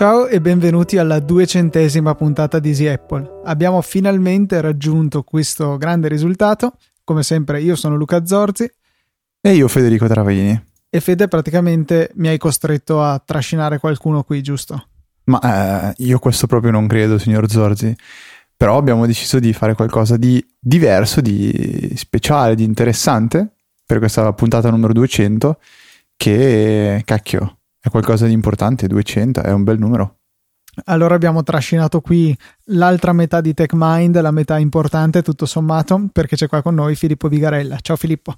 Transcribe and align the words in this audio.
Ciao 0.00 0.28
e 0.28 0.40
benvenuti 0.40 0.96
alla 0.96 1.18
duecentesima 1.20 2.14
puntata 2.14 2.58
di 2.58 2.70
Easy 2.70 2.86
Apple. 2.86 3.42
Abbiamo 3.44 3.82
finalmente 3.82 4.58
raggiunto 4.62 5.22
questo 5.22 5.76
grande 5.76 6.08
risultato. 6.08 6.76
Come 7.04 7.22
sempre 7.22 7.60
io 7.60 7.76
sono 7.76 7.96
Luca 7.96 8.24
Zorzi. 8.24 8.66
E 9.42 9.52
io 9.52 9.68
Federico 9.68 10.06
Travaini. 10.06 10.58
E 10.88 11.00
Fede 11.00 11.28
praticamente 11.28 12.12
mi 12.14 12.28
hai 12.28 12.38
costretto 12.38 13.02
a 13.02 13.22
trascinare 13.22 13.78
qualcuno 13.78 14.22
qui, 14.22 14.40
giusto? 14.40 14.86
Ma 15.24 15.90
eh, 15.90 15.94
io 15.98 16.18
questo 16.18 16.46
proprio 16.46 16.70
non 16.70 16.86
credo, 16.86 17.18
signor 17.18 17.50
Zorzi. 17.50 17.94
Però 18.56 18.78
abbiamo 18.78 19.04
deciso 19.04 19.38
di 19.38 19.52
fare 19.52 19.74
qualcosa 19.74 20.16
di 20.16 20.42
diverso, 20.58 21.20
di 21.20 21.92
speciale, 21.94 22.54
di 22.54 22.64
interessante 22.64 23.50
per 23.84 23.98
questa 23.98 24.32
puntata 24.32 24.70
numero 24.70 24.94
200 24.94 25.60
che, 26.16 27.02
cacchio, 27.04 27.59
è 27.80 27.88
qualcosa 27.88 28.26
di 28.26 28.32
importante, 28.32 28.86
200 28.86 29.42
è 29.42 29.52
un 29.52 29.64
bel 29.64 29.78
numero. 29.78 30.16
Allora 30.84 31.14
abbiamo 31.14 31.42
trascinato 31.42 32.00
qui 32.00 32.36
l'altra 32.66 33.12
metà 33.12 33.40
di 33.40 33.54
TechMind, 33.54 34.20
la 34.20 34.30
metà 34.30 34.58
importante 34.58 35.22
tutto 35.22 35.46
sommato, 35.46 36.08
perché 36.12 36.36
c'è 36.36 36.46
qua 36.46 36.62
con 36.62 36.74
noi 36.74 36.94
Filippo 36.94 37.28
Vigarella. 37.28 37.78
Ciao 37.80 37.96
Filippo. 37.96 38.36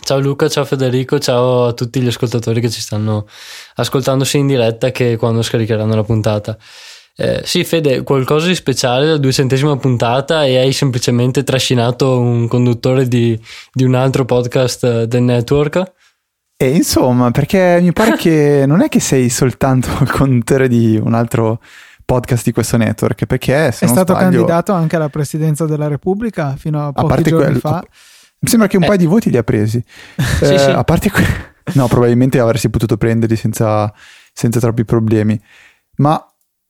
Ciao 0.00 0.20
Luca, 0.20 0.48
ciao 0.48 0.64
Federico, 0.64 1.18
ciao 1.18 1.66
a 1.66 1.72
tutti 1.72 2.00
gli 2.00 2.06
ascoltatori 2.06 2.60
che 2.60 2.70
ci 2.70 2.80
stanno 2.80 3.26
ascoltando 3.74 4.24
sia 4.24 4.38
in 4.38 4.46
diretta 4.46 4.90
che 4.90 5.16
quando 5.16 5.42
scaricheranno 5.42 5.94
la 5.94 6.04
puntata. 6.04 6.56
Eh, 7.16 7.42
sì, 7.44 7.64
Fede, 7.64 8.04
qualcosa 8.04 8.46
di 8.46 8.54
speciale 8.54 9.06
la 9.06 9.16
duecentesima 9.16 9.76
puntata 9.76 10.44
e 10.44 10.56
hai 10.56 10.72
semplicemente 10.72 11.42
trascinato 11.42 12.20
un 12.20 12.46
conduttore 12.46 13.08
di, 13.08 13.38
di 13.72 13.82
un 13.82 13.94
altro 13.94 14.24
podcast 14.24 14.84
eh, 14.84 15.06
del 15.08 15.22
network? 15.22 15.94
E 16.60 16.74
insomma, 16.74 17.30
perché 17.30 17.78
mi 17.80 17.92
pare 17.92 18.16
che 18.16 18.64
non 18.66 18.80
è 18.80 18.88
che 18.88 18.98
sei 18.98 19.28
soltanto 19.28 19.90
il 20.00 20.10
conduttore 20.10 20.66
di 20.66 21.00
un 21.00 21.14
altro 21.14 21.60
podcast 22.04 22.42
di 22.42 22.50
questo 22.50 22.76
network, 22.76 23.26
perché 23.26 23.68
è 23.68 23.70
stato 23.70 24.12
sbaglio, 24.12 24.14
candidato 24.14 24.72
anche 24.72 24.96
alla 24.96 25.08
presidenza 25.08 25.66
della 25.66 25.86
Repubblica 25.86 26.56
fino 26.56 26.88
a 26.88 26.92
pochi 26.92 27.12
a 27.12 27.22
giorni 27.22 27.60
fa. 27.60 27.80
Mi 28.40 28.48
sembra 28.48 28.66
che 28.66 28.76
un 28.76 28.82
eh. 28.82 28.86
paio 28.86 28.98
di 28.98 29.06
voti 29.06 29.30
li 29.30 29.36
ha 29.36 29.44
presi. 29.44 29.80
sì, 30.16 30.44
eh, 30.44 30.58
sì. 30.58 30.70
A 30.70 30.82
parte 30.82 31.10
que- 31.10 31.54
no, 31.74 31.86
probabilmente 31.86 32.40
avresti 32.40 32.68
potuto 32.70 32.96
prenderli 32.96 33.36
senza, 33.36 33.92
senza 34.32 34.58
troppi 34.58 34.84
problemi. 34.84 35.40
Ma 35.98 36.20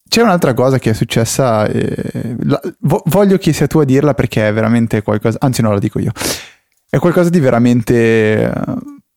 c'è 0.06 0.20
un'altra 0.20 0.52
cosa 0.52 0.78
che 0.78 0.90
è 0.90 0.92
successa, 0.92 1.66
eh, 1.66 2.36
la, 2.40 2.60
vo- 2.80 3.02
voglio 3.06 3.38
che 3.38 3.54
sia 3.54 3.66
tu 3.66 3.78
a 3.78 3.86
dirla 3.86 4.12
perché 4.12 4.48
è 4.48 4.52
veramente 4.52 5.00
qualcosa, 5.00 5.38
anzi 5.40 5.62
no, 5.62 5.72
la 5.72 5.78
dico 5.78 5.98
io, 5.98 6.12
è 6.90 6.98
qualcosa 6.98 7.30
di 7.30 7.40
veramente 7.40 8.50
eh, 8.50 8.52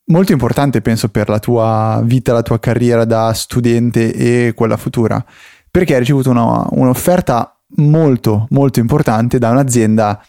molto 0.05 0.31
importante 0.31 0.81
penso 0.81 1.09
per 1.09 1.29
la 1.29 1.39
tua 1.39 2.01
vita, 2.03 2.33
la 2.33 2.41
tua 2.41 2.59
carriera 2.59 3.05
da 3.05 3.33
studente 3.33 4.13
e 4.13 4.53
quella 4.53 4.77
futura, 4.77 5.23
perché 5.69 5.93
hai 5.93 5.99
ricevuto 5.99 6.29
una, 6.29 6.65
un'offerta 6.71 7.55
molto 7.75 8.47
molto 8.49 8.79
importante 8.79 9.39
da 9.39 9.49
un'azienda 9.49 10.21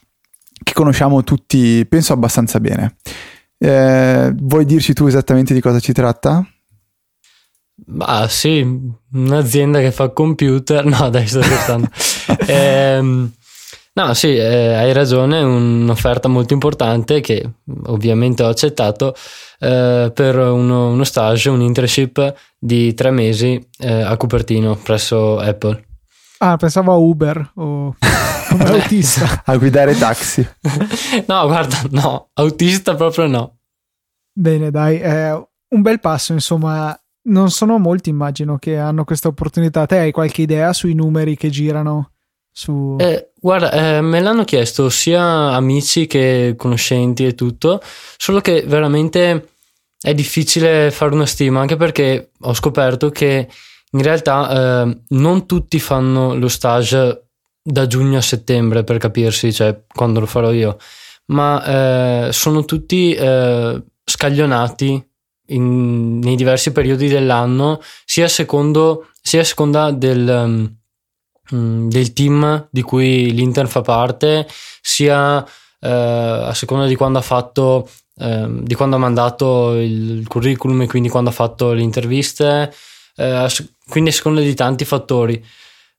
che 0.62 0.73
conosciamo 0.73 1.25
tutti, 1.25 1.84
penso 1.87 2.12
abbastanza 2.12 2.61
bene. 2.61 2.97
Eh, 3.59 4.33
vuoi 4.37 4.65
dirci 4.65 4.93
tu 4.93 5.06
esattamente 5.06 5.55
di 5.55 5.61
cosa 5.61 5.81
ci 5.81 5.93
tratta? 5.93 6.47
Ma 7.87 8.28
sì, 8.28 8.65
un'azienda 9.12 9.81
che 9.81 9.91
fa 9.91 10.11
computer. 10.11 10.84
No, 10.93 11.11
dai, 11.11 11.27
sto 11.27 11.43
scherzando. 11.43 11.89
ehm, 12.47 13.33
no, 13.95 14.15
sì, 14.15 14.35
eh, 14.37 14.75
hai 14.75 14.93
ragione. 14.93 15.43
Un'offerta 15.43 16.29
molto 16.29 16.53
importante 16.55 17.21
che 17.21 17.48
ovviamente 17.87 18.43
ho 18.43 18.49
accettato 18.49 19.15
eh, 19.59 20.11
per 20.15 20.37
uno, 20.37 20.89
uno, 20.89 21.05
stage, 21.05 21.50
un 21.50 21.61
internship 21.61 22.34
di 22.59 22.94
tre 22.94 23.11
mesi 23.11 23.65
eh, 23.78 24.03
a 24.03 24.16
Cupertino 24.16 24.77
presso 24.77 25.39
Apple. 25.39 25.84
Ah, 26.39 26.56
pensavo 26.56 26.93
a 26.93 26.97
Uber 26.97 27.53
o 27.55 27.94
come 28.50 28.65
autista. 28.65 29.43
a 29.47 29.56
guidare 29.56 29.97
taxi. 29.97 30.47
no, 31.27 31.47
guarda, 31.47 31.77
no, 31.91 32.31
autista 32.34 32.95
proprio 32.95 33.27
no. 33.27 33.59
Bene, 34.34 34.71
dai, 34.71 35.00
un 35.69 35.83
bel 35.83 36.00
passo, 36.00 36.33
insomma 36.33 36.97
non 37.25 37.50
sono 37.50 37.78
molti, 37.78 38.11
immagino, 38.11 38.59
che 38.59 38.78
hanno 38.78 39.05
questa 39.05 39.28
opportunità. 39.28 39.87
Te 39.87 39.99
hai 39.99 40.11
qualche 40.11 40.43
idea 40.43 40.72
sui 40.72 40.95
numeri 40.95 41.37
che 41.37 41.50
girano? 41.50 42.11
Su... 42.53 42.97
Eh, 43.01 43.33
guarda, 43.41 43.73
eh, 43.73 44.01
me 44.03 44.21
l'hanno 44.21 44.45
chiesto 44.45 44.91
sia 44.91 45.55
amici 45.55 46.07
che 46.07 46.55
conoscenti 46.57 47.25
e 47.25 47.35
tutto, 47.35 47.81
solo 48.17 48.41
che 48.41 48.63
veramente 48.67 49.49
è 49.99 50.13
difficile 50.15 50.91
fare 50.91 51.15
una 51.15 51.27
stima, 51.27 51.61
anche 51.61 51.77
perché 51.77 52.33
ho 52.41 52.53
scoperto 52.53 53.09
che 53.11 53.49
in 53.93 54.03
realtà 54.03 54.83
eh, 54.83 54.99
non 55.09 55.47
tutti 55.47 55.81
fanno 55.81 56.35
lo 56.35 56.49
stage 56.49 57.29
da 57.63 57.87
giugno 57.87 58.19
a 58.19 58.23
settembre, 58.23 58.84
per 58.84 58.99
capirsi, 58.99 59.53
cioè 59.53 59.84
quando 59.87 60.21
lo 60.21 60.27
farò 60.27 60.53
io, 60.53 60.77
ma 61.27 62.27
eh, 62.27 62.33
sono 62.33 62.65
tutti 62.65 63.15
eh, 63.15 63.83
scaglionati 64.05 65.11
in, 65.47 66.19
nei 66.19 66.37
diversi 66.37 66.73
periodi 66.73 67.09
dell'anno, 67.09 67.81
sia, 68.05 68.29
secondo, 68.29 69.09
sia 69.23 69.41
a 69.41 69.45
seconda 69.45 69.91
del, 69.91 70.29
um, 70.29 70.77
del, 71.48 72.12
team 72.12 72.69
di 72.70 72.82
cui 72.82 73.32
l'Inter 73.32 73.69
fa 73.69 73.80
parte, 73.80 74.47
sia 74.80 75.38
uh, 75.38 75.47
a 75.80 76.54
seconda 76.54 76.86
di 76.86 76.94
quando 76.94 77.19
ha 77.19 77.22
fatto, 77.22 77.88
uh, 78.14 78.62
di 78.62 78.75
quando 78.75 78.97
ha 78.97 78.98
mandato 78.98 79.75
il 79.75 80.26
curriculum 80.28 80.82
e 80.82 80.86
quindi 80.86 81.08
quando 81.08 81.30
ha 81.30 81.34
fatto 81.34 81.72
le 81.72 81.82
interviste, 81.82 82.72
uh, 83.16 83.47
quindi 83.88 84.10
a 84.10 84.12
seconda 84.12 84.41
di 84.41 84.54
tanti 84.54 84.84
fattori. 84.84 85.44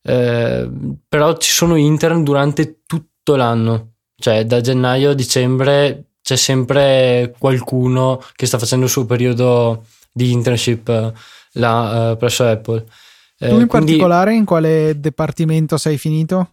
però 0.02 1.38
ci 1.38 1.52
sono 1.52 1.76
intern 1.76 2.24
durante 2.24 2.82
tutto 2.86 3.36
l'anno, 3.36 3.94
cioè 4.18 4.46
da 4.46 4.60
gennaio 4.62 5.12
a 5.12 5.14
dicembre 5.14 6.08
c'è 6.24 6.38
sempre 6.38 7.36
qualcuno 7.38 8.24
che 8.36 8.46
sta 8.46 8.58
facendo 8.58 8.86
il 8.86 8.92
suo 8.92 9.06
periodo 9.06 9.86
di 10.12 10.32
internship 10.32 10.88
eh, 10.88 11.14
là 11.54 12.12
uh, 12.12 12.18
presso 12.18 12.46
Apple. 12.46 12.86
Eh, 13.44 13.50
tu 13.50 13.60
in 13.60 13.68
quindi, 13.68 13.86
particolare 13.88 14.34
in 14.34 14.46
quale 14.46 15.00
dipartimento 15.00 15.78
sei 15.78 15.98
finito? 15.98 16.52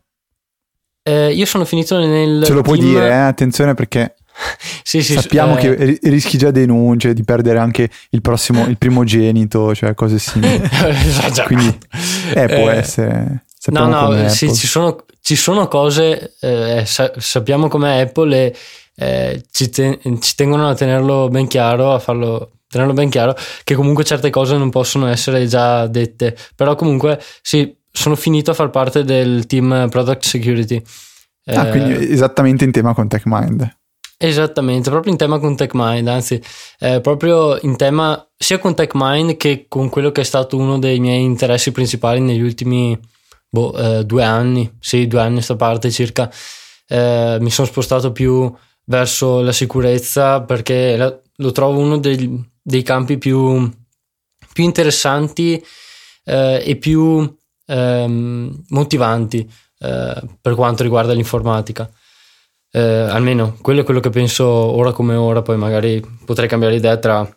Eh, 1.03 1.33
io 1.33 1.47
sono 1.47 1.65
finito 1.65 1.99
nel. 1.99 2.45
Ce 2.45 2.53
lo 2.53 2.63
puoi 2.63 2.79
dire, 2.79 3.09
eh? 3.09 3.13
attenzione 3.13 3.75
perché. 3.75 4.17
sì, 4.83 5.03
sì, 5.03 5.15
sappiamo 5.15 5.57
eh, 5.57 5.61
che 5.61 5.99
rischi 6.03 6.39
già 6.39 6.51
denunce 6.51 7.13
di 7.15 7.23
perdere 7.25 7.59
anche 7.59 7.89
il 8.11 8.21
prossimo, 8.21 8.67
il 8.67 8.79
primogenito, 8.79 9.75
cioè 9.75 9.95
cose 9.95 10.19
simili. 10.19 10.61
Quindi 11.47 11.79
eh, 12.35 12.47
può 12.47 12.69
essere. 12.71 13.45
no, 13.67 13.87
no, 13.87 14.29
sì, 14.29 14.53
ci 14.55 14.67
sono, 14.67 15.05
ci 15.21 15.37
sono 15.37 15.69
cose, 15.69 16.35
sa- 16.85 17.13
sappiamo 17.17 17.69
com'è 17.69 18.01
Apple 18.01 18.37
e 18.37 18.57
eh, 19.01 19.43
ci, 19.51 19.71
ten- 19.71 19.99
ci, 20.21 20.35
tengono 20.35 20.69
a 20.69 20.75
tenerlo 20.75 21.29
ben 21.29 21.47
chiaro, 21.47 21.95
a 21.95 21.99
farlo 21.99 22.60
tenerlo 22.71 22.93
ben 22.93 23.11
chiaro, 23.11 23.37
che 23.65 23.75
comunque 23.75 24.05
certe 24.05 24.31
cose 24.31 24.57
non 24.57 24.71
possono 24.71 25.09
essere 25.09 25.47
già 25.47 25.89
dette. 25.89 26.37
Però 26.55 26.77
comunque 26.77 27.21
sì, 27.43 27.77
sono 27.91 28.15
finito 28.15 28.53
a 28.53 28.55
far 28.55 28.71
parte 28.71 29.03
del 29.03 29.47
team 29.47 29.89
Product 29.91 30.25
Security. 30.25 30.81
Ah, 31.47 31.67
eh, 31.67 31.71
quindi 31.71 32.13
esattamente 32.13 32.65
in 32.65 32.71
tema 32.71 32.95
con 32.95 33.09
TechMind. 33.09 33.79
Esattamente, 34.17 34.91
proprio 34.91 35.13
in 35.13 35.19
tema 35.19 35.39
con 35.39 35.57
TechMind, 35.57 36.07
anzi, 36.07 36.41
eh, 36.79 37.01
proprio 37.01 37.59
in 37.63 37.77
tema 37.77 38.25
sia 38.37 38.59
con 38.59 38.75
TechMind 38.75 39.37
che 39.37 39.65
con 39.67 39.89
quello 39.89 40.13
che 40.13 40.21
è 40.21 40.25
stato 40.25 40.57
uno 40.57 40.79
dei 40.79 41.01
miei 41.01 41.23
interessi 41.23 41.73
principali 41.73 42.21
negli 42.21 42.43
ultimi 42.43 42.99
boh, 43.49 43.73
eh, 43.75 44.05
due 44.05 44.23
anni, 44.23 44.71
sì, 44.79 45.07
due 45.07 45.21
anni 45.21 45.39
a 45.39 45.43
sta 45.43 45.57
parte 45.57 45.91
circa. 45.91 46.31
Eh, 46.87 47.39
mi 47.41 47.51
sono 47.51 47.67
spostato 47.67 48.13
più 48.13 48.53
verso 48.85 49.41
la 49.41 49.53
sicurezza 49.53 50.43
perché 50.43 50.97
la, 50.97 51.19
lo 51.37 51.53
trovo 51.53 51.79
uno 51.79 51.97
dei, 51.97 52.51
dei 52.71 52.83
campi 52.83 53.19
più, 53.19 53.71
più 54.53 54.65
interessanti 54.65 55.63
eh, 56.25 56.63
e 56.65 56.77
più 56.77 57.37
eh, 57.67 58.53
motivanti 58.69 59.51
eh, 59.79 60.23
per 60.41 60.55
quanto 60.55 60.83
riguarda 60.83 61.13
l'informatica. 61.13 61.91
Eh, 62.73 62.81
almeno 62.81 63.57
quello 63.61 63.81
è 63.81 63.85
quello 63.85 64.01
che 64.01 64.11
penso 64.11 64.47
ora 64.47 64.93
come 64.93 65.15
ora, 65.15 65.43
poi 65.43 65.57
magari 65.57 66.01
potrei 66.25 66.49
cambiare 66.49 66.77
idea 66.77 66.97
tra 66.97 67.29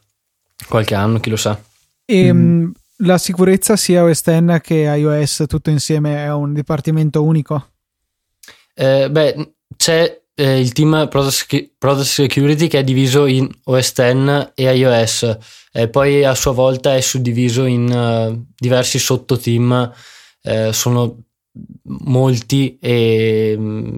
qualche 0.67 0.95
anno, 0.95 1.19
chi 1.19 1.29
lo 1.29 1.35
sa. 1.35 1.59
E 2.05 2.31
mm. 2.31 2.71
la 2.97 3.17
sicurezza 3.17 3.75
sia 3.75 4.03
OS 4.03 4.21
X 4.21 4.61
che 4.61 4.75
iOS 4.75 5.45
tutto 5.47 5.69
insieme 5.69 6.23
è 6.23 6.31
un 6.31 6.53
dipartimento 6.53 7.23
unico? 7.23 7.69
Eh, 8.75 9.09
beh, 9.09 9.53
c'è 9.75 10.22
eh, 10.35 10.59
il 10.59 10.71
team 10.71 11.07
Product 11.09 12.01
Security 12.01 12.67
che 12.67 12.79
è 12.79 12.83
diviso 12.83 13.25
in 13.25 13.49
OS 13.65 13.93
X 13.93 14.51
e 14.55 14.75
iOS 14.75 15.37
e 15.71 15.89
poi 15.89 16.23
a 16.23 16.35
sua 16.35 16.51
volta 16.51 16.95
è 16.95 17.01
suddiviso 17.01 17.65
in 17.65 17.89
uh, 17.91 18.45
diversi 18.55 18.99
sottoteam, 18.99 19.91
eh, 20.43 20.71
sono 20.71 21.23
molti 21.83 22.77
e, 22.79 23.55
mm, 23.57 23.95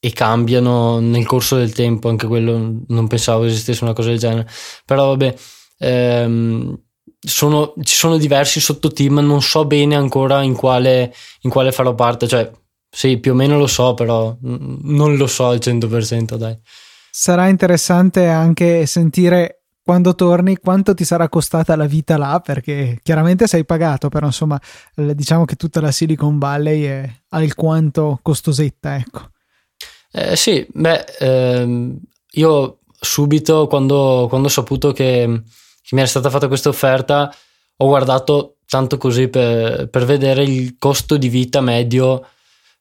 e, 0.00 0.12
cambiano 0.12 1.00
nel 1.00 1.26
corso 1.26 1.56
del 1.56 1.74
tempo, 1.74 2.08
anche 2.08 2.26
quello 2.26 2.82
non 2.86 3.06
pensavo 3.08 3.44
esistesse 3.44 3.84
una 3.84 3.92
cosa 3.92 4.08
del 4.08 4.18
genere, 4.18 4.48
però 4.86 5.08
vabbè, 5.08 5.34
ehm, 5.80 6.80
sono, 7.18 7.74
ci 7.82 7.94
sono 7.94 8.16
diversi 8.16 8.58
sottoteam, 8.60 9.18
non 9.18 9.42
so 9.42 9.66
bene 9.66 9.96
ancora 9.96 10.42
in 10.42 10.54
quale, 10.54 11.14
in 11.42 11.50
quale 11.50 11.72
farò 11.72 11.94
parte, 11.94 12.26
cioè 12.26 12.50
sì, 12.98 13.18
più 13.18 13.30
o 13.30 13.34
meno 13.36 13.56
lo 13.56 13.68
so, 13.68 13.94
però 13.94 14.36
non 14.40 15.14
lo 15.14 15.28
so 15.28 15.46
al 15.46 15.58
100%, 15.58 16.34
dai. 16.34 16.58
Sarà 17.12 17.46
interessante 17.46 18.26
anche 18.26 18.86
sentire 18.86 19.62
quando 19.84 20.16
torni 20.16 20.56
quanto 20.56 20.94
ti 20.94 21.04
sarà 21.04 21.28
costata 21.28 21.76
la 21.76 21.86
vita 21.86 22.16
là, 22.16 22.40
perché 22.44 22.98
chiaramente 23.04 23.46
sei 23.46 23.64
pagato, 23.64 24.08
però 24.08 24.26
insomma 24.26 24.60
diciamo 24.96 25.44
che 25.44 25.54
tutta 25.54 25.80
la 25.80 25.92
Silicon 25.92 26.40
Valley 26.40 26.82
è 26.82 27.08
alquanto 27.28 28.18
costosetta, 28.20 28.96
ecco. 28.96 29.30
Eh, 30.10 30.34
sì, 30.34 30.66
beh, 30.68 31.04
ehm, 31.20 32.00
io 32.32 32.78
subito 32.98 33.68
quando, 33.68 34.26
quando 34.28 34.48
ho 34.48 34.50
saputo 34.50 34.90
che, 34.90 35.42
che, 35.82 35.94
mi 35.94 36.00
era 36.00 36.08
stata 36.08 36.30
fatta 36.30 36.48
questa 36.48 36.68
offerta 36.68 37.32
ho 37.76 37.86
guardato 37.86 38.56
tanto 38.66 38.98
così 38.98 39.28
per, 39.28 39.88
per 39.88 40.04
vedere 40.04 40.42
il 40.42 40.74
costo 40.80 41.16
di 41.16 41.28
vita 41.28 41.60
medio 41.60 42.26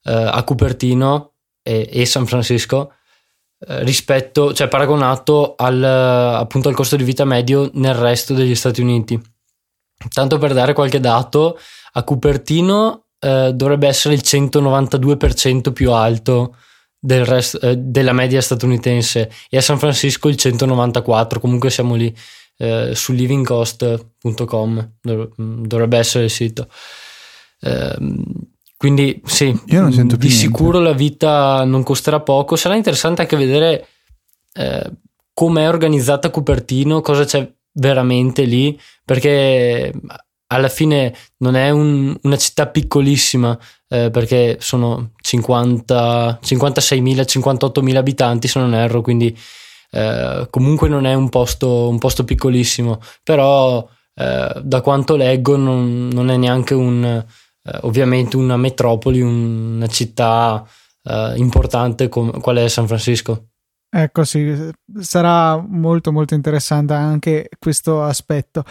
eh, 0.07 0.13
a 0.13 0.43
Cupertino 0.43 1.33
e, 1.61 1.89
e 1.91 2.05
San 2.05 2.25
Francisco 2.25 2.93
eh, 3.59 3.83
rispetto, 3.83 4.53
cioè 4.53 4.67
paragonato 4.67 5.55
al, 5.57 5.83
appunto 5.83 6.69
al 6.69 6.75
costo 6.75 6.95
di 6.95 7.03
vita 7.03 7.25
medio 7.25 7.69
nel 7.73 7.95
resto 7.95 8.33
degli 8.33 8.55
Stati 8.55 8.81
Uniti. 8.81 9.19
Tanto 10.13 10.37
per 10.37 10.53
dare 10.53 10.73
qualche 10.73 10.99
dato, 10.99 11.59
a 11.93 12.03
Cupertino 12.03 13.05
eh, 13.19 13.51
dovrebbe 13.53 13.87
essere 13.87 14.13
il 14.13 14.21
192% 14.23 15.73
più 15.73 15.91
alto 15.91 16.55
del 16.99 17.25
resto, 17.25 17.59
eh, 17.59 17.75
della 17.77 18.13
media 18.13 18.41
statunitense 18.41 19.31
e 19.49 19.57
a 19.57 19.61
San 19.61 19.79
Francisco 19.79 20.29
il 20.29 20.35
194%, 20.39 21.39
comunque 21.39 21.69
siamo 21.71 21.95
lì 21.95 22.15
eh, 22.57 22.93
su 22.93 23.11
livingcost.com, 23.13 24.91
dovrebbe 25.01 25.97
essere 25.97 26.25
il 26.25 26.29
sito. 26.29 26.67
Quindi 28.77 29.19
sì, 29.25 29.59
Io 29.67 29.81
non 29.81 29.91
sento 29.91 30.15
di 30.15 30.27
niente. 30.27 30.45
sicuro 30.45 30.79
la 30.79 30.93
vita 30.93 31.63
non 31.65 31.81
costerà 31.83 32.19
poco. 32.19 32.55
Sarà 32.55 32.75
interessante 32.75 33.21
anche 33.21 33.35
vedere 33.35 33.87
eh, 34.53 34.91
com'è 35.33 35.67
organizzata 35.67 36.29
Cupertino, 36.29 37.01
cosa 37.01 37.25
c'è 37.25 37.51
veramente 37.73 38.43
lì, 38.43 38.79
perché 39.03 39.91
alla 40.47 40.69
fine 40.69 41.13
non 41.37 41.55
è 41.55 41.69
un, 41.71 42.15
una 42.21 42.37
città 42.37 42.67
piccolissima, 42.67 43.57
eh, 43.87 44.09
perché 44.11 44.57
sono 44.59 45.11
50, 45.21 46.39
56.000, 46.43 47.21
58.000 47.21 47.95
abitanti 47.95 48.47
se 48.47 48.59
non 48.59 48.73
erro, 48.73 49.01
quindi 49.01 49.37
eh, 49.91 50.47
comunque 50.49 50.87
non 50.87 51.05
è 51.05 51.13
un 51.13 51.29
posto, 51.29 51.89
un 51.89 51.97
posto 51.97 52.23
piccolissimo, 52.23 52.99
però 53.23 53.87
eh, 54.15 54.61
da 54.63 54.81
quanto 54.81 55.15
leggo 55.15 55.55
non, 55.55 56.09
non 56.11 56.29
è 56.29 56.37
neanche 56.37 56.73
un 56.73 57.25
eh, 57.67 57.79
ovviamente 57.81 58.37
una 58.37 58.57
metropoli, 58.57 59.21
una 59.21 59.87
città 59.87 60.65
eh, 61.03 61.33
importante 61.35 62.07
come, 62.07 62.39
qual 62.39 62.57
è 62.57 62.67
San 62.67 62.87
Francisco. 62.87 63.47
Ecco 63.89 64.23
sì, 64.23 64.69
sarà 64.99 65.57
molto 65.57 66.11
molto 66.11 66.33
interessante 66.33 66.93
anche 66.93 67.49
questo 67.57 68.03
aspetto. 68.03 68.63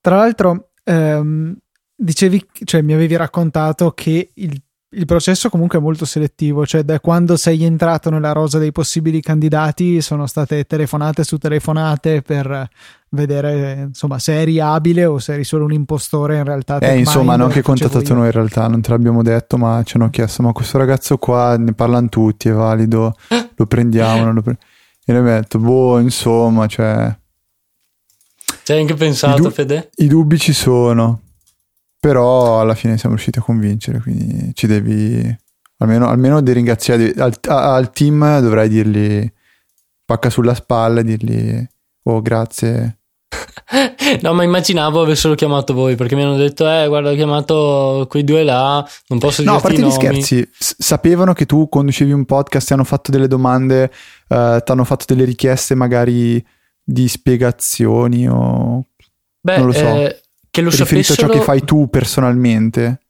Tra 0.00 0.16
l'altro, 0.16 0.70
ehm, 0.84 1.56
dicevi, 1.94 2.46
cioè 2.64 2.82
mi 2.82 2.94
avevi 2.94 3.16
raccontato 3.16 3.92
che 3.92 4.30
il 4.34 4.62
il 4.94 5.04
processo 5.06 5.48
comunque 5.48 5.78
è 5.78 5.82
molto 5.82 6.04
selettivo, 6.04 6.64
cioè 6.66 6.82
da 6.82 7.00
quando 7.00 7.36
sei 7.36 7.64
entrato 7.64 8.10
nella 8.10 8.32
rosa 8.32 8.58
dei 8.58 8.72
possibili 8.72 9.20
candidati 9.20 10.00
sono 10.00 10.26
state 10.26 10.64
telefonate 10.64 11.24
su 11.24 11.38
telefonate 11.38 12.22
per 12.22 12.68
vedere 13.10 13.84
insomma 13.88 14.18
se 14.18 14.40
eri 14.40 14.58
abile 14.60 15.04
o 15.04 15.18
se 15.18 15.34
eri 15.34 15.44
solo 15.44 15.64
un 15.64 15.72
impostore 15.72 16.36
in 16.36 16.44
realtà. 16.44 16.78
Eh, 16.78 16.98
insomma, 16.98 17.34
hanno 17.34 17.44
anche 17.44 17.62
contattato 17.62 18.14
noi 18.14 18.26
in 18.26 18.32
realtà, 18.32 18.66
non 18.68 18.80
te 18.80 18.90
l'abbiamo 18.90 19.22
detto, 19.22 19.56
ma 19.56 19.82
ci 19.84 19.96
hanno 19.96 20.10
chiesto, 20.10 20.42
ma 20.42 20.52
questo 20.52 20.78
ragazzo 20.78 21.18
qua 21.18 21.56
ne 21.56 21.72
parlano 21.74 22.08
tutti, 22.08 22.48
è 22.48 22.52
valido, 22.52 23.14
lo 23.54 23.66
prendiamo, 23.66 24.32
lo 24.32 24.42
pre- 24.42 24.58
e 25.06 25.12
noi 25.12 25.20
abbiamo 25.20 25.40
detto, 25.40 25.58
boh, 25.58 25.98
insomma, 25.98 26.66
cioè... 26.66 27.14
Ci 28.62 28.72
hai 28.72 28.80
anche 28.80 28.94
pensato, 28.94 29.36
I 29.36 29.42
du- 29.42 29.50
Fede? 29.50 29.90
I 29.96 30.06
dubbi 30.06 30.38
ci 30.38 30.54
sono, 30.54 31.20
però 32.04 32.60
alla 32.60 32.74
fine 32.74 32.98
siamo 32.98 33.14
riusciti 33.14 33.38
a 33.38 33.42
convincere, 33.42 33.98
quindi 33.98 34.50
ci 34.52 34.66
devi 34.66 35.24
almeno, 35.78 36.06
almeno 36.06 36.42
dei 36.42 36.52
ringraziati 36.52 37.14
al, 37.18 37.34
al, 37.44 37.92
team 37.92 38.40
dovrai 38.40 38.68
dirgli 38.68 39.26
pacca 40.04 40.28
sulla 40.28 40.52
spalla 40.52 41.00
e 41.00 41.04
dirgli 41.04 41.66
oh 42.02 42.20
grazie. 42.20 42.98
no, 44.20 44.34
ma 44.34 44.42
immaginavo 44.42 45.00
avessero 45.00 45.34
chiamato 45.34 45.72
voi 45.72 45.96
perché 45.96 46.14
mi 46.14 46.24
hanno 46.24 46.36
detto, 46.36 46.68
eh, 46.70 46.86
guarda, 46.88 47.10
ho 47.10 47.14
chiamato 47.14 48.06
quei 48.10 48.22
due 48.22 48.42
là, 48.42 48.86
non 49.06 49.18
posso 49.18 49.40
dire. 49.40 49.52
No, 49.54 49.58
a 49.60 49.62
parte 49.62 49.80
gli 49.80 49.90
scherzi, 49.90 50.46
s- 50.52 50.74
sapevano 50.76 51.32
che 51.32 51.46
tu 51.46 51.70
conducevi 51.70 52.12
un 52.12 52.26
podcast, 52.26 52.66
ti 52.66 52.74
hanno 52.74 52.84
fatto 52.84 53.10
delle 53.12 53.28
domande, 53.28 53.90
uh, 54.28 54.58
ti 54.62 54.70
hanno 54.70 54.84
fatto 54.84 55.06
delle 55.08 55.24
richieste 55.24 55.74
magari 55.74 56.44
di 56.82 57.08
spiegazioni 57.08 58.28
o... 58.28 58.88
Beh, 59.40 59.56
non 59.56 59.66
lo 59.66 59.72
so. 59.72 59.86
Eh, 59.86 60.23
che 60.54 60.60
lo 60.60 60.70
riferito 60.70 61.14
sapessero... 61.14 61.26
a 61.26 61.30
ciò 61.30 61.38
che 61.38 61.44
fai 61.44 61.64
tu 61.64 61.88
personalmente? 61.90 63.00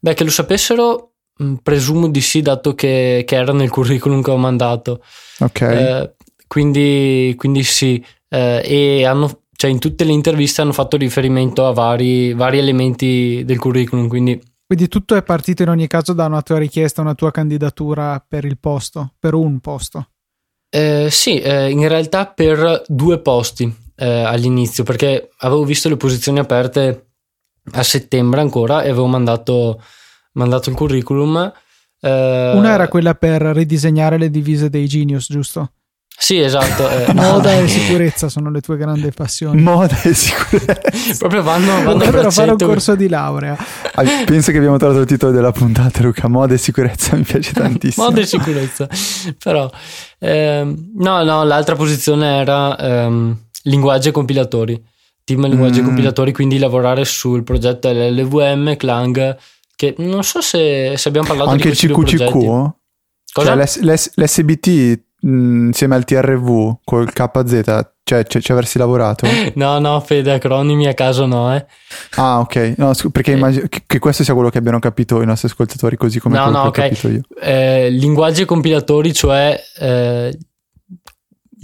Beh, 0.00 0.12
che 0.12 0.22
lo 0.22 0.30
sapessero, 0.30 1.12
mm, 1.42 1.54
presumo 1.62 2.08
di 2.08 2.20
sì, 2.20 2.42
dato 2.42 2.74
che, 2.74 3.24
che 3.26 3.36
era 3.36 3.54
nel 3.54 3.70
curriculum 3.70 4.20
che 4.20 4.30
ho 4.30 4.36
mandato. 4.36 5.02
Ok. 5.38 5.60
Eh, 5.62 6.14
quindi, 6.46 7.32
quindi, 7.38 7.62
sì, 7.62 8.04
eh, 8.28 8.60
e 8.62 9.06
hanno, 9.06 9.44
cioè 9.56 9.70
in 9.70 9.78
tutte 9.78 10.04
le 10.04 10.12
interviste 10.12 10.60
hanno 10.60 10.74
fatto 10.74 10.98
riferimento 10.98 11.66
a 11.66 11.72
vari, 11.72 12.34
vari 12.34 12.58
elementi 12.58 13.44
del 13.46 13.58
curriculum. 13.58 14.06
Quindi... 14.06 14.38
quindi 14.66 14.86
tutto 14.88 15.14
è 15.14 15.22
partito 15.22 15.62
in 15.62 15.70
ogni 15.70 15.86
caso 15.86 16.12
da 16.12 16.26
una 16.26 16.42
tua 16.42 16.58
richiesta, 16.58 17.00
una 17.00 17.14
tua 17.14 17.30
candidatura 17.30 18.22
per 18.28 18.44
il 18.44 18.58
posto, 18.58 19.14
per 19.18 19.32
un 19.32 19.58
posto. 19.60 20.10
Eh, 20.68 21.08
sì, 21.10 21.40
eh, 21.40 21.70
in 21.70 21.88
realtà 21.88 22.26
per 22.26 22.82
due 22.88 23.20
posti 23.20 23.83
eh, 23.96 24.22
all'inizio 24.22 24.84
perché 24.84 25.30
avevo 25.38 25.64
visto 25.64 25.88
le 25.88 25.96
posizioni 25.96 26.38
aperte 26.38 27.08
a 27.72 27.82
settembre 27.82 28.40
ancora 28.40 28.82
e 28.82 28.90
avevo 28.90 29.06
mandato, 29.06 29.82
mandato 30.32 30.70
il 30.70 30.76
curriculum. 30.76 31.52
Eh, 32.00 32.52
Una 32.54 32.72
era 32.72 32.88
quella 32.88 33.14
per 33.14 33.42
ridisegnare 33.42 34.18
le 34.18 34.30
divise 34.30 34.68
dei 34.68 34.86
Genius, 34.86 35.26
giusto? 35.28 35.72
Sì, 36.16 36.38
esatto. 36.38 36.88
Eh. 36.88 37.12
Moda 37.12 37.54
e 37.54 37.66
sicurezza 37.66 38.28
sono 38.28 38.50
le 38.50 38.60
tue 38.60 38.76
grandi 38.76 39.10
passioni. 39.10 39.60
Moda 39.60 40.00
e 40.02 40.14
sicurezza. 40.14 41.16
Proprio 41.18 41.42
vanno, 41.42 41.74
vanno 41.82 41.92
Dovrebbero 41.92 42.30
fare 42.30 42.52
un 42.52 42.56
corso 42.56 42.94
di 42.94 43.08
laurea. 43.08 43.56
Ah, 43.94 44.04
penso 44.24 44.50
che 44.52 44.58
abbiamo 44.58 44.76
trovato 44.76 45.00
il 45.00 45.06
titolo 45.06 45.32
della 45.32 45.52
puntata, 45.52 46.02
Luca. 46.02 46.28
Moda 46.28 46.54
e 46.54 46.58
sicurezza 46.58 47.16
mi 47.16 47.22
piace 47.22 47.52
tantissimo. 47.54 48.06
Moda 48.06 48.20
e 48.20 48.26
sicurezza. 48.26 48.88
Però, 49.42 49.70
ehm, 50.20 50.92
no, 50.96 51.22
no, 51.24 51.42
l'altra 51.44 51.74
posizione 51.74 52.38
era 52.38 52.78
ehm, 52.78 53.43
linguaggi 53.64 54.08
e 54.08 54.12
compilatori. 54.12 54.82
Team 55.24 55.46
linguaggi 55.46 55.80
mm. 55.80 55.82
e 55.82 55.86
compilatori, 55.86 56.32
quindi 56.32 56.58
lavorare 56.58 57.04
sul 57.04 57.44
progetto 57.44 57.90
LLVM, 57.90 58.76
Clang, 58.76 59.36
che 59.74 59.94
non 59.98 60.22
so 60.22 60.40
se, 60.40 60.96
se 60.96 61.08
abbiamo 61.08 61.26
parlato 61.26 61.50
Anche 61.50 61.70
di 61.70 61.76
questi 61.76 61.86
il 61.86 61.92
CQCQ? 61.92 62.70
Cioè 63.24 63.56
l'S- 63.56 63.80
l'S- 63.80 64.12
l'SBT 64.14 65.02
mh, 65.20 65.66
insieme 65.66 65.94
al 65.94 66.04
TRV 66.04 66.76
col 66.84 67.10
KZ, 67.12 67.86
cioè 68.04 68.24
ci 68.24 68.52
avresti 68.52 68.78
lavorato? 68.78 69.26
No, 69.54 69.78
no, 69.78 69.98
Fede, 70.00 70.32
acronimi 70.32 70.86
a 70.86 70.94
caso 70.94 71.26
no, 71.26 71.54
eh. 71.54 71.64
Ah, 72.16 72.40
ok. 72.40 72.74
No, 72.76 72.92
perché 73.10 73.32
eh. 73.32 73.36
immagino 73.36 73.66
che, 73.68 73.82
che, 73.86 73.98
questo 73.98 74.22
sia 74.22 74.34
quello 74.34 74.50
che 74.50 74.58
abbiano 74.58 74.78
capito 74.78 75.22
i 75.22 75.26
nostri 75.26 75.48
ascoltatori, 75.48 75.96
così 75.96 76.20
come 76.20 76.36
no, 76.36 76.50
no, 76.50 76.64
okay. 76.64 76.86
ho 76.86 76.88
capito 76.90 77.08
io. 77.08 77.22
Eh, 77.40 77.88
linguaggi 77.90 78.42
e 78.42 78.44
compilatori, 78.44 79.12
cioè 79.12 79.58
eh, 79.78 80.38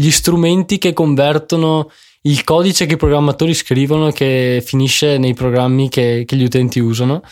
gli 0.01 0.11
strumenti 0.11 0.79
che 0.79 0.95
convertono 0.95 1.91
il 2.23 2.43
codice 2.45 2.87
che 2.87 2.95
i 2.95 2.99
programmatori 2.99 3.53
scrivono 3.53 4.11
che 4.11 4.63
finisce 4.65 5.19
nei 5.19 5.35
programmi 5.35 5.89
che, 5.91 6.25
che 6.27 6.37
gli 6.37 6.45
utenti 6.45 6.79
usano. 6.79 7.23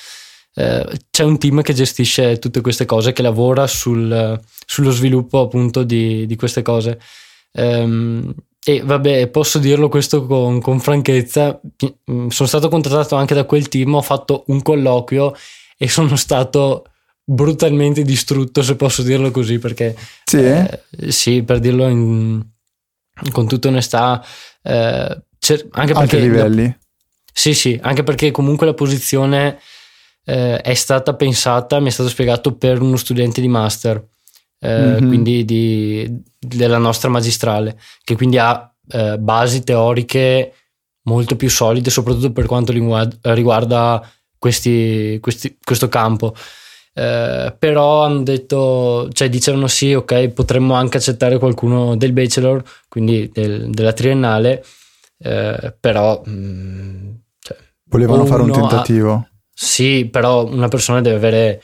Eh, 0.54 0.86
c'è 1.10 1.24
un 1.24 1.38
team 1.38 1.62
che 1.62 1.72
gestisce 1.72 2.38
tutte 2.38 2.60
queste 2.60 2.84
cose, 2.84 3.12
che 3.12 3.22
lavora 3.22 3.66
sul, 3.66 4.38
sullo 4.66 4.90
sviluppo 4.90 5.40
appunto 5.40 5.82
di, 5.82 6.26
di 6.26 6.36
queste 6.36 6.60
cose. 6.62 7.00
Um, 7.52 8.34
e 8.62 8.82
vabbè, 8.82 9.28
posso 9.28 9.58
dirlo 9.58 9.88
questo 9.88 10.26
con, 10.26 10.60
con, 10.60 10.78
franchezza, 10.78 11.58
sono 12.04 12.48
stato 12.48 12.68
contattato 12.68 13.16
anche 13.16 13.34
da 13.34 13.44
quel 13.44 13.68
team, 13.68 13.94
ho 13.94 14.02
fatto 14.02 14.44
un 14.48 14.60
colloquio 14.60 15.34
e 15.78 15.88
sono 15.88 16.16
stato 16.16 16.84
brutalmente 17.24 18.02
distrutto, 18.02 18.62
se 18.62 18.76
posso 18.76 19.02
dirlo 19.02 19.30
così, 19.30 19.58
perché 19.58 19.96
sì, 20.24 20.38
eh, 20.38 20.80
sì 21.08 21.42
per 21.42 21.60
dirlo 21.60 21.88
in, 21.88 22.42
con 23.32 23.48
tutta 23.48 23.68
onestà, 23.68 24.24
eh, 24.62 24.70
anche 24.70 25.66
perché... 25.70 25.92
Altri 25.94 26.20
livelli? 26.20 26.78
Sì, 27.32 27.54
sì, 27.54 27.78
anche 27.82 28.02
perché 28.02 28.30
comunque 28.30 28.66
la 28.66 28.74
posizione 28.74 29.58
eh, 30.24 30.60
è 30.60 30.74
stata 30.74 31.14
pensata, 31.14 31.80
mi 31.80 31.88
è 31.88 31.92
stato 31.92 32.08
spiegato 32.08 32.54
per 32.56 32.82
uno 32.82 32.96
studente 32.96 33.40
di 33.40 33.48
master, 33.48 34.04
eh, 34.58 34.68
mm-hmm. 34.68 35.06
quindi 35.06 35.44
di, 35.44 36.22
della 36.38 36.78
nostra 36.78 37.08
magistrale, 37.08 37.78
che 38.02 38.16
quindi 38.16 38.38
ha 38.38 38.74
eh, 38.90 39.18
basi 39.18 39.62
teoriche 39.62 40.52
molto 41.02 41.36
più 41.36 41.48
solide, 41.48 41.90
soprattutto 41.90 42.32
per 42.32 42.46
quanto 42.46 42.72
riguarda 42.72 44.06
questi, 44.36 45.18
questi, 45.20 45.56
questo 45.62 45.88
campo. 45.88 46.34
Eh, 46.98 47.54
però 47.56 48.02
hanno 48.02 48.24
detto, 48.24 49.08
cioè 49.12 49.28
dicevano 49.28 49.68
sì, 49.68 49.94
ok, 49.94 50.30
potremmo 50.30 50.74
anche 50.74 50.96
accettare 50.96 51.38
qualcuno 51.38 51.96
del 51.96 52.12
bachelor, 52.12 52.60
quindi 52.88 53.30
del, 53.32 53.70
della 53.70 53.92
triennale, 53.92 54.64
eh, 55.18 55.76
però... 55.78 56.20
Mh, 56.24 56.30
mm, 56.30 57.10
cioè, 57.38 57.56
Volevano 57.84 58.26
fare 58.26 58.42
un 58.42 58.50
tentativo. 58.50 59.12
Ha, 59.12 59.28
sì, 59.54 60.08
però 60.10 60.44
una 60.44 60.66
persona 60.66 61.00
deve 61.00 61.16
avere 61.16 61.62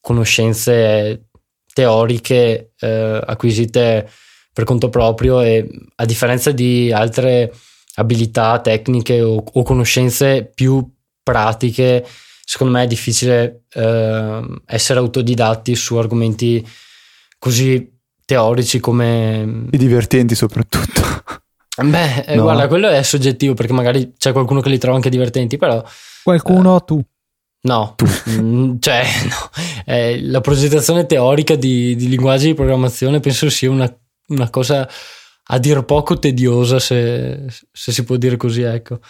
conoscenze 0.00 1.30
teoriche 1.72 2.70
eh, 2.78 3.20
acquisite 3.26 4.08
per 4.52 4.62
conto 4.64 4.88
proprio 4.88 5.40
e 5.40 5.68
a 5.96 6.04
differenza 6.04 6.52
di 6.52 6.92
altre 6.92 7.52
abilità 7.96 8.60
tecniche 8.60 9.20
o, 9.20 9.42
o 9.52 9.62
conoscenze 9.64 10.48
più 10.54 10.88
pratiche, 11.24 12.06
secondo 12.48 12.74
me 12.74 12.84
è 12.84 12.86
difficile 12.86 13.64
eh, 13.72 14.46
essere 14.66 15.00
autodidatti 15.00 15.74
su 15.74 15.96
argomenti 15.96 16.64
così 17.40 17.92
teorici 18.24 18.78
come... 18.78 19.66
E 19.68 19.76
divertenti 19.76 20.36
soprattutto. 20.36 21.02
Beh, 21.82 22.22
eh, 22.24 22.36
no. 22.36 22.42
guarda, 22.42 22.68
quello 22.68 22.88
è 22.88 23.02
soggettivo 23.02 23.54
perché 23.54 23.72
magari 23.72 24.12
c'è 24.16 24.30
qualcuno 24.30 24.60
che 24.60 24.68
li 24.68 24.78
trova 24.78 24.94
anche 24.94 25.10
divertenti, 25.10 25.56
però... 25.56 25.84
Qualcuno 26.22 26.76
eh, 26.76 26.84
tu. 26.84 27.02
No, 27.62 27.94
tu. 27.96 28.06
Mm, 28.30 28.76
cioè, 28.78 29.02
no. 29.28 29.50
Eh, 29.84 30.22
la 30.22 30.40
progettazione 30.40 31.04
teorica 31.04 31.56
di, 31.56 31.96
di, 31.96 32.08
linguaggi 32.08 32.46
di 32.46 32.54
programmazione 32.54 33.18
penso 33.18 33.50
sia 33.50 33.70
una, 33.70 33.92
una 34.28 34.50
cosa 34.50 34.88
a 35.48 35.58
dir 35.58 35.84
poco 35.84 36.16
tediosa, 36.16 36.78
se, 36.78 37.44
se 37.72 37.90
si 37.90 38.04
può 38.04 38.14
dire 38.14 38.36
così, 38.36 38.62
ecco. 38.62 39.00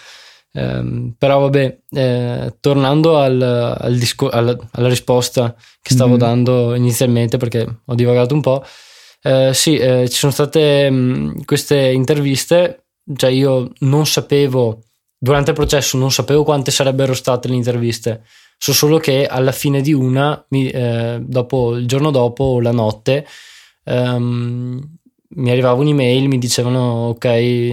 Eh, 0.57 1.13
però 1.19 1.41
vabbè, 1.41 1.79
eh, 1.91 2.57
tornando 2.61 3.19
al, 3.19 3.43
al 3.79 3.97
disco, 3.97 4.31
al, 4.31 4.59
alla 4.73 4.89
risposta 4.89 5.55
che 5.83 5.93
stavo 5.93 6.15
mm. 6.15 6.19
dando 6.19 6.75
inizialmente, 6.75 7.37
perché 7.37 7.81
ho 7.85 7.95
divagato 7.95 8.33
un 8.33 8.41
po', 8.41 8.65
eh, 9.23 9.53
sì, 9.53 9.77
eh, 9.77 10.09
ci 10.09 10.17
sono 10.17 10.33
state 10.33 10.89
mh, 10.89 10.95
mm, 10.95 11.41
queste 11.45 11.77
interviste, 11.93 12.87
cioè 13.17 13.31
io 13.31 13.71
non 13.81 14.07
sapevo, 14.07 14.83
durante 15.19 15.51
il 15.51 15.57
processo 15.57 15.99
non 15.99 16.11
sapevo 16.11 16.43
quante 16.43 16.71
sarebbero 16.71 17.13
state 17.13 17.49
le 17.49 17.55
interviste, 17.55 18.23
so 18.57 18.73
solo 18.73 18.97
che 18.97 19.27
alla 19.27 19.53
fine 19.53 19.83
di 19.83 19.93
una, 19.93 20.43
mi, 20.51 20.71
eh, 20.71 21.19
dopo, 21.21 21.77
il 21.77 21.87
giorno 21.87 22.11
dopo 22.11 22.45
o 22.45 22.61
la 22.63 22.73
notte, 22.73 23.27
um, 23.85 24.96
mi 25.37 25.50
arrivava 25.50 25.81
un'email, 25.81 26.28
mi 26.28 26.38
dicevano 26.38 27.09
ok, 27.09 27.25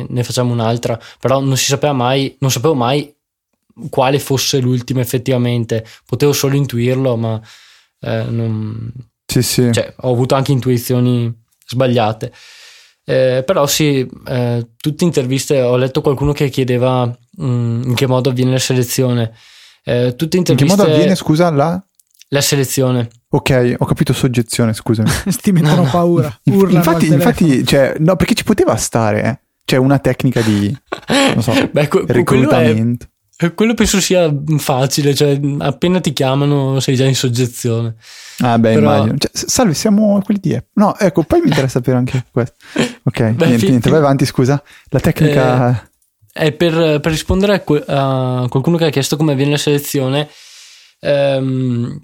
ne 0.08 0.24
facciamo 0.24 0.52
un'altra, 0.52 1.00
però 1.20 1.40
non 1.40 1.58
si 1.58 1.66
sapeva 1.66 1.94
mai, 1.94 2.36
non 2.40 2.52
sapevo 2.52 2.76
mai 2.76 3.14
quale 3.90 4.20
fosse 4.20 4.60
l'ultima 4.60 5.02
effettivamente, 5.02 5.86
potevo 6.06 6.34
solo 6.34 6.56
intuirlo, 6.56 7.16
ma 7.16 7.42
eh, 8.02 8.24
non... 8.30 8.92
sì, 9.26 9.42
sì. 9.42 9.72
Cioè, 9.72 9.94
ho 9.98 10.12
avuto 10.12 10.36
anche 10.36 10.52
intuizioni 10.52 11.34
sbagliate. 11.66 12.32
Eh, 13.06 13.44
però 13.46 13.66
sì, 13.68 14.08
eh, 14.28 14.68
tutte 14.78 15.04
interviste, 15.04 15.62
ho 15.62 15.76
letto 15.76 16.02
qualcuno 16.02 16.32
che 16.32 16.50
chiedeva 16.50 17.06
mh, 17.06 17.46
mm, 17.46 17.84
in 17.84 17.96
che 17.96 18.08
modo 18.08 18.30
avviene 18.30 18.52
la 18.52 18.60
selezione. 18.60 19.34
Eh, 19.84 20.16
tutte 20.16 20.38
interviste... 20.38 20.74
In 20.74 20.78
che 20.78 20.84
modo 20.84 20.96
avviene, 20.96 21.16
scusa, 21.16 21.50
la... 21.50 21.82
La 22.30 22.42
selezione. 22.42 23.10
Ok, 23.36 23.76
ho 23.80 23.86
capito 23.86 24.14
soggezione, 24.14 24.74
scusami. 24.74 25.10
Ti 25.42 25.52
mettono 25.52 25.76
no, 25.76 25.84
no. 25.84 25.90
paura. 25.90 26.40
infatti, 26.44 27.08
infatti 27.08 27.66
cioè, 27.66 27.96
no, 27.98 28.16
perché 28.16 28.36
ci 28.36 28.44
poteva 28.44 28.76
stare, 28.76 29.24
eh? 29.24 29.40
Cioè, 29.66 29.80
una 29.80 29.98
tecnica 29.98 30.42
di, 30.42 30.76
non 31.34 31.42
so, 31.42 31.52
Beh, 31.72 31.88
que- 31.88 32.04
reclutamento. 32.06 33.08
Quello, 33.36 33.54
è, 33.54 33.56
quello, 33.56 33.74
penso 33.74 34.00
sia 34.00 34.32
facile, 34.58 35.16
cioè, 35.16 35.40
appena 35.60 36.00
ti 36.00 36.14
chiamano 36.14 36.80
sei 36.80 36.96
già 36.96 37.06
in 37.06 37.16
soggezione. 37.16 37.96
Ah, 38.40 38.60
beh, 38.60 38.74
Però... 38.74 38.94
immagino. 38.94 39.18
Cioè, 39.18 39.32
salve, 39.34 39.74
siamo 39.74 40.22
quelli 40.24 40.40
di 40.40 40.54
Apple. 40.54 40.70
No, 40.74 40.96
ecco, 41.00 41.24
poi 41.24 41.40
mi 41.40 41.48
interessa 41.48 41.80
sapere 41.80 41.98
anche 41.98 42.26
questo. 42.32 42.56
Ok, 43.02 43.20
beh, 43.32 43.46
niente, 43.46 43.58
fi- 43.58 43.70
niente, 43.70 43.90
vai 43.90 44.00
avanti, 44.00 44.26
scusa. 44.26 44.62
La 44.90 45.00
tecnica... 45.00 45.72
Eh, 45.72 46.46
è 46.46 46.52
per, 46.52 47.00
per 47.00 47.12
rispondere 47.12 47.56
a, 47.56 47.60
que- 47.62 47.84
a, 47.88 48.46
qualcuno 48.48 48.78
che 48.78 48.86
ha 48.86 48.90
chiesto 48.90 49.18
come 49.18 49.32
avviene 49.32 49.52
la 49.52 49.58
selezione. 49.58 50.30
Ehm, 51.00 52.00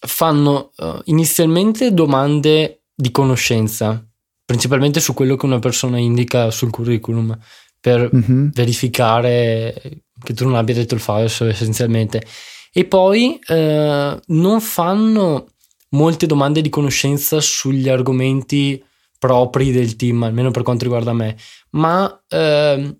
fanno 0.00 0.70
uh, 0.76 1.00
inizialmente 1.04 1.92
domande 1.92 2.82
di 2.94 3.10
conoscenza, 3.10 4.04
principalmente 4.44 5.00
su 5.00 5.14
quello 5.14 5.36
che 5.36 5.46
una 5.46 5.58
persona 5.58 5.98
indica 5.98 6.50
sul 6.50 6.70
curriculum, 6.70 7.36
per 7.80 8.10
mm-hmm. 8.14 8.48
verificare 8.52 10.02
che 10.20 10.34
tu 10.34 10.44
non 10.44 10.56
abbia 10.56 10.74
detto 10.74 10.94
il 10.94 11.00
falso 11.00 11.46
essenzialmente. 11.46 12.24
E 12.72 12.84
poi 12.84 13.38
uh, 13.48 14.20
non 14.26 14.60
fanno 14.60 15.48
molte 15.90 16.26
domande 16.26 16.60
di 16.60 16.68
conoscenza 16.68 17.40
sugli 17.40 17.88
argomenti 17.88 18.82
propri 19.18 19.72
del 19.72 19.96
team, 19.96 20.22
almeno 20.22 20.50
per 20.50 20.62
quanto 20.62 20.84
riguarda 20.84 21.12
me, 21.12 21.36
ma 21.70 22.04
uh, 22.04 22.98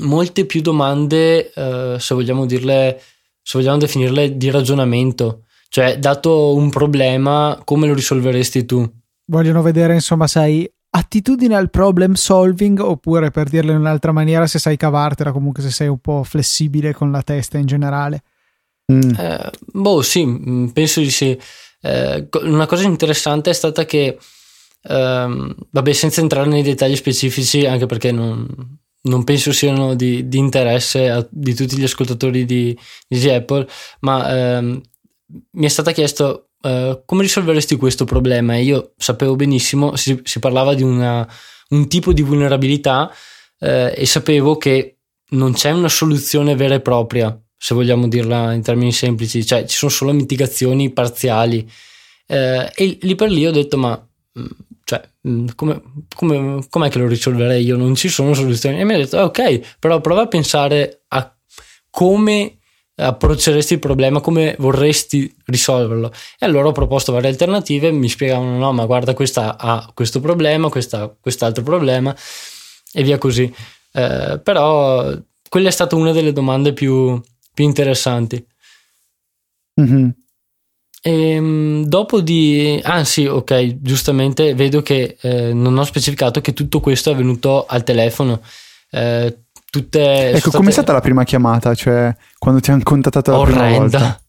molte 0.00 0.46
più 0.46 0.60
domande, 0.60 1.50
se 1.98 2.14
vogliamo 2.14 2.46
dirle, 2.46 3.00
se 3.42 3.58
vogliamo 3.58 3.78
definirle 3.78 4.36
di 4.36 4.50
ragionamento 4.50 5.42
cioè, 5.68 5.98
dato 5.98 6.54
un 6.54 6.70
problema, 6.70 7.60
come 7.64 7.86
lo 7.86 7.94
risolveresti 7.94 8.64
tu? 8.64 8.90
Vogliono 9.26 9.62
vedere, 9.62 9.94
insomma, 9.94 10.26
sai, 10.26 10.70
attitudine 10.90 11.54
al 11.54 11.70
problem 11.70 12.14
solving 12.14 12.80
oppure 12.80 13.30
per 13.30 13.48
dirlo 13.48 13.72
in 13.72 13.78
un'altra 13.78 14.12
maniera 14.12 14.46
se 14.46 14.58
sai 14.58 14.76
cavartela 14.76 15.32
comunque 15.32 15.62
se 15.62 15.70
sei 15.70 15.88
un 15.88 15.98
po' 15.98 16.24
flessibile 16.24 16.94
con 16.94 17.10
la 17.10 17.22
testa 17.22 17.58
in 17.58 17.66
generale 17.66 18.22
mm. 18.90 19.10
eh, 19.18 19.50
boh 19.72 20.00
sì 20.00 20.24
mm, 20.24 20.68
penso 20.68 21.00
di 21.00 21.10
sì 21.10 21.38
eh, 21.82 22.28
una 22.42 22.66
cosa 22.66 22.84
interessante 22.84 23.50
è 23.50 23.52
stata 23.52 23.84
che 23.84 24.18
ehm, 24.82 25.54
vabbè 25.70 25.92
senza 25.92 26.22
entrare 26.22 26.48
nei 26.48 26.62
dettagli 26.62 26.96
specifici 26.96 27.66
anche 27.66 27.86
perché 27.86 28.10
non, 28.10 28.46
non 29.02 29.24
penso 29.24 29.52
siano 29.52 29.94
di, 29.94 30.26
di 30.26 30.38
interesse 30.38 31.10
a, 31.10 31.26
di 31.30 31.54
tutti 31.54 31.76
gli 31.76 31.84
ascoltatori 31.84 32.46
di, 32.46 32.76
di 33.06 33.28
Apple 33.28 33.68
ma 34.00 34.56
ehm, 34.56 34.80
mi 35.52 35.66
è 35.66 35.68
stata 35.68 35.92
chiesto 35.92 36.50
uh, 36.62 37.02
come 37.04 37.22
risolveresti 37.22 37.76
questo 37.76 38.04
problema 38.04 38.56
e 38.56 38.62
io 38.62 38.92
sapevo 38.96 39.36
benissimo, 39.36 39.96
si, 39.96 40.20
si 40.24 40.38
parlava 40.38 40.74
di 40.74 40.82
una, 40.82 41.28
un 41.70 41.88
tipo 41.88 42.12
di 42.12 42.22
vulnerabilità 42.22 43.10
uh, 43.10 43.92
e 43.94 44.04
sapevo 44.06 44.56
che 44.56 44.98
non 45.30 45.52
c'è 45.52 45.70
una 45.70 45.88
soluzione 45.88 46.56
vera 46.56 46.74
e 46.74 46.80
propria, 46.80 47.38
se 47.56 47.74
vogliamo 47.74 48.08
dirla 48.08 48.52
in 48.52 48.62
termini 48.62 48.92
semplici, 48.92 49.44
cioè 49.44 49.66
ci 49.66 49.76
sono 49.76 49.90
solo 49.90 50.12
mitigazioni 50.12 50.90
parziali. 50.92 51.68
Uh, 52.26 52.68
e 52.74 52.98
lì 53.00 53.14
per 53.14 53.30
lì 53.30 53.46
ho 53.46 53.52
detto, 53.52 53.76
ma 53.76 54.08
mm, 54.38 54.46
cioè, 54.84 55.02
mm, 55.28 55.48
come, 55.54 55.82
come, 56.14 56.66
com'è 56.70 56.88
che 56.88 56.98
lo 56.98 57.08
risolverei 57.08 57.64
io? 57.64 57.76
Non 57.76 57.94
ci 57.94 58.08
sono 58.08 58.32
soluzioni. 58.32 58.80
E 58.80 58.84
mi 58.84 58.94
ha 58.94 58.98
detto, 58.98 59.18
ok, 59.18 59.76
però 59.78 60.00
prova 60.00 60.22
a 60.22 60.28
pensare 60.28 61.02
a 61.08 61.36
come 61.90 62.57
approcceresti 62.98 63.74
il 63.74 63.78
problema, 63.78 64.20
come 64.20 64.56
vorresti 64.58 65.32
risolverlo. 65.46 66.12
E 66.38 66.46
allora 66.46 66.68
ho 66.68 66.72
proposto 66.72 67.12
varie 67.12 67.30
alternative, 67.30 67.92
mi 67.92 68.08
spiegavano 68.08 68.58
no, 68.58 68.72
ma 68.72 68.84
guarda, 68.86 69.14
questa 69.14 69.56
ha 69.56 69.90
questo 69.94 70.20
problema, 70.20 70.68
questa 70.68 71.14
quest'altro 71.20 71.62
problema 71.62 72.14
e 72.92 73.02
via 73.02 73.18
così. 73.18 73.52
Eh, 73.92 74.40
però 74.42 75.16
quella 75.48 75.68
è 75.68 75.72
stata 75.72 75.96
una 75.96 76.12
delle 76.12 76.32
domande 76.32 76.72
più, 76.72 77.20
più 77.54 77.64
interessanti. 77.64 78.44
Mm-hmm. 79.80 80.08
E, 81.00 81.30
ehm, 81.30 81.84
dopo 81.84 82.20
di... 82.20 82.80
Ah 82.82 83.04
sì, 83.04 83.26
ok, 83.26 83.80
giustamente 83.80 84.54
vedo 84.54 84.82
che 84.82 85.16
eh, 85.20 85.52
non 85.52 85.78
ho 85.78 85.84
specificato 85.84 86.40
che 86.40 86.52
tutto 86.52 86.80
questo 86.80 87.10
è 87.10 87.12
avvenuto 87.12 87.64
al 87.66 87.84
telefono. 87.84 88.42
Eh, 88.90 89.44
tutte... 89.70 90.28
Ecco, 90.30 90.38
state... 90.38 90.56
com'è 90.56 90.70
stata 90.70 90.92
la 90.92 91.00
prima 91.00 91.24
chiamata? 91.24 91.74
Cioè, 91.74 92.14
quando 92.38 92.60
ti 92.60 92.70
hanno 92.70 92.82
contattato 92.82 93.30
la 93.30 93.38
Orrenda. 93.38 93.62
prima 93.62 93.78
volta? 93.78 94.20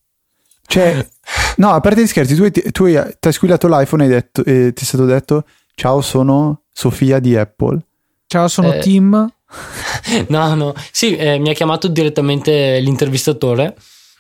Cioè, 0.66 1.08
no, 1.58 1.72
a 1.72 1.80
parte 1.80 2.04
gli 2.04 2.08
scherzi, 2.08 2.36
tu, 2.36 2.50
tu 2.72 2.84
hai, 2.86 2.94
ti 3.20 3.28
hai 3.28 3.34
squillato 3.34 3.68
l'iPhone 3.68 4.06
e, 4.06 4.08
detto, 4.08 4.44
e 4.46 4.72
ti 4.74 4.84
è 4.84 4.86
stato 4.86 5.06
detto 5.06 5.46
ciao, 5.76 6.02
sono 6.02 6.64
Sofia 6.72 7.20
di 7.20 7.36
Apple. 7.36 7.80
Ciao, 8.28 8.48
sono 8.48 8.74
eh, 8.74 8.80
Tim. 8.80 9.12
no, 10.28 10.56
no, 10.56 10.74
sì, 10.92 11.16
eh, 11.16 11.40
mi 11.40 11.50
ha 11.50 11.54
chiamato 11.54 11.88
direttamente 11.88 12.80
l'intervistatore, 12.80 13.76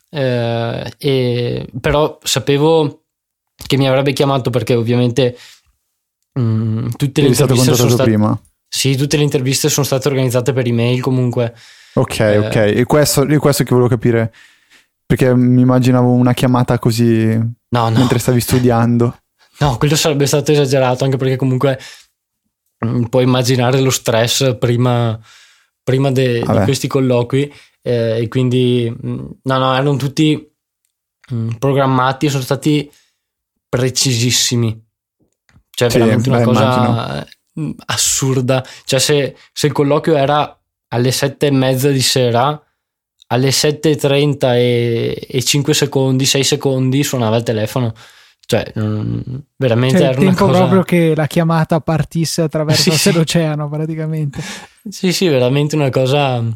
eh, 0.09 0.91
e, 0.97 1.67
però 1.79 2.17
sapevo 2.23 3.03
che 3.67 3.77
mi 3.77 3.87
avrebbe 3.87 4.13
chiamato 4.13 4.49
perché 4.49 4.73
ovviamente 4.73 5.37
mh, 6.33 6.41
mm, 6.41 6.87
tutte 6.97 7.21
le 7.21 7.27
interviste 7.27 7.75
sono 7.75 7.89
state... 7.89 8.09
prima 8.09 8.39
sì, 8.69 8.95
tutte 8.95 9.17
le 9.17 9.23
interviste 9.23 9.67
sono 9.67 9.85
state 9.85 10.07
organizzate 10.07 10.53
per 10.53 10.67
email 10.67 11.01
comunque. 11.01 11.55
Ok, 11.95 12.19
eh, 12.19 12.37
ok. 12.37 12.55
E 12.55 12.83
questo, 12.85 13.25
e 13.25 13.37
questo 13.37 13.63
che 13.63 13.71
volevo 13.71 13.89
capire. 13.89 14.31
Perché 15.05 15.35
mi 15.35 15.61
immaginavo 15.61 16.11
una 16.11 16.33
chiamata 16.33 16.77
così 16.77 17.25
no, 17.35 17.89
no. 17.89 17.89
mentre 17.89 18.19
stavi 18.19 18.39
studiando. 18.39 19.17
No, 19.59 19.75
quello 19.75 19.97
sarebbe 19.97 20.25
stato 20.25 20.53
esagerato, 20.53 21.03
anche 21.03 21.17
perché 21.17 21.35
comunque 21.35 21.77
mm, 22.85 23.07
puoi 23.07 23.23
immaginare 23.23 23.81
lo 23.81 23.89
stress 23.89 24.55
prima, 24.57 25.19
prima 25.83 26.11
de, 26.11 26.39
di 26.39 26.63
questi 26.63 26.87
colloqui 26.87 27.53
eh, 27.81 28.21
e 28.21 28.27
quindi 28.29 28.89
mm, 28.89 29.25
no, 29.43 29.57
no, 29.57 29.73
erano 29.73 29.97
tutti 29.97 30.49
mm, 31.33 31.49
programmati 31.59 32.27
e 32.27 32.29
sono 32.29 32.43
stati 32.43 32.89
precisissimi. 33.67 34.81
Cioè, 35.69 35.89
sì, 35.89 35.97
veramente 35.97 36.29
una 36.29 36.37
beh, 36.37 36.43
cosa 36.45 36.63
immagino. 36.63 37.25
Mm, 37.59 37.71
assurda. 37.85 38.65
Cioè, 38.85 38.99
se, 38.99 39.35
se, 39.51 39.67
il 39.67 39.73
colloquio 39.73 40.15
era 40.15 40.57
alle 40.89 41.11
sette 41.11 41.47
e 41.47 41.51
mezza 41.51 41.89
di 41.89 42.01
sera, 42.01 42.61
alle 43.27 43.49
7.30 43.49 44.53
e, 44.55 45.27
e 45.27 45.43
5 45.43 45.73
secondi, 45.73 46.25
6 46.25 46.43
secondi 46.43 47.03
suonava 47.03 47.37
il 47.37 47.43
telefono. 47.43 47.93
Cioè, 48.45 48.71
veramente 49.57 49.97
cioè, 49.99 50.07
era 50.07 50.19
il 50.19 50.25
tempo 50.25 50.47
cosa... 50.47 50.57
proprio 50.57 50.81
che 50.81 51.13
la 51.15 51.27
chiamata 51.27 51.79
partisse 51.81 52.41
attraverso 52.41 52.89
sì, 52.97 53.11
l'oceano, 53.11 53.69
praticamente. 53.69 54.41
Sì, 54.89 55.13
sì, 55.13 55.27
veramente 55.27 55.75
una 55.75 55.91
cosa 55.91 56.41
mh, 56.41 56.55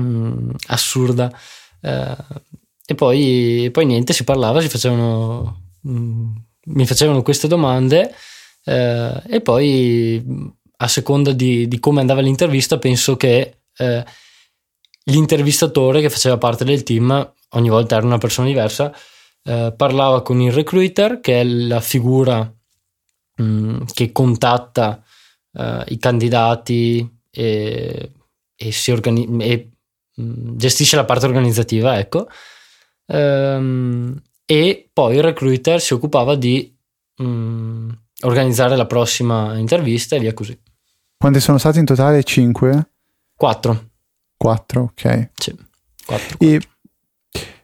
mm, 0.00 0.50
assurda. 0.68 1.32
Uh, 1.80 2.40
e 2.86 2.94
poi, 2.94 3.68
poi, 3.72 3.84
niente, 3.84 4.12
si 4.12 4.22
parlava, 4.22 4.60
si 4.60 4.68
facevano, 4.68 5.72
mh, 5.80 5.90
mm, 5.90 6.36
mi 6.66 6.86
facevano 6.86 7.22
queste 7.22 7.48
domande 7.48 8.14
uh, 8.68 9.22
e 9.26 9.40
poi 9.42 10.24
a 10.80 10.88
seconda 10.88 11.32
di, 11.32 11.66
di, 11.68 11.78
come 11.80 12.00
andava 12.00 12.20
l'intervista 12.20 12.78
penso 12.78 13.16
che 13.16 13.62
uh, 13.78 14.02
l'intervistatore 15.04 16.00
che 16.00 16.10
faceva 16.10 16.38
parte 16.38 16.64
del 16.64 16.82
team, 16.82 17.34
ogni 17.50 17.68
volta 17.68 17.96
era 17.96 18.06
una 18.06 18.18
persona 18.18 18.46
diversa, 18.46 18.94
eh, 19.42 19.72
parlava 19.74 20.22
con 20.22 20.40
il 20.40 20.52
recruiter, 20.52 21.20
che 21.20 21.40
è 21.40 21.44
la 21.44 21.80
figura 21.80 22.40
mh, 23.36 23.42
mm, 23.42 23.80
che 23.94 24.12
contatta 24.12 25.02
eh, 25.52 25.84
i 25.88 25.98
candidati 25.98 27.20
e, 27.30 28.12
e, 28.54 28.74
organi- 28.88 29.42
e 29.42 29.70
mh, 30.16 30.22
mm, 30.22 30.56
gestisce 30.56 30.96
la 30.96 31.04
parte 31.04 31.26
organizzativa, 31.26 31.98
ecco. 31.98 32.28
Ehm, 33.06 34.22
e 34.44 34.90
poi 34.92 35.16
il 35.16 35.22
recruiter 35.22 35.80
si 35.80 35.94
occupava 35.94 36.34
di 36.34 36.74
mh, 37.16 37.24
mm, 37.24 37.90
organizzare 38.22 38.76
la 38.76 38.86
prossima 38.86 39.56
intervista 39.56 40.16
e 40.16 40.20
via 40.20 40.34
così. 40.34 40.58
Quanti 41.16 41.40
sono 41.40 41.58
stati 41.58 41.78
in 41.78 41.84
totale? 41.84 42.22
5? 42.22 42.90
4. 43.36 43.90
4, 44.36 44.82
ok. 44.82 45.30
Sì, 45.34 45.56
4. 46.06 46.36
E 46.38 46.60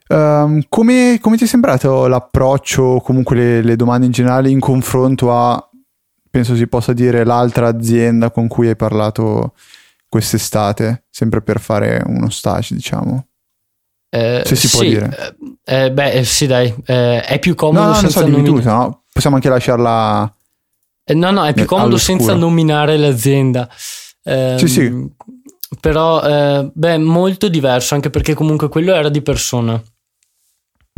um, 0.08 0.62
come, 0.68 1.18
come, 1.20 1.36
ti 1.36 1.44
è 1.44 1.46
sembrato 1.46 2.06
l'approccio, 2.06 3.00
comunque 3.02 3.36
le, 3.36 3.62
le, 3.62 3.76
domande 3.76 4.06
in 4.06 4.12
generale 4.12 4.50
in 4.50 4.60
confronto 4.60 5.32
a, 5.32 5.70
penso 6.30 6.56
si 6.56 6.66
possa 6.66 6.92
dire, 6.92 7.24
l'altra 7.24 7.68
azienda 7.68 8.30
con 8.30 8.48
cui 8.48 8.68
hai 8.68 8.76
parlato 8.76 9.54
quest'estate, 10.08 11.04
sempre 11.10 11.42
per 11.42 11.60
fare 11.60 12.02
uno 12.06 12.30
stage, 12.30 12.74
diciamo? 12.74 13.26
Eh, 14.10 14.42
Se 14.44 14.54
si 14.54 14.68
sì, 14.68 14.76
può 14.76 14.86
dire. 14.86 15.36
Eh, 15.64 15.90
beh, 15.90 16.12
eh, 16.12 16.24
sì, 16.24 16.46
dai, 16.46 16.72
eh, 16.86 17.20
è 17.20 17.38
più 17.40 17.56
comodo 17.56 17.80
no, 17.80 17.86
no, 17.88 17.94
senza 17.94 18.20
non 18.20 18.30
so, 18.30 18.36
nominare... 18.36 18.62
tu, 18.62 18.68
no? 18.68 19.02
Possiamo 19.12 19.36
anche 19.36 19.48
lasciarla... 19.48 20.36
Eh, 21.04 21.14
no, 21.14 21.30
no, 21.30 21.44
è 21.44 21.52
più 21.52 21.64
comodo 21.66 21.98
senza 21.98 22.34
nominare 22.34 22.96
l'azienda. 22.96 23.68
Eh, 24.22 24.56
sì, 24.58 24.68
sì 24.68 25.12
però 25.80 26.22
eh, 26.22 26.70
beh, 26.72 26.98
molto 26.98 27.48
diverso 27.48 27.94
anche 27.94 28.10
perché 28.10 28.34
comunque 28.34 28.68
quello 28.68 28.92
era 28.92 29.08
di 29.08 29.22
persona 29.22 29.82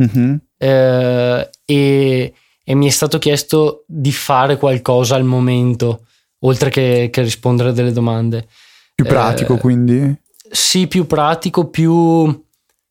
mm-hmm. 0.03 0.35
eh, 0.57 1.49
e, 1.65 2.33
e, 2.63 2.75
mi 2.75 2.87
è 2.87 2.89
stato 2.89 3.17
chiesto 3.17 3.83
di 3.87 4.11
fare 4.11 4.57
qualcosa 4.57 5.15
al 5.15 5.23
momento 5.23 6.05
oltre 6.39 6.69
che, 6.69 7.09
che 7.11 7.21
rispondere 7.21 7.69
a 7.69 7.73
delle 7.73 7.91
domande 7.91 8.47
più 8.93 9.05
pratico 9.05 9.55
eh, 9.55 9.59
quindi 9.59 10.15
sì 10.49 10.87
più 10.87 11.05
pratico 11.05 11.69
più, 11.69 12.45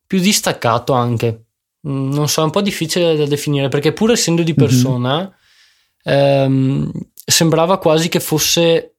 più 0.05 0.19
distaccato 0.19 0.93
anche 0.93 1.45
mm, 1.87 2.11
non 2.11 2.27
so 2.27 2.41
è 2.41 2.45
un 2.45 2.51
po' 2.51 2.61
difficile 2.61 3.15
da 3.15 3.25
definire 3.25 3.69
perché 3.69 3.93
pur 3.93 4.11
essendo 4.11 4.43
di 4.43 4.53
mm-hmm. 4.57 4.67
persona 4.67 5.17
mm-hmm. 5.17 5.29
Sembrava 7.25 7.77
quasi 7.77 8.07
che 8.07 8.19
fosse 8.19 8.95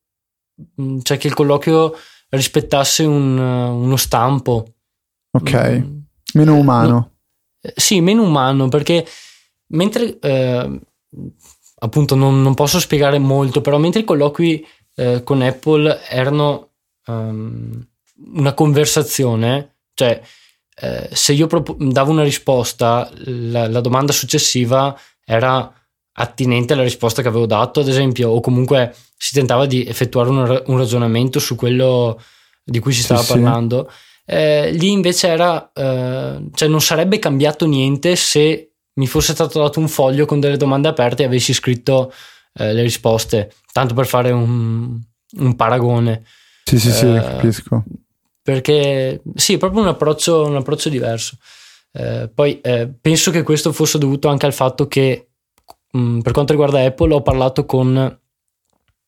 mm, 0.80 0.98
cioè 1.02 1.16
che 1.16 1.26
il 1.26 1.34
colloquio 1.34 1.94
rispettasse 2.30 3.04
un, 3.04 3.38
uno 3.38 3.96
stampo. 3.96 4.74
Ok, 5.30 5.54
mm, 5.54 5.98
meno 6.34 6.54
eh, 6.54 6.58
umano. 6.58 6.88
No, 6.88 7.12
eh, 7.60 7.72
sì, 7.76 8.00
meno 8.00 8.22
umano 8.22 8.68
perché 8.68 9.06
mentre 9.68 10.18
eh, 10.18 10.80
appunto 11.80 12.14
non, 12.14 12.42
non, 12.42 12.54
posso 12.54 12.78
spiegare 12.78 13.18
molto, 13.18 13.60
però 13.60 13.78
mentre 13.78 14.00
i 14.00 14.04
colloqui 14.04 14.66
eh, 14.94 15.22
con 15.22 15.42
Apple 15.42 16.00
erano 16.08 16.72
um, 17.06 17.86
una 18.34 18.52
conversazione, 18.52 19.76
cioè 19.94 20.20
eh, 20.80 21.08
se 21.12 21.32
io 21.32 21.46
prop- 21.46 21.76
davo 21.76 22.10
una 22.10 22.22
risposta, 22.22 23.10
la, 23.24 23.68
la 23.68 23.80
domanda 23.80 24.12
successiva 24.12 24.98
era 25.24 25.72
attinente 26.20 26.72
alla 26.72 26.82
risposta 26.82 27.22
che 27.22 27.28
avevo 27.28 27.46
dato, 27.46 27.80
ad 27.80 27.88
esempio, 27.88 28.30
o 28.30 28.40
comunque 28.40 28.94
si 29.16 29.34
tentava 29.34 29.66
di 29.66 29.86
effettuare 29.86 30.28
un, 30.28 30.62
un 30.66 30.78
ragionamento 30.78 31.38
su 31.38 31.54
quello 31.54 32.20
di 32.64 32.80
cui 32.80 32.92
si 32.92 33.02
stava 33.02 33.22
sì, 33.22 33.32
parlando. 33.32 33.88
Sì. 33.88 34.34
Eh, 34.34 34.72
lì 34.72 34.90
invece 34.90 35.28
era, 35.28 35.70
eh, 35.72 36.42
cioè 36.54 36.68
non 36.68 36.80
sarebbe 36.80 37.18
cambiato 37.18 37.66
niente 37.66 38.16
se 38.16 38.72
mi 38.94 39.06
fosse 39.06 39.32
stato 39.32 39.60
dato 39.60 39.78
un 39.78 39.88
foglio 39.88 40.26
con 40.26 40.40
delle 40.40 40.56
domande 40.56 40.88
aperte 40.88 41.22
e 41.22 41.26
avessi 41.26 41.54
scritto 41.54 42.12
eh, 42.54 42.72
le 42.72 42.82
risposte, 42.82 43.52
tanto 43.72 43.94
per 43.94 44.06
fare 44.06 44.32
un, 44.32 45.00
un 45.38 45.56
paragone. 45.56 46.24
Sì, 46.64 46.78
sì, 46.80 46.90
sì, 46.90 47.06
eh, 47.06 47.20
capisco. 47.20 47.84
Perché 48.42 49.22
sì, 49.34 49.54
è 49.54 49.58
proprio 49.58 49.82
un 49.82 49.88
approccio, 49.88 50.44
un 50.44 50.56
approccio 50.56 50.88
diverso. 50.88 51.36
Eh, 51.92 52.28
poi 52.34 52.60
eh, 52.60 52.90
penso 53.00 53.30
che 53.30 53.42
questo 53.42 53.72
fosse 53.72 53.98
dovuto 53.98 54.28
anche 54.28 54.46
al 54.46 54.52
fatto 54.52 54.88
che 54.88 55.27
mh, 55.92 55.98
mm, 56.00 56.20
per 56.20 56.32
quanto 56.32 56.52
riguarda 56.52 56.84
Apple 56.84 57.14
ho 57.14 57.22
parlato 57.22 57.64
con 57.66 58.18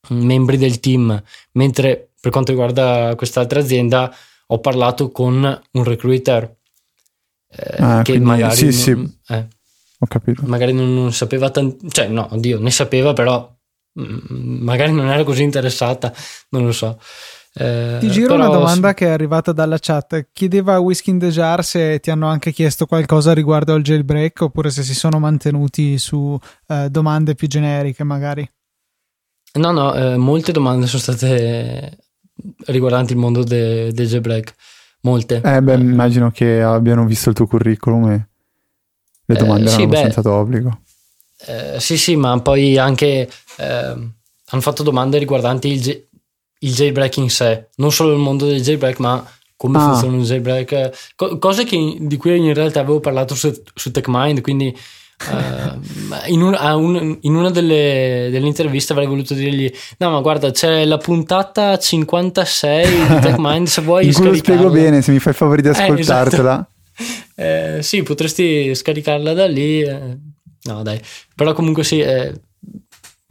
membri 0.09 0.57
del 0.57 0.79
team, 0.79 1.21
mentre 1.53 2.11
per 2.19 2.31
quanto 2.31 2.51
riguarda 2.51 3.13
quest'altra 3.15 3.59
azienda 3.59 4.13
ho 4.47 4.59
parlato 4.59 5.11
con 5.11 5.61
un 5.71 5.83
recruiter 5.83 6.57
eh, 7.49 7.75
ah, 7.79 8.01
che 8.01 8.19
magari 8.19 8.71
sì, 8.71 8.93
non, 8.93 9.07
sì. 9.23 9.33
Eh, 9.33 9.47
ho 9.99 10.05
capito. 10.07 10.43
magari 10.45 10.73
non, 10.73 10.93
non 10.93 11.13
sapeva 11.13 11.49
tanto, 11.49 11.87
cioè 11.89 12.07
no, 12.07 12.27
oddio, 12.31 12.59
ne 12.59 12.71
sapeva 12.71 13.13
però 13.13 13.53
mh, 13.93 14.03
mm, 14.03 14.63
magari 14.63 14.91
non 14.93 15.07
era 15.07 15.23
così 15.23 15.43
interessata, 15.43 16.13
non 16.49 16.65
lo 16.65 16.71
so. 16.71 16.99
Eh, 17.53 17.97
ti 17.99 18.09
giro 18.09 18.35
una 18.35 18.47
domanda 18.47 18.89
sì. 18.89 18.93
che 18.95 19.05
è 19.07 19.09
arrivata 19.09 19.51
dalla 19.51 19.77
chat. 19.79 20.27
Chiedeva 20.31 20.75
a 20.75 20.79
Whisky 20.79 21.11
in 21.11 21.19
the 21.19 21.29
Jar 21.29 21.63
se 21.63 21.99
ti 21.99 22.09
hanno 22.09 22.27
anche 22.27 22.51
chiesto 22.51 22.85
qualcosa 22.85 23.33
riguardo 23.33 23.73
al 23.73 23.81
jailbreak 23.81 24.41
oppure 24.41 24.69
se 24.69 24.83
si 24.83 24.93
sono 24.93 25.19
mantenuti 25.19 25.97
su 25.97 26.37
eh, 26.67 26.89
domande 26.89 27.35
più 27.35 27.47
generiche, 27.47 28.03
magari. 28.03 28.49
No, 29.53 29.71
no, 29.71 29.93
eh, 29.93 30.15
molte 30.15 30.53
domande 30.53 30.87
sono 30.87 31.01
state 31.01 31.97
riguardanti 32.67 33.11
il 33.11 33.19
mondo 33.19 33.43
del 33.43 33.91
de 33.91 34.05
jailbreak. 34.05 34.53
Molte. 35.01 35.41
Eh, 35.43 35.61
beh, 35.61 35.73
immagino 35.73 36.29
che 36.31 36.61
abbiano 36.61 37.05
visto 37.05 37.29
il 37.29 37.35
tuo 37.35 37.47
curriculum 37.47 38.11
e 38.11 38.27
le 39.25 39.35
domande 39.35 39.63
eh, 39.63 39.73
erano 39.73 39.77
sì, 39.77 39.83
abbastanza 39.83 40.21
d'obbligo. 40.21 40.81
Eh, 41.47 41.79
sì, 41.79 41.97
sì, 41.97 42.15
ma 42.15 42.39
poi 42.39 42.77
anche 42.77 43.27
eh, 43.57 43.65
hanno 43.65 44.61
fatto 44.61 44.83
domande 44.83 45.17
riguardanti 45.17 45.67
il, 45.69 46.07
il 46.63 46.73
jailbreak 46.73 47.17
in 47.17 47.29
sé, 47.29 47.69
non 47.75 47.91
solo 47.91 48.13
il 48.13 48.19
mondo 48.19 48.45
del 48.45 48.61
jailbreak, 48.61 48.99
ma 48.99 49.25
come 49.55 49.77
ah. 49.77 49.81
funziona 49.81 50.17
un 50.17 50.23
jailbreak, 50.23 51.13
co- 51.15 51.37
cose 51.37 51.63
che, 51.63 51.97
di 51.99 52.17
cui 52.17 52.37
in 52.37 52.53
realtà 52.53 52.79
avevo 52.79 52.99
parlato 52.99 53.35
su, 53.35 53.51
su 53.73 53.91
TechMind, 53.91 54.41
quindi 54.41 54.75
uh, 55.29 55.79
in, 56.31 56.41
un, 56.41 56.57
un, 56.59 57.17
in, 57.21 57.35
una 57.35 57.49
delle, 57.51 58.29
delle, 58.31 58.47
interviste 58.47 58.93
avrei 58.93 59.07
voluto 59.07 59.33
dirgli 59.33 59.71
no 59.97 60.09
ma 60.09 60.19
guarda 60.21 60.51
c'è 60.51 60.85
la 60.85 60.97
puntata 60.97 61.77
56 61.77 62.89
di 62.89 63.19
TechMind 63.21 63.67
se 63.67 63.81
vuoi 63.81 64.07
in 64.07 64.13
cui 64.13 64.25
lo 64.25 64.33
spiego 64.33 64.69
bene 64.69 65.01
se 65.01 65.11
mi 65.11 65.19
fai 65.19 65.33
il 65.33 65.37
favore 65.37 65.61
di 65.61 65.67
ascoltartela 65.67 66.69
eh, 66.97 67.03
esatto. 67.03 67.77
eh, 67.77 67.83
sì 67.83 68.01
potresti 68.01 68.73
scaricarla 68.73 69.33
da 69.33 69.47
lì 69.47 69.81
eh. 69.81 70.17
no 70.63 70.81
dai 70.81 70.99
però 71.35 71.53
comunque 71.53 71.83
sì 71.83 71.99
eh, 71.99 72.33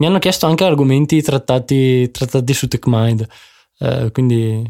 mi 0.01 0.07
hanno 0.07 0.17
chiesto 0.17 0.47
anche 0.47 0.63
argomenti 0.63 1.21
trattati, 1.21 2.09
trattati 2.09 2.53
su 2.55 2.67
TechMind, 2.67 3.27
eh, 3.77 4.09
quindi 4.11 4.63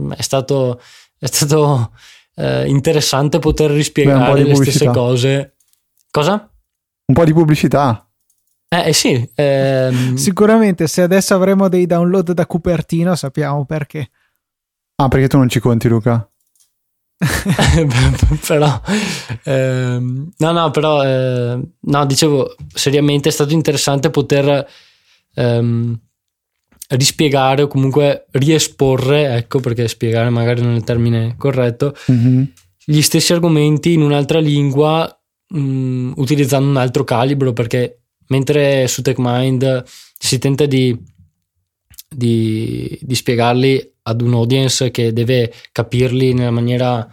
mm, 0.00 0.12
è 0.12 0.22
stato, 0.22 0.80
è 1.18 1.26
stato 1.26 1.90
eh, 2.36 2.68
interessante 2.68 3.40
poter 3.40 3.72
rispiegare 3.72 4.44
Beh, 4.44 4.48
le 4.48 4.54
stesse 4.54 4.86
cose. 4.90 5.56
Cosa? 6.08 6.48
Un 7.06 7.14
po' 7.14 7.24
di 7.24 7.32
pubblicità. 7.32 8.08
Eh, 8.68 8.90
eh 8.90 8.92
sì. 8.92 9.28
Ehm... 9.34 10.14
Sicuramente 10.14 10.86
se 10.86 11.02
adesso 11.02 11.34
avremo 11.34 11.68
dei 11.68 11.86
download 11.86 12.30
da 12.30 12.46
Cupertino 12.46 13.16
sappiamo 13.16 13.64
perché. 13.64 14.10
Ah, 15.02 15.08
perché 15.08 15.26
tu 15.26 15.36
non 15.36 15.48
ci 15.48 15.58
conti, 15.58 15.88
Luca? 15.88 16.30
però 18.46 18.80
ehm, 19.44 20.32
no 20.36 20.52
no 20.52 20.70
però 20.70 21.02
eh, 21.02 21.60
no 21.80 22.06
dicevo 22.06 22.54
seriamente 22.74 23.30
è 23.30 23.32
stato 23.32 23.54
interessante 23.54 24.10
poter 24.10 24.66
ehm, 25.34 25.98
rispiegare 26.88 27.62
o 27.62 27.68
comunque 27.68 28.26
riesporre, 28.32 29.34
ecco 29.34 29.60
perché 29.60 29.88
spiegare 29.88 30.30
magari 30.30 30.62
non 30.62 30.74
è 30.74 30.76
il 30.76 30.84
termine 30.84 31.34
corretto, 31.36 31.94
mm-hmm. 32.10 32.42
gli 32.84 33.00
stessi 33.00 33.32
argomenti 33.32 33.92
in 33.92 34.02
un'altra 34.02 34.38
lingua 34.38 35.08
mh, 35.48 35.58
mm, 35.58 36.12
utilizzando 36.16 36.68
un 36.68 36.76
altro 36.76 37.04
calibro 37.04 37.52
perché 37.52 38.02
mentre 38.28 38.86
su 38.88 39.02
TechMind 39.02 39.84
si 40.18 40.38
tenta 40.38 40.66
di, 40.66 40.96
di, 42.08 42.98
di 43.00 43.14
spiegarli 43.14 43.94
ad 44.08 44.20
un 44.20 44.34
audience 44.34 44.90
che 44.90 45.12
deve 45.12 45.52
capirli 45.72 46.32
nella 46.32 46.50
maniera 46.50 47.06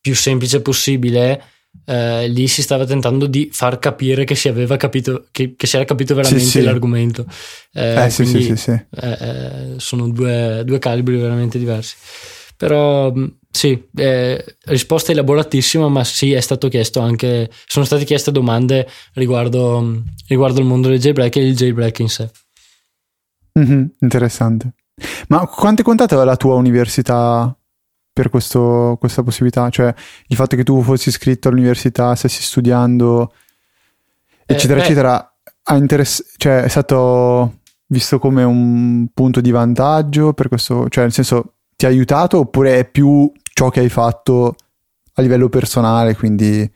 più 0.00 0.14
semplice 0.14 0.60
possibile, 0.60 1.42
eh, 1.84 2.28
lì 2.28 2.48
si 2.48 2.62
stava 2.62 2.84
tentando 2.84 3.26
di 3.26 3.48
far 3.52 3.78
capire 3.78 4.24
che 4.24 4.34
si 4.34 4.48
aveva 4.48 4.76
capito, 4.76 5.26
che, 5.30 5.54
che 5.56 5.66
si 5.66 5.76
era 5.76 5.84
capito 5.84 6.14
veramente 6.14 6.44
sì, 6.44 6.50
sì. 6.50 6.62
l'argomento. 6.62 7.26
Eh, 7.72 8.04
eh 8.04 8.10
sì, 8.10 8.22
quindi, 8.24 8.42
sì, 8.42 8.56
sì, 8.56 8.70
eh, 8.70 8.86
eh, 9.00 9.74
sono 9.76 10.08
due, 10.08 10.62
due, 10.64 10.78
calibri 10.78 11.16
veramente 11.16 11.58
diversi. 11.58 11.94
Però 12.56 13.12
mm, 13.12 13.26
sì, 13.50 13.88
eh, 13.96 14.44
risposta 14.64 15.12
elaboratissima, 15.12 15.88
ma 15.88 16.02
sì, 16.02 16.32
è 16.32 16.40
stato 16.40 16.68
chiesto 16.68 17.00
anche, 17.00 17.50
sono 17.66 17.84
state 17.84 18.04
chieste 18.04 18.32
domande 18.32 18.88
riguardo, 19.14 20.02
riguardo 20.26 20.60
il 20.60 20.66
mondo 20.66 20.88
del 20.88 20.98
jailbreak 20.98 21.36
e 21.36 21.46
il 21.46 21.56
jailbreak 21.56 21.98
in 22.00 22.08
sé. 22.08 22.30
Mm-hmm, 23.58 23.84
interessante. 24.00 24.74
Ma 25.28 25.46
quanto 25.46 25.82
è 25.82 25.84
contata 25.84 26.22
la 26.24 26.36
tua 26.36 26.54
università 26.54 27.54
per 28.12 28.28
questo, 28.28 28.96
questa 28.98 29.22
possibilità? 29.22 29.68
Cioè 29.70 29.94
il 30.26 30.36
fatto 30.36 30.56
che 30.56 30.64
tu 30.64 30.82
fossi 30.82 31.08
iscritto 31.08 31.48
all'università, 31.48 32.14
stessi 32.14 32.42
studiando, 32.42 33.32
eccetera, 34.46 34.80
eh, 34.80 34.82
eccetera, 34.82 35.34
interess- 35.70 36.34
cioè, 36.36 36.62
è 36.62 36.68
stato 36.68 37.60
visto 37.86 38.18
come 38.18 38.42
un 38.42 39.08
punto 39.12 39.40
di 39.40 39.50
vantaggio 39.50 40.32
per 40.32 40.48
questo, 40.48 40.88
cioè 40.88 41.04
nel 41.04 41.12
senso 41.12 41.54
ti 41.76 41.86
ha 41.86 41.88
aiutato 41.88 42.38
oppure 42.38 42.78
è 42.78 42.84
più 42.84 43.30
ciò 43.42 43.68
che 43.68 43.80
hai 43.80 43.88
fatto 43.88 44.54
a 45.14 45.22
livello 45.22 45.48
personale, 45.48 46.14
quindi 46.14 46.70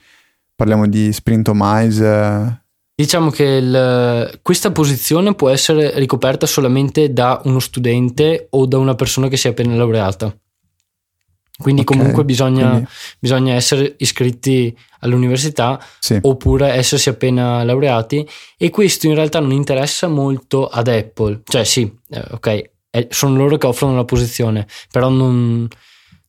parliamo 0.54 0.86
di 0.86 1.12
sprint 1.12 1.48
o 1.48 1.52
miles? 1.54 2.62
Diciamo 2.96 3.30
che 3.30 3.44
il, 3.44 4.38
questa 4.40 4.70
posizione 4.70 5.34
può 5.34 5.48
essere 5.48 5.98
ricoperta 5.98 6.46
solamente 6.46 7.12
da 7.12 7.40
uno 7.44 7.58
studente 7.58 8.46
o 8.50 8.66
da 8.66 8.78
una 8.78 8.94
persona 8.94 9.26
che 9.26 9.36
si 9.36 9.48
è 9.48 9.50
appena 9.50 9.74
laureata. 9.74 10.34
Quindi 11.56 11.82
okay, 11.82 11.96
comunque 11.96 12.24
bisogna, 12.24 12.68
quindi... 12.68 12.88
bisogna, 13.18 13.54
essere 13.54 13.94
iscritti 13.98 14.76
all'università 15.00 15.80
sì. 16.00 16.18
oppure 16.20 16.72
essersi 16.72 17.08
appena 17.08 17.62
laureati 17.62 18.28
e 18.56 18.70
questo 18.70 19.06
in 19.06 19.14
realtà 19.14 19.38
non 19.38 19.52
interessa 19.52 20.08
molto 20.08 20.66
ad 20.66 20.88
Apple. 20.88 21.42
Cioè 21.44 21.64
sì, 21.64 21.92
eh, 22.10 22.24
ok, 22.30 22.70
sono 23.08 23.36
loro 23.36 23.56
che 23.56 23.66
offrono 23.66 23.94
la 23.94 24.04
posizione, 24.04 24.66
però 24.90 25.08
non, 25.08 25.68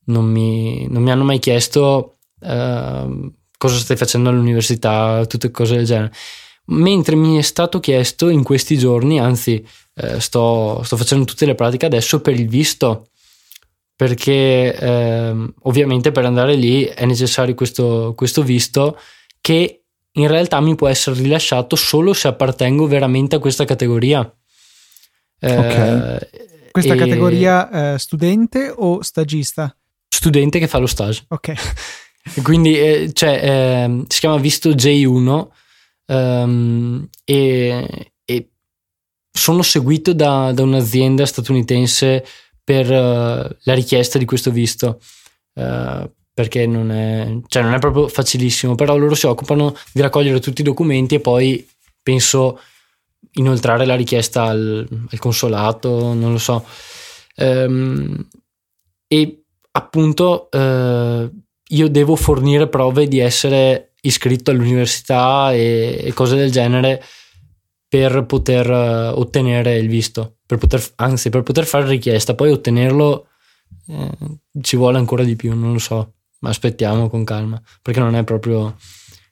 non, 0.05 0.25
mi, 0.25 0.87
non 0.89 1.01
mi, 1.01 1.11
hanno 1.11 1.23
mai 1.23 1.39
chiesto 1.39 2.17
uh, 2.39 3.33
cosa 3.57 3.77
stai 3.77 3.97
facendo 3.97 4.29
all'università, 4.29 5.25
tutte 5.27 5.51
cose 5.51 5.75
del 5.75 5.85
genere. 5.85 6.11
Mentre 6.67 7.15
mi 7.15 7.37
è 7.37 7.41
stato 7.41 7.79
chiesto 7.79 8.29
in 8.29 8.43
questi 8.43 8.77
giorni, 8.77 9.19
anzi 9.19 9.65
eh, 9.95 10.19
sto, 10.19 10.81
sto 10.83 10.97
facendo 10.97 11.25
tutte 11.25 11.45
le 11.45 11.55
pratiche 11.55 11.85
adesso 11.85 12.21
per 12.21 12.39
il 12.39 12.47
visto 12.47 13.09
perché 13.95 14.75
eh, 14.75 15.53
ovviamente 15.61 16.11
per 16.11 16.25
andare 16.25 16.55
lì 16.55 16.83
è 16.83 17.05
necessario 17.05 17.55
questo, 17.55 18.13
questo 18.15 18.43
visto 18.43 18.99
che 19.39 19.83
in 20.11 20.27
realtà 20.27 20.59
mi 20.59 20.75
può 20.75 20.87
essere 20.87 21.21
rilasciato 21.21 21.75
solo 21.75 22.13
se 22.13 22.27
appartengo 22.27 22.87
veramente 22.87 23.35
a 23.35 23.39
questa 23.39 23.65
categoria. 23.65 24.29
Eh, 25.39 25.57
okay. 25.57 26.17
Questa 26.71 26.93
e... 26.93 26.97
categoria 26.97 27.93
eh, 27.93 27.99
studente 27.99 28.73
o 28.75 29.01
stagista? 29.01 29.75
Studente 30.07 30.59
che 30.59 30.67
fa 30.67 30.77
lo 30.77 30.87
stage. 30.87 31.25
Ok. 31.29 31.53
Quindi 32.41 32.77
eh, 32.77 33.11
cioè, 33.13 33.39
eh, 33.87 34.03
si 34.07 34.19
chiama 34.19 34.37
visto 34.37 34.71
J1 34.71 35.47
ehm, 36.05 37.07
e, 37.23 38.13
e, 38.25 38.49
sono 39.31 39.61
seguito 39.61 40.13
da, 40.13 40.51
da 40.53 40.63
un'azienda 40.63 41.25
statunitense 41.25 42.25
per 42.63 42.89
uh, 42.89 43.55
la 43.63 43.73
richiesta 43.73 44.17
di 44.17 44.25
questo 44.25 44.51
visto. 44.51 44.99
Uh, 45.53 46.09
perché 46.35 46.67
non 46.67 46.91
è, 46.91 47.39
cioè 47.47 47.63
non 47.63 47.73
è 47.73 47.79
proprio 47.79 48.09
facilissimo, 48.09 48.75
però 48.75 48.97
loro 48.97 49.15
si 49.15 49.25
occupano 49.25 49.73
di 49.93 50.01
raccogliere 50.01 50.41
tutti 50.41 50.59
i 50.59 50.65
documenti 50.65 51.15
e 51.15 51.21
poi 51.21 51.65
penso 52.03 52.59
inoltrare 53.35 53.85
la 53.85 53.95
richiesta 53.95 54.43
al, 54.43 54.85
al 55.09 55.19
consolato, 55.19 56.13
non 56.13 56.33
lo 56.33 56.37
so. 56.37 56.65
Um, 57.37 58.27
e 59.07 59.43
appunto 59.71 60.49
uh, 60.51 61.31
io 61.69 61.89
devo 61.89 62.15
fornire 62.17 62.67
prove 62.67 63.07
di 63.07 63.19
essere 63.19 63.93
iscritto 64.05 64.51
all'università 64.51 65.53
e, 65.53 66.01
e 66.03 66.13
cose 66.13 66.35
del 66.35 66.51
genere 66.51 67.03
per 67.87 68.25
poter 68.25 68.69
uh, 68.69 69.17
ottenere 69.17 69.77
il 69.77 69.87
visto, 69.87 70.37
per 70.45 70.57
poter, 70.57 70.83
anzi 70.95 71.29
per 71.29 71.43
poter 71.43 71.65
fare 71.65 71.87
richiesta, 71.87 72.35
poi 72.35 72.51
ottenerlo 72.51 73.27
eh, 73.87 74.09
ci 74.61 74.75
vuole 74.75 74.97
ancora 74.97 75.23
di 75.23 75.35
più, 75.35 75.55
non 75.55 75.73
lo 75.73 75.79
so, 75.79 76.13
ma 76.39 76.49
aspettiamo 76.49 77.09
con 77.09 77.23
calma, 77.23 77.61
perché 77.81 77.99
non 77.99 78.15
è 78.15 78.23
proprio... 78.23 78.75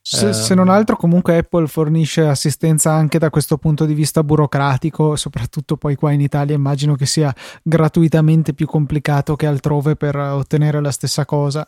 Se, 0.06 0.30
eh, 0.30 0.34
se, 0.34 0.54
non 0.54 0.68
altro 0.68 0.98
comunque 0.98 1.38
Apple 1.38 1.68
fornisce 1.68 2.26
assistenza 2.26 2.92
anche 2.92 3.20
da 3.20 3.30
questo 3.30 3.58
punto 3.58 3.86
di 3.86 3.94
vista 3.94 4.22
burocratico, 4.22 5.16
soprattutto 5.16 5.78
poi 5.78 5.96
qua 5.96 6.12
in 6.12 6.20
Italia 6.20 6.56
immagino 6.56 6.96
che 6.96 7.06
sia 7.06 7.34
gratuitamente 7.62 8.54
più 8.54 8.66
complicato 8.66 9.38
che 9.38 9.46
altrove 9.46 9.96
per 9.96 10.18
ottenere 10.18 10.82
la 10.82 10.92
stessa 10.92 11.24
cosa 11.24 11.66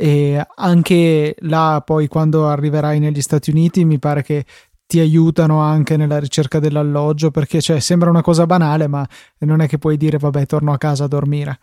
e 0.00 0.42
anche 0.54 1.36
là 1.40 1.82
poi 1.84 2.08
quando 2.08 2.48
arriverai 2.48 2.98
negli 2.98 3.20
Stati 3.20 3.50
Uniti 3.50 3.84
mi 3.84 3.98
pare 3.98 4.22
che 4.22 4.46
ti 4.86 4.98
aiutano 4.98 5.60
anche 5.60 5.98
nella 5.98 6.18
ricerca 6.18 6.58
dell'alloggio 6.58 7.30
perché 7.30 7.60
cioè, 7.60 7.80
sembra 7.80 8.08
una 8.08 8.22
cosa 8.22 8.46
banale 8.46 8.86
ma 8.86 9.06
non 9.40 9.60
è 9.60 9.68
che 9.68 9.76
puoi 9.76 9.98
dire 9.98 10.16
vabbè 10.16 10.46
torno 10.46 10.72
a 10.72 10.78
casa 10.78 11.04
a 11.04 11.06
dormire 11.06 11.60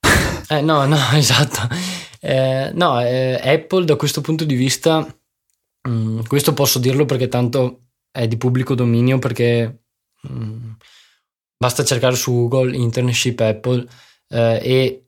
eh, 0.48 0.62
no 0.62 0.86
no 0.86 0.96
esatto. 1.12 1.68
Eh, 2.20 2.70
no 2.72 3.02
eh, 3.02 3.38
Apple 3.44 3.84
da 3.84 3.96
questo 3.96 4.22
punto 4.22 4.46
di 4.46 4.54
vista 4.54 5.00
mh, 5.86 5.90
mm, 5.90 6.20
questo 6.26 6.54
posso 6.54 6.78
dirlo 6.78 7.04
perché 7.04 7.28
tanto 7.28 7.88
è 8.10 8.26
di 8.26 8.38
pubblico 8.38 8.74
dominio 8.74 9.18
perché 9.18 9.82
mh, 10.22 10.32
mm, 10.32 10.70
basta 11.58 11.84
cercare 11.84 12.16
su 12.16 12.48
Google 12.48 12.74
internship 12.74 13.40
Apple 13.40 13.86
eh, 14.28 14.60
e 14.62 15.03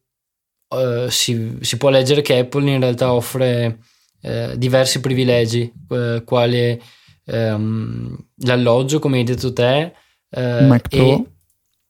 eh, 0.68 1.06
si, 1.10 1.58
si, 1.60 1.76
può 1.76 1.90
leggere 1.90 2.22
che 2.22 2.38
Apple 2.38 2.70
in 2.70 2.80
realtà 2.80 3.12
offre 3.12 3.78
eh, 4.20 4.54
diversi 4.56 5.00
privilegi 5.00 5.72
quali 6.24 6.80
ehm, 7.26 8.16
l'alloggio, 8.44 8.98
come 8.98 9.18
hai 9.18 9.24
detto 9.24 9.52
te, 9.52 9.92
eh, 10.30 10.82
e, 10.90 11.24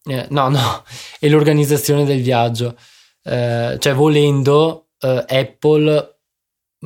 eh, 0.05 0.27
no, 0.31 0.49
no, 0.49 0.85
e 1.21 1.29
l'organizzazione 1.29 2.05
del 2.05 2.23
viaggio. 2.23 2.77
Eh, 3.23 3.77
cioè, 3.79 3.95
volendo, 3.95 4.89
eh, 5.01 5.25
Apple 5.27 6.19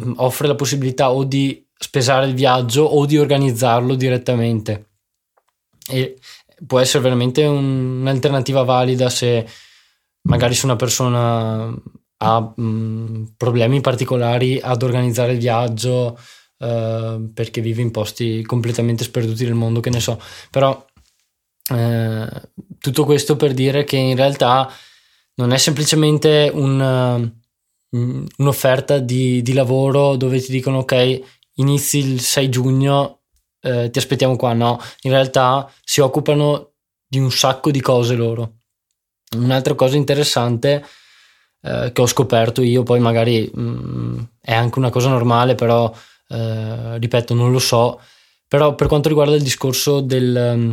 mm, 0.00 0.12
offre 0.16 0.46
la 0.46 0.55
possibilità 0.55 1.11
o 1.11 1.24
di 1.24 1.66
spesare 1.76 2.26
il 2.26 2.35
viaggio 2.35 2.83
o 2.83 3.07
di 3.07 3.18
organizzarlo 3.18 3.94
direttamente. 3.94 4.87
E 5.88 6.18
può 6.66 6.79
essere 6.79 7.03
veramente 7.03 7.44
un, 7.44 8.00
un'alternativa 8.00 8.62
valida 8.62 9.09
se 9.09 9.46
magari 10.22 10.54
se 10.54 10.66
una 10.66 10.76
persona 10.76 11.74
ha 12.22 12.40
mh, 12.40 12.62
mm, 12.62 13.24
problemi 13.37 13.80
particolari 13.80 14.59
ad 14.61 14.83
organizzare 14.83 15.33
il 15.33 15.38
viaggio 15.38 16.18
uh, 16.59 17.33
perché 17.33 17.61
vive 17.61 17.83
in 17.83 17.90
posti 17.90 18.42
completamente 18.42 19.04
sperduti 19.04 19.44
del 19.44 19.54
mondo, 19.54 19.80
che 19.80 19.90
ne 19.90 20.00
so. 20.00 20.20
Però 20.50 20.85
uh, 21.70 22.40
tutto 22.78 23.04
questo 23.04 23.37
per 23.37 23.54
dire 23.54 23.85
che 23.85 23.96
in 23.96 24.16
realtà 24.16 24.70
non 25.37 25.52
è 25.52 25.59
semplicemente 25.59 26.50
un, 26.52 27.33
uh, 27.90 28.28
un'offerta 28.37 28.98
di, 28.98 29.42
di, 29.42 29.52
lavoro 29.54 30.16
dove 30.16 30.40
ti 30.40 30.50
dicono 30.52 30.78
ok, 30.78 31.20
inizi 31.54 31.98
il 31.98 32.20
6 32.20 32.48
giugno, 32.48 33.16
ti 33.61 33.98
aspettiamo 33.98 34.37
qua. 34.37 34.54
No, 34.54 34.80
in 35.02 35.11
realtà 35.11 35.70
si 35.85 36.00
occupano 36.00 36.72
di 37.06 37.18
un 37.18 37.30
sacco 37.30 37.70
di 37.70 37.80
cose 37.83 38.14
loro. 38.14 38.60
Un'altra 39.37 39.75
cosa 39.75 39.97
interessante 39.97 40.85
eh, 41.62 41.90
che 41.93 42.01
ho 42.01 42.07
scoperto 42.07 42.62
io, 42.62 42.83
poi 42.83 43.01
magari 43.01 43.49
mh, 43.53 43.61
mm, 43.62 44.19
è 44.40 44.53
anche 44.53 44.79
una 44.79 44.90
cosa 44.90 45.09
normale, 45.09 45.55
però 45.55 45.93
eh, 46.29 46.99
ripeto, 46.99 47.35
non 47.35 47.53
lo 47.53 47.59
so, 47.59 48.01
però 48.49 48.75
per 48.75 48.88
quanto 48.88 49.09
riguarda 49.09 49.37
il 49.37 49.43
discorso 49.43 50.01
del, 50.01 50.55
mm, 50.57 50.71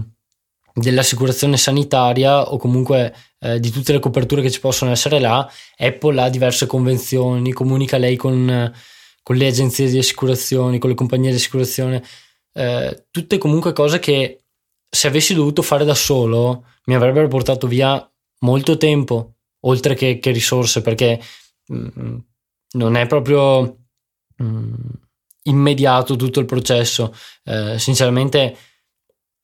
dell'assicurazione 0.74 1.58
sanitaria 1.58 2.52
o 2.52 2.58
comunque 2.58 3.14
eh, 3.40 3.60
di 3.60 3.70
tutte 3.70 3.94
le 3.94 4.00
coperture 4.00 4.42
che 4.42 4.50
ci 4.50 4.60
possono 4.60 4.92
essere 4.92 5.20
là, 5.20 5.48
Apple 5.78 6.22
ha 6.22 6.30
diverse 6.30 6.66
convenzioni, 6.66 7.54
comunica 7.54 7.98
lei 7.98 8.16
con, 8.16 8.74
con 9.22 9.36
le 9.36 9.48
agenzie 9.48 9.90
di 9.90 9.98
assicurazioni, 10.00 10.80
con 10.80 10.90
le 10.90 10.96
compagnie 10.96 11.30
di 11.30 11.36
assicurazione, 11.38 12.04
eh, 12.54 13.06
tutte 13.12 13.38
comunque 13.38 13.74
cose 13.74 14.00
che 14.00 14.44
se 14.90 15.08
avessi 15.08 15.34
dovuto 15.34 15.62
fare 15.62 15.86
da 15.86 15.94
solo 15.94 16.66
mi 16.86 16.96
avrebbero 16.96 17.28
portato 17.28 17.68
via 17.68 18.10
molto 18.40 18.78
tempo, 18.78 19.36
oltre 19.62 19.96
che, 19.96 20.20
che 20.20 20.32
risorse, 20.32 20.82
perché 20.82 21.20
mh, 21.68 21.88
mm, 22.00 22.18
non 22.74 22.96
è 22.96 23.08
proprio 23.08 23.62
mh, 24.38 24.44
mm, 24.44 24.74
immediato 25.44 26.16
tutto 26.16 26.40
il 26.40 26.46
processo. 26.46 27.14
Eh, 27.44 27.80
sinceramente, 27.80 28.58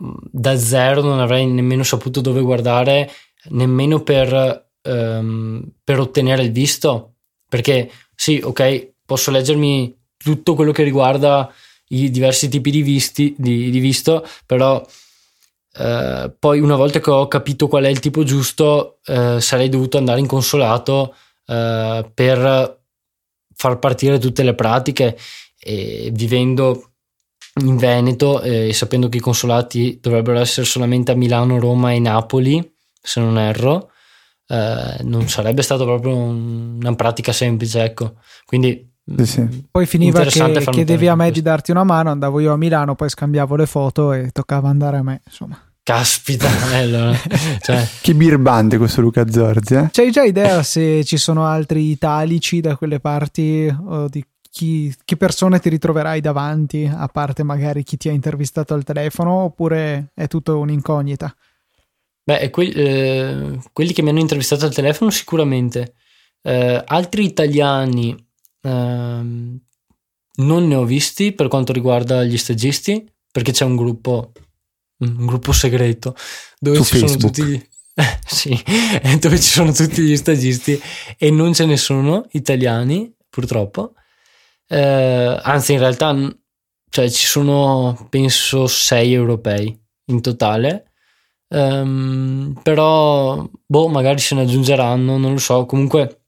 mm, 0.04 0.14
da 0.32 0.58
zero 0.58 1.02
non 1.02 1.20
avrei 1.20 1.46
nemmeno 1.48 1.84
saputo 1.84 2.22
dove 2.22 2.42
guardare, 2.42 3.10
nemmeno 3.50 4.02
per, 4.02 4.70
ehm, 4.82 5.72
per 5.84 6.00
ottenere 6.00 6.44
il 6.44 6.52
visto, 6.52 7.16
perché 7.50 7.90
sì, 8.16 8.40
ok, 8.44 8.94
posso 9.06 9.32
leggermi 9.32 9.96
tutto 10.18 10.56
quello 10.56 10.72
che 10.72 10.84
riguarda 10.84 11.52
i 11.90 12.10
diversi 12.10 12.50
tipi 12.50 12.72
di, 12.72 12.82
visti, 12.82 13.36
di, 13.38 13.70
di 13.70 13.80
visto, 13.80 14.26
però 14.46 14.84
eh, 15.76 16.32
poi 16.38 16.60
una 16.60 16.76
volta 16.76 17.00
che 17.00 17.10
ho 17.10 17.28
capito 17.28 17.68
qual 17.68 17.86
è 17.86 17.90
il 17.90 18.00
tipo 18.00 18.24
giusto, 18.24 19.00
eh, 19.06 19.42
sarei 19.42 19.70
dovuto 19.70 19.98
andare 19.98 20.20
in 20.20 20.28
consolato 20.28 21.16
eh, 21.48 22.12
per 22.14 22.82
far 23.56 23.80
partire 23.80 24.20
tutte 24.20 24.44
le 24.44 24.54
pratiche 24.54 25.18
e 25.60 26.10
vivendo 26.14 26.92
in 27.62 27.78
Veneto 27.78 28.42
e 28.42 28.74
sapendo 28.74 29.10
che 29.10 29.18
i 29.18 29.22
consolati 29.22 30.00
dovrebbero 30.02 30.40
essere 30.40 30.66
solamente 30.66 31.12
a 31.12 31.16
Milano, 31.16 31.60
Roma 31.60 31.92
e 31.94 32.00
Napoli, 32.00 32.76
se 33.02 33.20
non 33.20 33.38
erro, 33.38 33.92
non 34.48 35.28
sarebbe 35.28 35.62
stato 35.62 35.84
proprio 35.86 36.16
una 36.16 36.94
pratica 36.96 37.32
semplice, 37.32 37.84
ecco. 37.84 38.16
Quindi 38.46 38.93
sì, 39.18 39.26
sì. 39.26 39.66
Poi 39.70 39.86
finiva 39.86 40.24
che 40.24 40.64
chiedevi 40.72 41.08
a 41.08 41.16
me 41.16 41.32
di 41.32 41.42
darti 41.42 41.72
una 41.72 41.84
mano, 41.84 42.10
andavo 42.10 42.40
io 42.40 42.54
a 42.54 42.58
Milano, 42.58 42.96
poi 42.96 43.10
scambiavo 43.10 43.56
le 43.56 43.66
foto 43.66 44.14
e 44.14 44.30
toccava 44.32 44.70
andare 44.70 44.98
a 44.98 45.04
me, 45.04 45.22
insomma. 45.26 45.60
Caspita, 45.84 46.48
bello. 46.72 47.14
cioè. 47.60 47.86
che 48.02 48.16
birbante 48.16 48.78
questo 48.78 49.02
Luca 49.02 49.30
Zorzi. 49.30 49.76
Eh? 49.76 49.90
C'hai 49.92 50.12
già 50.12 50.24
idea 50.24 50.64
se 50.64 51.04
ci 51.04 51.18
sono 51.18 51.46
altri 51.46 51.90
italici 51.90 52.62
da 52.62 52.78
quelle 52.78 53.02
parti 53.02 53.68
o 53.86 54.08
di 54.08 54.24
chi, 54.50 54.94
che 55.04 55.18
persone 55.18 55.60
ti 55.60 55.68
ritroverai 55.68 56.22
davanti, 56.22 56.90
a 56.90 57.08
parte 57.08 57.44
magari 57.44 57.84
chi 57.84 57.98
ti 57.98 58.08
ha 58.08 58.14
intervistato 58.14 58.74
al 58.74 58.84
telefono, 58.84 59.32
oppure 59.32 60.12
è 60.14 60.28
tutto 60.28 60.60
un'incognita? 60.60 61.36
Beh, 62.24 62.50
que- 62.50 62.72
eh, 62.72 63.60
quelli 63.74 63.92
che 63.92 64.02
mi 64.02 64.10
hanno 64.10 64.20
intervistato 64.20 64.66
al 64.66 64.74
telefono 64.74 65.10
sicuramente. 65.10 65.96
Eh, 66.42 66.82
altri 66.86 67.26
italiani 67.26 68.16
Ehm, 68.64 69.60
non 70.36 70.68
ne 70.68 70.76
ho 70.76 70.84
visti 70.86 71.34
per 71.34 71.48
quanto 71.48 71.74
riguarda 71.74 72.24
gli 72.24 72.38
stagisti, 72.38 73.06
perché 73.32 73.52
c'è 73.52 73.66
un 73.66 73.76
gruppo, 73.76 74.32
un 75.00 75.26
gruppo 75.26 75.52
segreto 75.52 76.16
dove 76.60 76.78
Su 76.78 76.84
ci 76.84 77.00
Facebook. 77.00 77.36
sono 77.36 77.50
tutti. 77.52 77.70
sì, 78.26 78.64
dove 79.20 79.38
ci 79.38 79.52
sono 79.52 79.72
tutti 79.72 80.02
gli 80.02 80.16
stagisti 80.16 80.80
e 81.18 81.30
non 81.30 81.54
ce 81.54 81.66
ne 81.66 81.78
sono 81.78 82.26
italiani, 82.32 83.14
purtroppo. 83.30 83.94
Eh, 84.68 85.40
anzi, 85.44 85.74
in 85.74 85.80
realtà, 85.80 86.16
cioè, 86.90 87.10
ci 87.10 87.26
sono 87.26 88.08
penso 88.10 88.68
sei 88.68 89.14
europei 89.14 89.78
in 90.06 90.22
totale. 90.22 90.92
Um, 91.50 92.60
però, 92.64 93.48
boh, 93.66 93.88
magari 93.88 94.20
se 94.20 94.34
ne 94.34 94.42
aggiungeranno, 94.42 95.18
non 95.18 95.34
lo 95.34 95.38
so. 95.38 95.68
Comunque, 95.68 96.24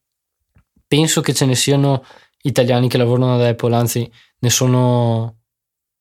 penso 0.88 1.22
che 1.22 1.34
ce 1.34 1.46
ne 1.46 1.56
siano 1.56 2.04
italiani 2.46 2.88
che 2.88 2.98
lavorano 2.98 3.36
ad 3.36 3.42
Apple, 3.42 3.76
anzi 3.76 4.10
ne 4.40 4.50
sono, 4.50 5.36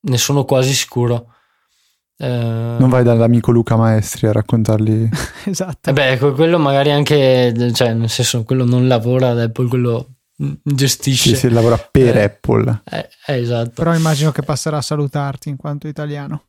ne 0.00 0.18
sono 0.18 0.44
quasi 0.44 0.72
sicuro. 0.72 1.28
Eh, 2.16 2.76
non 2.78 2.88
vai 2.88 3.02
dall'amico 3.02 3.50
Luca 3.50 3.76
Maestri 3.76 4.26
a 4.26 4.32
raccontargli. 4.32 5.08
esatto. 5.44 5.90
Eh 5.90 5.92
beh, 5.92 6.18
quello 6.18 6.58
magari 6.58 6.90
anche, 6.90 7.52
cioè, 7.72 7.92
nel 7.92 8.10
senso, 8.10 8.44
quello 8.44 8.64
non 8.64 8.86
lavora 8.86 9.30
ad 9.30 9.40
Apple, 9.40 9.68
quello 9.68 10.08
gestisce. 10.36 11.30
Sì, 11.30 11.36
sì, 11.36 11.48
lavora 11.50 11.76
per 11.78 12.16
eh, 12.16 12.24
Apple. 12.24 12.82
Eh, 12.84 13.08
eh, 13.26 13.40
esatto. 13.40 13.72
Però 13.74 13.94
immagino 13.94 14.32
che 14.32 14.42
passerà 14.42 14.78
a 14.78 14.82
salutarti 14.82 15.48
in 15.48 15.56
quanto 15.56 15.88
italiano. 15.88 16.44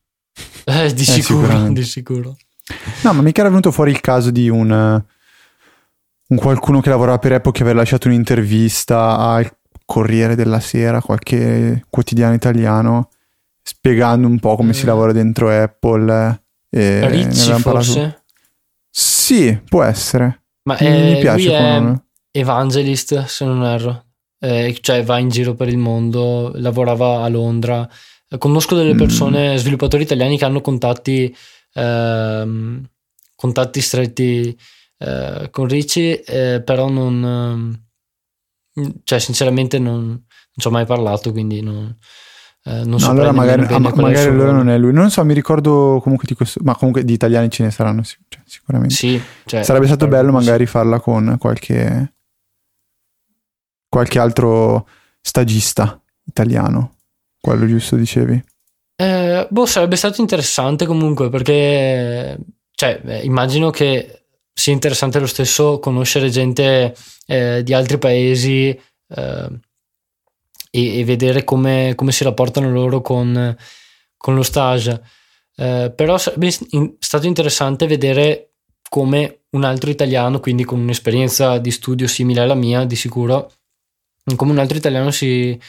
Eh, 0.66 0.94
di 0.94 1.06
sicuro, 1.06 1.70
di 1.70 1.84
sicuro. 1.84 2.36
No, 3.04 3.14
ma 3.14 3.22
mica 3.22 3.42
era 3.42 3.50
venuto 3.50 3.72
fuori 3.72 3.92
il 3.92 4.02
caso 4.02 4.32
di 4.32 4.50
un, 4.50 4.70
un 6.28 6.38
qualcuno 6.38 6.82
che 6.82 6.90
lavorava 6.90 7.20
per 7.20 7.34
Apple 7.34 7.52
che 7.52 7.62
aveva 7.62 7.80
lasciato 7.80 8.08
un'intervista 8.08 9.18
al 9.18 9.50
Corriere 9.86 10.36
della 10.36 10.60
Sera, 10.60 11.02
qualche 11.02 11.86
quotidiano 11.90 12.34
italiano, 12.34 13.12
spiegando 13.62 14.28
un 14.28 14.40
po' 14.40 14.56
come 14.56 14.70
mm. 14.70 14.74
si 14.74 14.86
lavora 14.86 15.12
dentro 15.12 15.50
Apple. 15.50 16.42
E 16.70 17.08
Ricci 17.08 17.52
forse? 17.54 18.24
Sì, 18.90 19.62
può 19.68 19.84
essere. 19.84 20.44
Ma 20.64 20.78
mi, 20.80 20.88
eh, 20.88 21.14
mi 21.14 21.20
piace 21.20 21.50
come 21.50 22.06
Evangelist, 22.32 23.26
se 23.26 23.46
non 23.46 23.64
erro. 23.64 24.04
Eh, 24.40 24.78
cioè 24.82 25.04
va 25.04 25.20
in 25.20 25.30
giro 25.30 25.54
per 25.54 25.68
il 25.68 25.78
mondo, 25.78 26.52
lavorava 26.56 27.24
a 27.24 27.30
Londra. 27.30 27.88
Conosco 28.38 28.76
delle 28.76 28.96
mm. 28.96 28.98
persone, 28.98 29.54
mm. 29.54 29.58
sviluppatori 29.58 30.04
italiani 30.04 30.38
che 30.38 30.46
hanno 30.46 30.62
contatti, 30.62 31.34
ehm, 31.74 32.84
contatti 33.36 33.82
stretti 33.82 34.58
eh, 34.98 35.48
con 35.52 35.68
Ricci, 35.68 36.16
eh, 36.16 36.62
però 36.66 36.90
non 36.90 37.24
Mm, 37.24 37.74
cioè 39.04 39.20
sinceramente 39.20 39.80
non, 39.80 40.06
non 40.06 40.24
ci 40.56 40.68
ho 40.68 40.72
mai 40.72 40.86
parlato, 40.86 41.32
quindi 41.32 41.62
non... 41.62 41.96
Eh, 42.68 42.84
non 42.84 43.00
so 43.00 43.12
allora 43.12 43.32
magari, 43.32 43.64
ah, 43.72 43.78
magari 43.78 44.28
allora 44.28 44.52
non 44.52 44.70
è 44.70 44.78
lui. 44.80 44.92
Non 44.92 45.12
so, 45.12 45.24
mi 45.24 45.36
ricordo 45.36 46.00
comunque 46.02 46.28
di 46.28 46.34
questo, 46.34 46.62
ma 46.64 46.76
comunque 46.76 47.04
di 47.04 47.14
italiani 47.14 47.52
ce 47.52 47.62
ne 47.62 47.70
saranno 47.70 48.04
cioè, 48.04 48.42
sicuramente. 48.44 48.96
Sì, 48.96 49.22
cioè, 49.46 49.62
Sarebbe 49.62 49.86
stato 49.86 50.08
bello 50.08 50.32
magari 50.32 50.66
farla 50.66 51.00
con 51.00 51.36
qualche, 51.38 52.16
qualche 53.88 54.18
altro 54.20 54.88
stagista 55.22 56.02
italiano. 56.24 56.96
Quello 57.40 57.68
giusto 57.68 57.98
dicevi? 57.98 58.44
Eh, 58.96 59.48
boh, 59.48 59.66
sarebbe 59.68 59.96
stato 59.96 60.22
interessante 60.22 60.88
comunque 60.88 61.30
perché, 61.30 62.36
cioè, 62.72 63.00
beh, 63.04 63.20
immagino 63.20 63.70
che 63.70 64.25
sia 64.58 64.72
interessante 64.72 65.20
lo 65.20 65.28
stesso 65.28 65.80
conoscere 65.80 66.30
gente 66.30 66.96
eh, 67.28 67.62
di 67.62 67.74
altri 67.74 67.98
paesi 67.98 68.70
eh, 68.70 69.50
e, 70.72 71.00
e, 71.00 71.04
vedere 71.04 71.44
come, 71.44 71.92
come, 71.94 72.14
si 72.14 72.24
rapportano 72.24 72.72
loro 72.72 73.02
con, 73.02 73.56
con 74.16 74.34
lo 74.34 74.44
stage. 74.44 75.02
Eh, 75.58 75.92
però 75.94 76.18
sarebbe 76.18 76.52
stato 77.00 77.28
interessante 77.28 77.86
vedere 77.86 78.52
come 78.90 79.42
un 79.52 79.66
altro 79.66 79.90
italiano, 79.90 80.40
quindi 80.40 80.64
con 80.64 80.80
un'esperienza 80.80 81.58
di 81.58 81.72
studio 81.72 82.08
simile 82.08 82.40
alla 82.40 82.56
mia, 82.56 82.86
di 82.86 82.96
sicuro, 82.96 83.52
come 84.38 84.52
un 84.52 84.60
altro 84.60 84.78
italiano 84.78 85.12
si, 85.12 85.60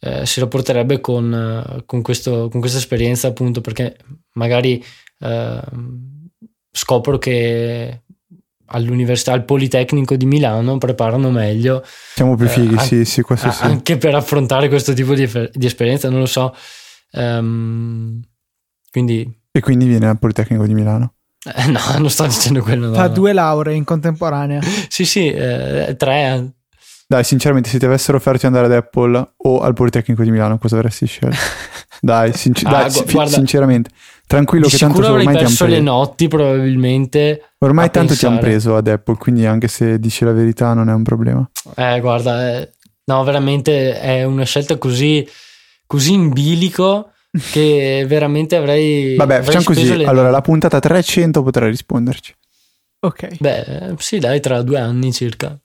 eh, 0.00 0.26
si 0.26 0.40
rapporterebbe 0.40 1.00
con, 1.00 1.82
con, 1.86 2.02
questo, 2.02 2.48
con, 2.48 2.58
questa 2.58 2.78
esperienza, 2.78 3.28
appunto, 3.28 3.60
perché 3.60 3.96
magari 4.32 4.84
eh, 5.20 5.60
scopro 6.72 7.18
che 7.18 8.02
all'università, 8.68 9.32
al 9.32 9.44
Politecnico 9.44 10.16
di 10.16 10.26
Milano 10.26 10.78
preparano 10.78 11.30
meglio. 11.30 11.84
Siamo 12.14 12.36
più 12.36 12.46
fighi, 12.46 12.74
eh, 12.74 12.78
sì, 12.78 13.04
sì, 13.04 13.22
questo 13.22 13.50
sì. 13.50 13.62
Anche 13.64 13.96
per 13.96 14.14
affrontare 14.14 14.68
questo 14.68 14.92
tipo 14.92 15.14
di, 15.14 15.28
di 15.52 15.66
esperienza, 15.66 16.08
non 16.08 16.20
lo 16.20 16.26
so. 16.26 16.54
Um, 17.12 18.20
quindi... 18.90 19.36
E 19.50 19.60
quindi 19.60 19.86
viene 19.86 20.08
al 20.08 20.18
Politecnico 20.18 20.66
di 20.66 20.74
Milano? 20.74 21.14
Eh, 21.54 21.66
no, 21.66 21.80
non 21.98 22.10
sto 22.10 22.26
dicendo 22.26 22.62
quello. 22.62 22.92
Fa 22.92 23.06
no. 23.06 23.12
due 23.12 23.32
lauree 23.32 23.74
in 23.74 23.84
contemporanea. 23.84 24.60
sì, 24.88 25.04
sì, 25.04 25.30
eh, 25.30 25.94
tre. 25.96 26.52
Dai, 27.06 27.24
sinceramente, 27.24 27.70
se 27.70 27.78
ti 27.78 27.86
avessero 27.86 28.18
offerto 28.18 28.40
di 28.40 28.46
andare 28.46 28.66
ad 28.66 28.72
Apple 28.72 29.34
o 29.36 29.60
al 29.60 29.72
Politecnico 29.72 30.22
di 30.22 30.30
Milano, 30.30 30.58
cosa 30.58 30.76
avresti 30.76 31.06
scelto? 31.06 31.36
Dai, 32.00 32.32
sincer- 32.32 32.72
ah, 32.72 32.88
dai 32.88 33.12
guarda, 33.12 33.32
sinceramente. 33.32 33.90
Tranquillo 34.28 34.66
di 34.66 34.72
che 34.72 34.76
tanto 34.76 34.98
ormai 34.98 35.20
avrei 35.20 35.36
perso 35.38 35.64
le 35.64 35.80
notti 35.80 36.28
probabilmente. 36.28 37.52
Ormai 37.60 37.90
tanto 37.90 38.08
pensare. 38.08 38.18
ti 38.18 38.26
hanno 38.26 38.38
preso 38.38 38.76
ad 38.76 38.86
Apple, 38.86 39.16
quindi 39.16 39.46
anche 39.46 39.68
se 39.68 39.98
dici 39.98 40.22
la 40.22 40.32
verità 40.32 40.74
non 40.74 40.90
è 40.90 40.92
un 40.92 41.02
problema. 41.02 41.48
Eh, 41.74 41.98
guarda, 42.00 42.58
eh, 42.58 42.72
no, 43.04 43.24
veramente 43.24 43.98
è 43.98 44.24
una 44.24 44.44
scelta 44.44 44.76
così, 44.76 45.26
così 45.86 46.12
in 46.12 46.28
bilico 46.28 47.12
che 47.52 48.04
veramente 48.06 48.56
avrei... 48.56 49.16
Vabbè, 49.16 49.36
avrei 49.36 49.46
facciamo 49.46 49.64
così. 49.64 49.96
Le... 49.96 50.04
Allora, 50.04 50.28
la 50.28 50.42
puntata 50.42 50.78
300 50.78 51.42
potrai 51.42 51.70
risponderci. 51.70 52.34
Ok. 53.00 53.38
Beh, 53.38 53.94
sì, 53.96 54.18
dai, 54.18 54.40
tra 54.40 54.60
due 54.60 54.78
anni 54.78 55.10
circa. 55.10 55.58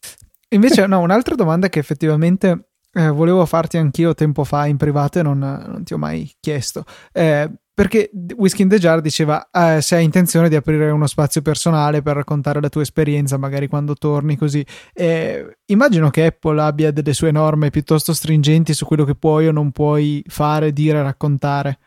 Invece, 0.51 0.85
no, 0.87 1.01
un'altra 1.01 1.35
domanda 1.35 1.67
che 1.67 1.79
effettivamente 1.79 2.67
eh, 2.93 3.09
volevo 3.09 3.45
farti 3.45 3.75
anch'io 3.75 4.13
tempo 4.13 4.45
fa 4.45 4.67
in 4.67 4.77
privato 4.77 5.19
e 5.19 5.23
non, 5.23 5.39
non 5.39 5.83
ti 5.83 5.93
ho 5.93 5.97
mai 5.97 6.31
chiesto. 6.39 6.85
Eh, 7.11 7.49
perché 7.73 8.11
Whisky 8.35 8.61
in 8.61 8.69
the 8.69 8.77
Jar 8.77 9.01
diceva 9.01 9.49
eh, 9.51 9.81
se 9.81 9.95
hai 9.95 10.03
intenzione 10.03 10.47
di 10.47 10.55
aprire 10.55 10.91
uno 10.91 11.07
spazio 11.07 11.41
personale 11.41 12.01
per 12.03 12.15
raccontare 12.15 12.61
la 12.61 12.69
tua 12.69 12.83
esperienza, 12.83 13.37
magari 13.37 13.67
quando 13.67 13.95
torni 13.95 14.37
così. 14.37 14.63
Eh, 14.93 15.57
immagino 15.65 16.09
che 16.11 16.25
Apple 16.25 16.61
abbia 16.61 16.91
delle 16.91 17.13
sue 17.13 17.31
norme 17.31 17.71
piuttosto 17.71 18.13
stringenti 18.13 18.73
su 18.73 18.85
quello 18.85 19.05
che 19.05 19.15
puoi 19.15 19.47
o 19.47 19.51
non 19.51 19.71
puoi 19.71 20.23
fare, 20.27 20.71
dire, 20.71 21.01
raccontare. 21.01 21.79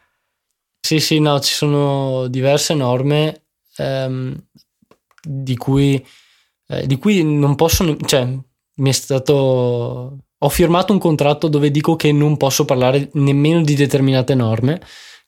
Sì, 0.81 0.99
sì, 0.99 1.21
no, 1.21 1.39
ci 1.41 1.55
sono 1.55 2.27
diverse 2.29 2.75
norme 2.75 3.45
ehm, 3.77 4.37
di, 5.23 5.57
cui, 5.57 6.05
eh, 6.69 6.87
di 6.87 6.99
cui 6.99 7.23
non 7.23 7.55
posso, 7.55 7.97
cioè 8.07 8.27
mi 8.79 8.89
è 8.89 8.93
stato 8.93 10.19
ho 10.39 10.49
firmato 10.49 10.93
un 10.93 10.99
contratto 10.99 11.49
dove 11.49 11.71
dico 11.71 11.97
che 11.97 12.13
non 12.13 12.37
posso 12.37 12.65
parlare 12.65 13.09
nemmeno 13.15 13.63
di 13.63 13.75
determinate 13.75 14.35
norme, 14.35 14.81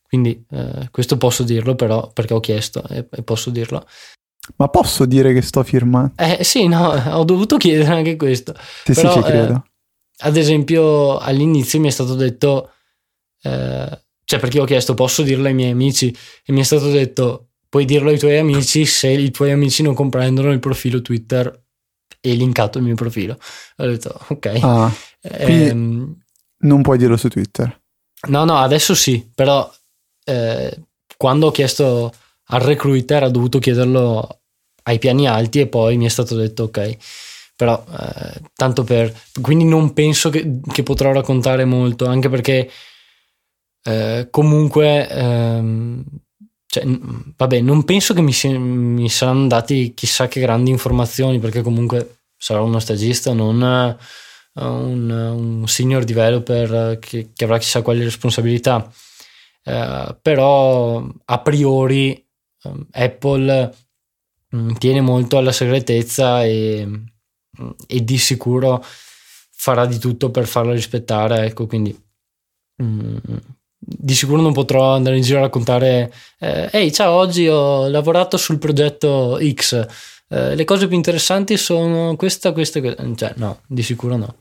quindi 0.09 0.43
eh, 0.51 0.89
questo 0.91 1.19
posso 1.19 1.43
dirlo 1.43 1.75
però 1.75 2.11
perché 2.13 2.33
ho 2.33 2.41
chiesto 2.41 2.83
e, 2.89 3.07
e, 3.11 3.23
posso 3.23 3.51
dirlo. 3.51 3.87
Ma 4.57 4.69
posso 4.69 5.05
dire 5.05 5.35
che 5.35 5.43
sto 5.43 5.63
firmando? 5.63 6.15
Eh 6.17 6.43
sì, 6.43 6.67
no, 6.67 6.89
ho 7.15 7.25
dovuto 7.25 7.59
chiedere 7.59 7.95
anche 7.95 8.17
questo. 8.17 8.55
Sì, 8.85 8.95
però, 8.95 9.13
sì, 9.13 9.19
ci 9.19 9.25
credo. 9.25 9.53
Eh, 9.53 9.63
ad 10.21 10.37
esempio 10.37 11.19
all'inizio 11.19 11.79
mi 11.79 11.89
è 11.89 11.91
stato 11.91 12.15
detto, 12.15 12.73
eh, 13.43 14.03
cioè 14.25 14.39
perché 14.41 14.59
ho 14.59 14.65
chiesto 14.65 14.95
posso 14.95 15.23
dirlo 15.23 15.47
ai 15.47 15.55
miei 15.55 15.73
amici 15.73 16.15
e 16.45 16.53
mi 16.53 16.61
è 16.61 16.65
stato 16.65 16.91
detto 16.91 17.49
puoi 17.69 17.85
dirlo 17.85 18.09
ai 18.09 18.19
tuoi 18.19 18.39
amici 18.39 18.87
se 18.87 19.09
i 19.09 19.31
tuoi 19.31 19.51
amici 19.51 19.83
non 19.83 19.93
comprendono 19.93 20.53
il 20.53 20.59
profilo 20.59 21.03
Twitter 21.03 21.65
e 22.19 22.35
linkato 22.35 22.79
il 22.79 22.85
mio 22.85 22.95
profilo. 22.95 23.39
Ho 23.77 23.87
detto, 23.87 24.19
ok. 24.29 24.59
Ah, 24.63 24.93
ehm, 25.21 26.17
non 26.61 26.83
puoi 26.83 26.97
dirlo 26.97 27.19
su 27.19 27.29
Twitter. 27.29 27.79
No, 28.29 28.45
no, 28.45 28.57
adesso 28.57 28.95
sì, 28.95 29.31
però 29.33 29.71
eh, 30.29 30.79
quando 31.17 31.47
ho 31.47 31.51
chiesto 31.51 32.13
al 32.51 32.61
recruiter 32.61 33.25
ho 33.25 33.31
dovuto 33.31 33.59
chiederlo 33.59 34.41
ai 34.85 34.99
piani 34.99 35.27
alti 35.27 35.61
e 35.61 35.67
poi 35.67 35.97
mi 35.97 36.07
è 36.07 36.09
stato 36.09 36.37
detto 36.37 36.65
ok. 36.65 36.97
Però 37.57 37.85
eh, 37.91 38.41
tanto 38.55 38.85
per... 38.85 39.13
Quindi 39.41 39.65
non 39.65 39.93
penso 39.93 40.31
che, 40.31 40.61
che, 40.73 40.83
potrò 40.83 41.13
raccontare 41.13 41.65
molto, 41.65 42.07
anche 42.07 42.29
perché 42.29 42.71
eh, 43.83 44.29
comunque... 44.31 45.09
Ehm, 45.09 46.05
cioè, 46.71 46.85
vabbè, 46.87 47.61
non 47.61 47.85
penso 47.85 48.13
che 48.13 48.21
mi, 48.21 48.35
mi, 48.59 49.09
saranno 49.09 49.47
dati 49.47 49.95
chissà 49.95 50.29
che 50.29 50.41
grandi 50.41 50.71
informazioni, 50.71 51.39
perché 51.39 51.63
comunque 51.63 52.19
sarò 52.37 52.65
uno 52.65 52.79
stagista, 52.79 53.33
non 53.33 53.97
uh, 54.53 54.63
un, 54.63 55.11
un, 55.11 55.67
senior 55.67 56.05
developer 56.05 56.99
che, 56.99 57.31
che, 57.35 57.45
avrà 57.45 57.57
chissà 57.57 57.81
quali 57.81 58.05
responsabilità. 58.05 58.87
Uh, 59.69 60.17
però 60.23 61.07
a 61.27 61.39
priori 61.41 62.27
um, 62.63 62.87
Apple 62.91 63.77
um, 64.53 64.79
tiene 64.79 65.03
molto 65.03 65.37
alla 65.37 65.53
segretezza 65.53 66.43
e, 66.43 66.85
um, 67.59 67.75
e, 67.87 68.03
di 68.03 68.17
sicuro 68.17 68.83
farà 69.51 69.85
di 69.85 69.99
tutto 69.99 70.31
per 70.31 70.47
farla 70.47 70.73
rispettare. 70.73 71.45
Ecco, 71.45 71.67
quindi 71.67 71.95
um, 72.77 73.21
di 73.79 74.15
sicuro 74.15 74.41
non 74.41 74.55
potrò 74.55 74.95
andare 74.95 75.17
in 75.17 75.23
giro 75.23 75.39
a 75.39 75.43
raccontare 75.43 76.13
eh, 76.41 76.69
ehi 76.73 76.93
ciao 76.93 77.13
oggi 77.13 77.47
ho 77.47 77.89
lavorato 77.89 78.37
sul 78.37 78.59
progetto 78.59 79.39
X 79.41 79.87
eh, 80.29 80.57
le 80.57 80.65
cose 80.65 80.89
più 80.89 80.97
interessanti 80.97 81.57
sono 81.57 82.17
questa, 82.17 82.53
questa, 82.53 82.81
questa 82.81 83.15
cioè 83.15 83.35
no, 83.37 83.61
di 83.67 83.83
sicuro 83.83 84.17
no 84.17 84.35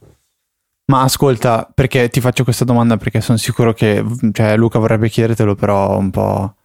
ma 0.87 1.01
ascolta, 1.01 1.69
perché 1.73 2.09
ti 2.09 2.21
faccio 2.21 2.43
questa 2.43 2.63
domanda 2.63 2.97
perché 2.97 3.19
sono 3.19 3.37
sicuro 3.37 3.73
che 3.73 4.03
cioè, 4.31 4.55
Luca 4.55 4.79
vorrebbe 4.79 5.09
chiedertelo, 5.09 5.55
però 5.55 5.97
un 5.97 6.11
po', 6.11 6.55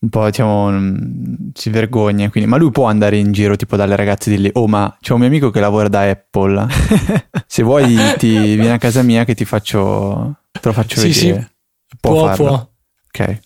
un 0.00 0.08
po' 0.10 0.24
diciamo, 0.26 0.70
mm, 0.70 1.34
si 1.54 1.70
vergogna. 1.70 2.28
Quindi, 2.28 2.48
ma 2.48 2.58
lui 2.58 2.70
può 2.70 2.86
andare 2.86 3.16
in 3.16 3.32
giro 3.32 3.56
tipo 3.56 3.76
dalle 3.76 3.96
ragazze 3.96 4.28
di 4.30 4.38
lì, 4.38 4.50
oh 4.52 4.66
ma 4.68 4.94
c'è 5.00 5.12
un 5.14 5.20
mio 5.20 5.28
amico 5.28 5.50
che 5.50 5.60
lavora 5.60 5.88
da 5.88 6.02
Apple, 6.02 6.66
se 7.46 7.62
vuoi 7.62 7.96
ti 8.18 8.56
vieni 8.56 8.70
a 8.70 8.78
casa 8.78 9.02
mia 9.02 9.24
che 9.24 9.34
ti 9.34 9.46
faccio, 9.46 10.36
te 10.50 10.60
lo 10.62 10.72
faccio 10.72 11.00
sì, 11.00 11.08
vedere. 11.08 11.40
Sì. 11.40 11.96
Può, 12.00 12.12
può 12.12 12.26
farlo. 12.26 12.44
Può. 12.44 12.70
Ok. 13.08 13.40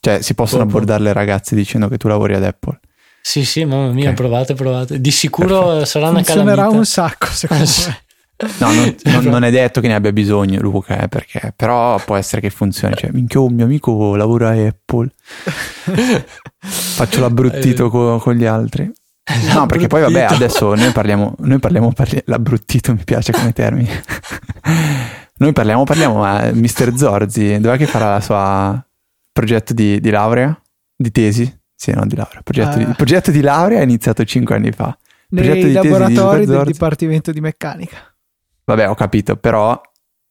Cioè, 0.00 0.20
si 0.20 0.34
possono 0.34 0.66
può, 0.66 0.72
abbordare 0.72 0.98
può. 0.98 1.08
le 1.08 1.14
ragazze 1.14 1.54
dicendo 1.54 1.88
che 1.88 1.96
tu 1.96 2.08
lavori 2.08 2.34
ad 2.34 2.44
Apple. 2.44 2.78
Sì, 3.22 3.44
sì, 3.44 3.64
mamma 3.64 3.90
mia, 3.90 4.04
okay. 4.04 4.14
provate, 4.14 4.54
provate. 4.54 5.00
Di 5.00 5.10
sicuro 5.10 5.62
Perfetto. 5.62 5.84
sarà 5.86 6.08
una 6.10 6.16
Funzionerà 6.16 6.54
calamita. 6.56 6.78
un 6.78 6.84
sacco, 6.84 7.26
secondo 7.26 7.64
me. 7.88 8.04
No, 8.58 8.72
non, 8.72 8.94
non, 9.04 9.24
non, 9.24 9.44
è 9.44 9.50
detto 9.50 9.80
che 9.80 9.88
ne 9.88 9.94
abbia 9.94 10.12
bisogno 10.12 10.60
Luca, 10.60 11.00
eh, 11.00 11.08
perché, 11.08 11.52
però 11.56 11.98
può 12.04 12.16
essere 12.16 12.40
che 12.42 12.50
funzioni. 12.50 12.94
Cioè, 12.94 13.10
minchia, 13.12 13.40
un 13.40 13.54
mio 13.54 13.64
amico 13.64 14.14
lavora 14.14 14.50
a 14.50 14.66
Apple. 14.66 15.10
Faccio 16.58 17.20
l'abruttito 17.20 17.88
con, 17.88 18.18
con 18.20 18.34
gli 18.34 18.44
altri. 18.44 18.92
No, 19.52 19.66
perché 19.66 19.88
poi 19.88 20.02
vabbè, 20.02 20.22
adesso 20.30 20.74
noi 20.76 20.92
parliamo, 20.92 21.34
noi 21.38 21.58
parliamo, 21.58 21.90
parliamo 21.90 22.22
l'abruttito 22.26 22.92
mi 22.92 23.02
piace 23.04 23.32
come 23.32 23.52
termine. 23.52 24.02
Noi 25.38 25.52
parliamo, 25.52 25.82
parliamo, 25.82 26.18
ma 26.18 26.50
Mister 26.52 26.96
Zorzi, 26.96 27.58
dov'è 27.58 27.76
che 27.76 27.86
farà 27.86 28.12
la 28.12 28.20
sua 28.20 28.86
progetto 29.32 29.74
di, 29.74 30.00
di 30.00 30.10
laurea? 30.10 30.56
Di 30.94 31.10
tesi? 31.10 31.60
Sì, 31.74 31.90
non 31.90 32.06
di 32.08 32.16
laurea. 32.16 32.40
Progetto, 32.42 32.76
uh, 32.76 32.78
di, 32.78 32.84
il 32.84 32.94
progetto 32.96 33.30
di 33.30 33.40
laurea 33.40 33.80
è 33.80 33.82
iniziato 33.82 34.24
cinque 34.24 34.54
anni 34.54 34.70
fa. 34.70 34.96
Nei 35.30 35.72
laboratori 35.72 36.40
di 36.40 36.46
del 36.46 36.64
Dipartimento 36.64 37.32
di 37.32 37.40
Meccanica. 37.40 38.15
Vabbè, 38.66 38.88
ho 38.90 38.94
capito, 38.94 39.36
però... 39.36 39.80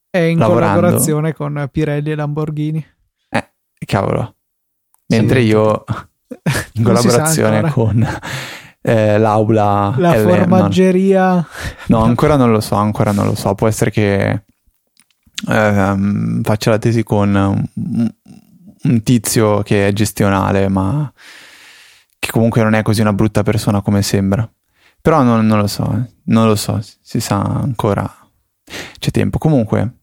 È 0.10 0.18
in 0.18 0.38
lavorando... 0.38 0.80
collaborazione 0.80 1.34
con 1.34 1.70
Pirelli 1.72 2.12
e 2.12 2.16
Lamborghini. 2.16 2.86
Eh, 3.30 3.52
cavolo. 3.86 4.36
Mentre 5.08 5.40
sì, 5.40 5.48
io 5.48 5.86
in 6.74 6.84
collaborazione 6.84 7.72
con 7.72 8.06
eh, 8.82 9.18
l'aula... 9.18 9.94
La 9.98 10.18
L- 10.18 10.22
formaggeria... 10.22 11.36
No, 11.88 11.98
no, 12.00 12.04
ancora 12.04 12.36
non 12.36 12.52
lo 12.52 12.60
so, 12.60 12.76
ancora 12.76 13.14
non 13.14 13.26
lo 13.26 13.36
so. 13.36 13.56
Può 13.56 13.68
essere 13.68 13.90
che 13.90 14.44
ehm, 15.48 16.44
faccio 16.44 16.72
la 16.72 16.78
tesi 16.78 17.04
con 17.04 17.34
un, 17.34 18.14
un 18.84 19.04
tizio 19.04 19.62
che 19.64 19.88
è 19.88 19.94
gestionale, 19.94 20.68
ma 20.68 21.10
che 22.20 22.32
comunque 22.32 22.64
non 22.64 22.74
è 22.74 22.82
così 22.82 23.00
una 23.00 23.14
brutta 23.14 23.44
persona 23.44 23.82
come 23.82 24.02
sembra. 24.02 24.50
Però 25.02 25.22
non, 25.22 25.46
non 25.46 25.60
lo 25.60 25.68
so, 25.68 25.84
eh. 25.84 26.12
non 26.26 26.48
lo 26.48 26.56
so, 26.56 26.82
si 27.02 27.20
sa 27.20 27.40
ancora, 27.40 28.25
c'è 29.00 29.12
tempo. 29.12 29.38
Comunque, 29.38 30.00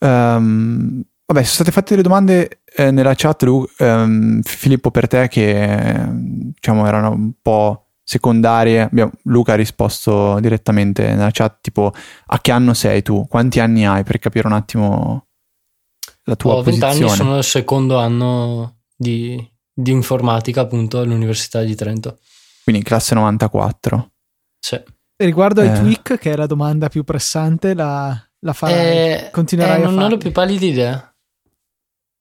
um, 0.00 1.02
vabbè, 1.26 1.42
sono 1.42 1.54
state 1.54 1.70
fatte 1.70 1.90
delle 1.90 2.02
domande 2.02 2.62
eh, 2.76 2.90
nella 2.90 3.14
chat, 3.14 3.42
Lu, 3.42 3.66
um, 3.78 4.42
Filippo, 4.42 4.90
per 4.90 5.08
te 5.08 5.28
che 5.28 6.04
diciamo 6.08 6.86
erano 6.86 7.10
un 7.10 7.32
po' 7.40 7.86
secondarie. 8.06 8.82
Abbiamo, 8.82 9.12
Luca 9.24 9.54
ha 9.54 9.56
risposto 9.56 10.38
direttamente 10.40 11.08
nella 11.08 11.30
chat 11.32 11.58
tipo 11.60 11.92
a 12.26 12.40
che 12.40 12.52
anno 12.52 12.72
sei 12.74 13.02
tu? 13.02 13.26
Quanti 13.28 13.60
anni 13.60 13.86
hai 13.86 14.04
per 14.04 14.18
capire 14.18 14.46
un 14.46 14.54
attimo 14.54 15.26
la 16.24 16.36
tua 16.36 16.54
Ho 16.54 16.62
posizione? 16.62 16.92
Ho 16.92 16.98
20 16.98 17.04
anni, 17.04 17.16
sono 17.16 17.38
il 17.38 17.44
secondo 17.44 17.98
anno 17.98 18.82
di, 18.94 19.36
di, 19.72 19.90
informatica 19.90 20.60
appunto 20.60 21.00
all'Università 21.00 21.62
di 21.62 21.74
Trento. 21.74 22.18
Quindi 22.62 22.82
classe 22.82 23.14
94. 23.14 24.12
Sì. 24.58 24.80
Riguardo 25.16 25.60
ai 25.60 25.68
eh. 25.68 25.78
tweak, 25.78 26.18
che 26.18 26.32
è 26.32 26.36
la 26.36 26.46
domanda 26.46 26.88
più 26.88 27.04
pressante, 27.04 27.74
la, 27.74 28.18
la 28.40 28.52
farai? 28.52 28.76
Eh, 28.76 29.30
Continuerai 29.32 29.82
eh, 29.82 29.84
a 29.84 29.90
Non 29.90 30.12
ho 30.12 30.16
più 30.16 30.32
pallida 30.32 30.64
idea. 30.64 31.16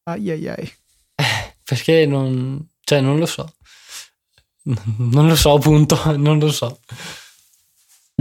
Ai 0.04 0.30
ai 0.30 0.48
ai. 0.48 0.74
Eh, 1.16 1.56
perché 1.64 2.06
non... 2.06 2.68
Cioè, 2.82 3.02
non 3.02 3.18
lo 3.18 3.26
so. 3.26 3.54
Non 4.64 5.28
lo 5.28 5.36
so, 5.36 5.54
appunto, 5.54 5.98
non 6.18 6.40
lo 6.40 6.52
so. 6.52 6.80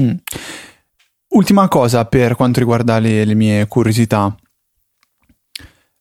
Mm. 0.01 0.17
Ultima 1.29 1.69
cosa 1.69 2.05
per 2.05 2.35
quanto 2.35 2.61
riguarda 2.61 2.99
le, 2.99 3.25
le 3.25 3.35
mie 3.35 3.67
curiosità. 3.67 4.35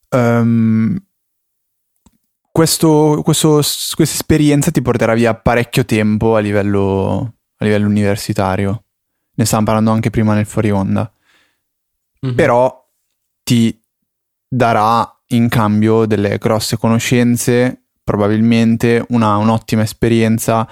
Um, 0.09 0.97
questo, 2.51 3.21
questo, 3.23 3.61
questa 3.95 4.15
esperienza 4.15 4.69
ti 4.69 4.81
porterà 4.81 5.15
via 5.15 5.33
parecchio 5.33 5.85
tempo 5.85 6.35
a 6.35 6.39
livello, 6.39 7.37
a 7.63 7.65
livello 7.65 7.87
universitario. 7.87 8.83
Ne 9.35 9.45
stavamo 9.45 9.67
parlando 9.67 9.91
anche 9.91 10.09
prima 10.09 10.33
nel 10.35 10.45
fuori 10.45 10.69
onda. 10.69 11.11
Mm-hmm. 12.25 12.35
Però 12.35 12.87
ti 13.43 13.81
darà 14.47 15.09
in 15.27 15.49
cambio 15.49 16.05
delle 16.05 16.37
grosse 16.37 16.77
conoscenze 16.77 17.85
probabilmente 18.03 19.03
una, 19.09 19.37
un'ottima 19.37 19.81
esperienza 19.81 20.67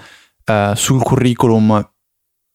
uh, 0.46 0.74
sul 0.74 1.02
curriculum 1.02 1.90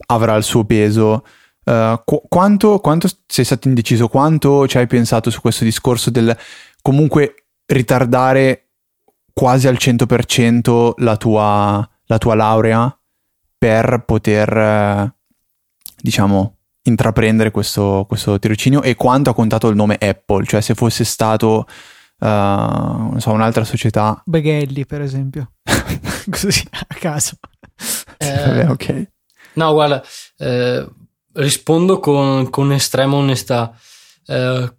avrà 0.07 0.35
il 0.35 0.43
suo 0.43 0.63
peso. 0.63 1.25
Uh, 1.63 1.99
qu- 2.05 2.23
quanto, 2.29 2.79
quanto, 2.79 3.09
sei 3.25 3.43
stato 3.43 3.67
indeciso? 3.67 4.07
Quanto 4.07 4.67
ci 4.67 4.77
hai 4.77 4.87
pensato 4.87 5.29
su 5.29 5.41
questo 5.41 5.63
discorso 5.63 6.11
del 6.11 6.37
comunque 6.81 7.47
ritardare 7.65 8.69
quasi 9.33 9.67
al 9.67 9.77
100% 9.77 10.93
la 10.97 11.17
tua, 11.17 11.89
la 12.05 12.17
tua 12.17 12.35
laurea 12.35 12.97
per 13.57 14.03
poter, 14.05 14.55
uh, 14.55 15.11
diciamo, 15.97 16.57
intraprendere 16.83 17.51
questo, 17.51 18.05
questo 18.07 18.39
tirocinio 18.39 18.81
e 18.81 18.95
quanto 18.95 19.29
ha 19.29 19.33
contato 19.33 19.67
il 19.67 19.75
nome 19.75 19.97
Apple? 19.99 20.45
Cioè 20.45 20.61
se 20.61 20.73
fosse 20.73 21.03
stato 21.03 21.65
uh, 22.19 22.25
non 22.25 23.17
so, 23.19 23.31
un'altra 23.31 23.63
società. 23.63 24.21
Beghelli, 24.25 24.85
per 24.85 25.01
esempio. 25.01 25.53
Così 26.29 26.67
a 26.71 26.95
caso. 26.95 27.37
Eh, 28.17 28.45
vabbè, 28.45 28.69
ok. 28.69 29.09
No, 29.53 29.73
guarda, 29.73 30.03
eh, 30.37 30.87
rispondo 31.33 31.99
con, 31.99 32.49
con, 32.49 32.71
estrema 32.71 33.15
onestà. 33.15 33.75
Eh, 34.25 34.73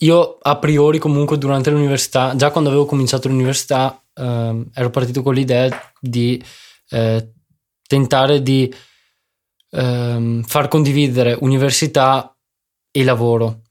io 0.00 0.38
a 0.40 0.56
priori 0.58 0.98
comunque 0.98 1.38
durante 1.38 1.70
l'università, 1.70 2.34
già 2.36 2.50
quando 2.50 2.70
avevo 2.70 2.86
cominciato 2.86 3.28
l'università, 3.28 4.00
eh, 4.14 4.64
ero 4.72 4.90
partito 4.90 5.22
con 5.22 5.34
l'idea 5.34 5.68
di 6.00 6.42
eh, 6.90 7.32
tentare 7.88 8.42
di 8.42 8.72
ehm, 9.70 10.42
far 10.44 10.68
condividere 10.68 11.36
università 11.40 12.32
e 12.92 13.02
lavoro 13.02 13.62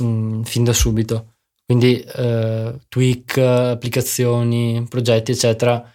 mh, 0.00 0.04
mm, 0.04 0.42
fin 0.42 0.64
da 0.64 0.74
subito. 0.74 1.36
Quindi 1.64 2.00
eh, 2.00 2.78
tweak, 2.88 3.38
applicazioni, 3.38 4.86
progetti, 4.88 5.32
eccetera, 5.32 5.90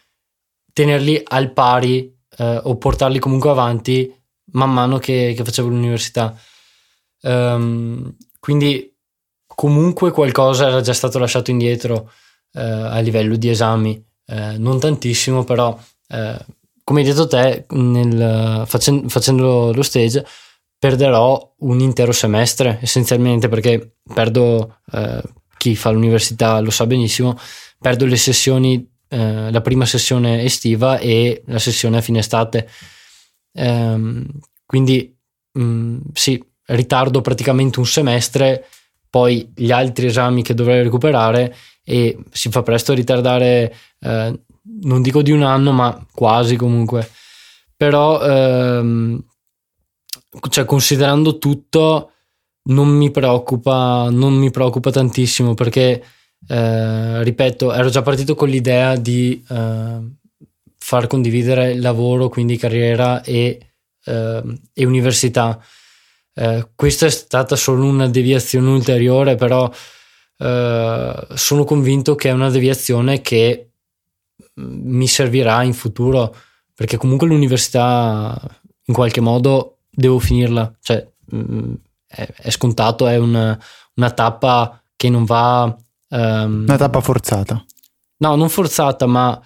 tenerli 0.72 1.22
al 1.24 1.52
pari 1.52 2.16
eh, 2.38 2.62
o 2.64 2.78
portarli 2.78 3.20
comunque 3.20 3.50
avanti 3.50 4.14
man 4.52 4.72
mano 4.72 4.98
che, 5.00 5.34
che 5.36 5.44
facevo 5.44 5.68
l'università. 5.68 6.36
Um, 7.22 8.16
quindi 8.40 8.94
comunque 9.48 10.12
qualcosa 10.12 10.68
era 10.68 10.82
già 10.82 10.94
stato 10.94 11.18
lasciato 11.20 11.52
indietro 11.52 12.12
eh, 12.54 12.62
a 12.62 13.00
livello 13.00 13.36
di 13.36 13.50
esami, 13.50 14.04
eh, 14.26 14.58
non 14.58 14.80
tantissimo, 14.80 15.44
però 15.44 15.78
eh, 16.10 16.46
come 16.84 17.02
hai 17.02 17.06
detto 17.06 17.28
te, 17.28 17.66
nel, 17.70 18.64
facendo, 18.66 19.08
facendo 19.10 19.72
lo 19.74 19.84
stage 19.84 20.26
perderò 20.84 21.56
un 21.60 21.80
intero 21.80 22.12
semestre 22.12 22.80
essenzialmente 22.82 23.48
perché 23.48 23.96
perdo, 24.14 24.80
eh, 24.92 25.22
chi 25.58 25.78
fa 25.78 25.92
l'università 25.92 26.60
lo 26.60 26.72
sa 26.72 26.86
benissimo, 26.86 27.38
perdo 27.80 28.06
le 28.06 28.18
sessioni, 28.18 28.86
eh, 29.08 29.50
la 29.50 29.62
prima 29.62 29.86
sessione 29.86 30.44
estiva 30.44 30.98
e 31.00 31.42
la 31.46 31.60
sessione 31.60 31.98
a 31.98 32.02
fine 32.02 32.20
estate. 32.20 32.68
Ehm, 33.54 34.26
quindi 34.66 35.16
mh, 35.54 35.64
mm, 35.64 35.98
sì, 36.12 36.44
ritardo 36.66 37.22
praticamente 37.22 37.80
un 37.80 37.86
semestre, 37.86 38.68
poi 39.10 39.54
gli 39.56 39.72
altri 39.72 40.08
esami 40.08 40.44
che 40.44 40.54
dovrei 40.54 40.84
recuperare 40.84 41.56
e 41.82 42.18
si 42.32 42.50
fa 42.50 42.62
presto 42.62 42.92
a 42.92 42.96
ritardare, 42.96 43.74
eh, 44.00 44.40
non 44.82 45.02
dico 45.02 45.22
di 45.22 45.32
un 45.32 45.44
anno, 45.44 45.72
ma 45.72 46.06
quasi 46.12 46.56
comunque. 46.56 47.10
Però, 47.76 48.22
ehm, 48.22 49.24
cioè, 50.50 50.66
considerando 50.66 51.38
tutto, 51.38 52.12
non 52.66 52.90
mi 52.90 53.12
preoccupa, 53.12 54.10
non 54.10 54.34
mi 54.34 54.52
preoccupa 54.52 54.92
tantissimo 54.92 55.54
perché, 55.54 56.04
eh, 56.48 57.24
ripeto, 57.24 57.74
ero 57.74 57.90
già 57.90 58.02
partito 58.02 58.36
con 58.36 58.50
l'idea 58.50 58.96
di 58.96 59.44
eh, 59.50 60.00
far 60.78 61.08
condividere 61.08 61.76
lavoro, 61.76 62.30
quindi 62.30 62.58
carriera 62.58 63.22
e, 63.24 63.74
eh, 64.06 64.44
e 64.74 64.86
università. 64.86 65.62
Eh, 66.36 66.70
questa 66.76 67.06
è 67.06 67.10
stata 67.10 67.56
solo 67.56 67.86
una 67.86 68.08
deviazione 68.08 68.70
ulteriore, 68.70 69.36
però 69.36 69.70
eh, 70.38 71.28
sono 71.34 71.64
convinto 71.64 72.16
che 72.16 72.30
è 72.30 72.32
una 72.32 72.50
deviazione 72.50 73.22
che 73.22 73.73
mi 74.56 75.08
servirà 75.08 75.64
in 75.64 75.74
futuro, 75.74 76.36
perché 76.74 76.98
comunque 76.98 77.28
l'università 77.28 78.40
in 78.86 78.94
qualche 78.94 79.22
modo 79.22 79.78
devo 79.90 80.20
finirla, 80.20 80.72
cioè 80.82 81.08
mh, 81.26 81.38
mm, 81.38 81.74
è, 82.08 82.28
è, 82.42 82.50
scontato, 82.50 83.08
è 83.08 83.18
una, 83.18 83.58
una, 83.96 84.12
tappa 84.12 84.82
che 84.96 85.10
non 85.10 85.26
va... 85.26 85.76
Um, 86.10 86.64
una 86.68 86.78
tappa 86.78 87.02
forzata. 87.02 87.64
No, 88.18 88.36
non 88.36 88.50
forzata, 88.50 89.06
ma 89.06 89.40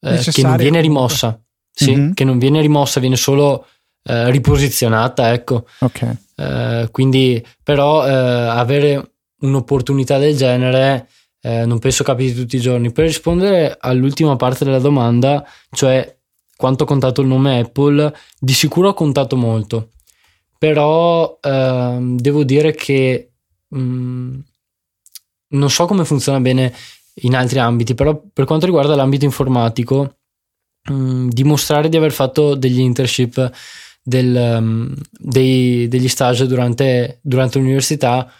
eh, 0.00 0.18
che 0.18 0.42
non 0.42 0.56
viene 0.56 0.80
rimossa. 0.80 1.38
Sì, 1.74 1.94
mm-hmm. 1.94 2.12
che 2.12 2.24
non 2.24 2.38
viene 2.38 2.60
rimossa, 2.60 3.00
viene 3.00 3.16
solo 3.16 3.66
eh, 4.04 4.30
riposizionata, 4.30 5.32
ecco. 5.32 5.66
Ok. 5.78 6.16
Eh, 6.36 6.88
quindi, 6.90 7.44
però, 7.62 8.06
eh, 8.06 8.10
avere 8.12 9.12
un'opportunità 9.40 10.18
del 10.18 10.36
genere 10.36 11.08
eh, 11.42 11.66
non 11.66 11.78
penso 11.78 12.04
capiti 12.04 12.34
tutti 12.34 12.56
i 12.56 12.60
giorni. 12.60 12.92
Per 12.92 13.04
rispondere 13.04 13.76
all'ultima 13.78 14.36
parte 14.36 14.64
della 14.64 14.78
domanda, 14.78 15.46
cioè 15.70 16.16
quanto 16.56 16.84
ha 16.84 16.86
contato 16.86 17.20
il 17.20 17.26
nome 17.26 17.58
Apple, 17.58 18.14
di 18.38 18.52
sicuro 18.52 18.88
ha 18.88 18.94
contato 18.94 19.36
molto. 19.36 19.90
Però 20.58 21.38
ehm, 21.40 22.16
devo 22.18 22.44
dire 22.44 22.72
che 22.72 23.32
mh, 23.68 23.78
mm, 23.78 24.38
non 25.48 25.70
so 25.70 25.86
come 25.86 26.04
funziona 26.04 26.40
bene 26.40 26.72
in 27.22 27.34
altri 27.34 27.58
ambiti, 27.58 27.94
però 27.94 28.22
per 28.32 28.44
quanto 28.44 28.66
riguarda 28.66 28.94
l'ambito 28.94 29.24
informatico, 29.24 30.18
mh, 30.88 30.94
mm, 30.94 31.28
dimostrare 31.30 31.88
di 31.88 31.96
aver 31.96 32.12
fatto 32.12 32.54
degli 32.54 32.78
internship 32.78 33.50
del, 34.02 34.34
um, 34.34 34.94
dei, 35.10 35.88
degli 35.88 36.08
stage 36.08 36.46
durante, 36.46 37.18
durante, 37.22 37.58
l'università 37.58 38.30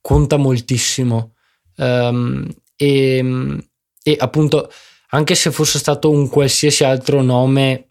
conta 0.00 0.36
moltissimo. 0.36 1.35
Um, 1.76 2.48
e, 2.76 3.64
e 4.02 4.16
appunto, 4.18 4.70
anche 5.10 5.34
se 5.34 5.50
fosse 5.50 5.78
stato 5.78 6.10
un 6.10 6.28
qualsiasi 6.28 6.84
altro 6.84 7.22
nome 7.22 7.88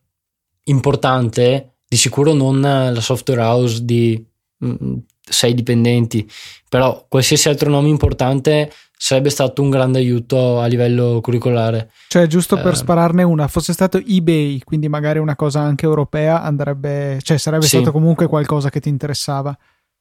importante, 0.66 1.78
di 1.88 1.98
sicuro 1.98 2.34
non 2.34 2.62
la 2.62 3.02
software 3.02 3.42
house 3.42 3.84
di 3.84 4.24
mh, 4.58 4.76
mm, 4.84 4.96
sei 5.22 5.54
dipendenti, 5.54 6.30
però 6.70 7.06
qualsiasi 7.08 7.50
altro 7.50 7.70
nome 7.70 7.90
importante 7.90 8.72
sarebbe 8.98 9.30
stato 9.30 9.62
un 9.62 9.70
grande 9.70 10.00
aiuto 10.00 10.60
a 10.60 10.66
livello 10.68 11.20
curricolare. 11.22 11.92
Cioè, 12.08 12.28
giusto 12.28 12.56
per 12.56 12.74
eh, 12.74 12.76
spararne 12.76 13.24
una, 13.24 13.48
fosse 13.48 13.74
stato 13.74 13.98
eBay, 13.98 14.60
quindi 14.64 14.88
magari 14.88 15.20
una 15.20 15.36
cosa 15.36 15.60
anche 15.62 15.86
europea, 15.86 16.42
andrebbe, 16.42 17.20
cioè 17.22 17.38
sarebbe 17.38 17.66
sì. 17.66 17.78
stato 17.78 17.92
comunque 17.92 18.28
qualcosa 18.28 18.70
che 18.70 18.80
ti 18.80 18.90
interessava. 18.90 19.56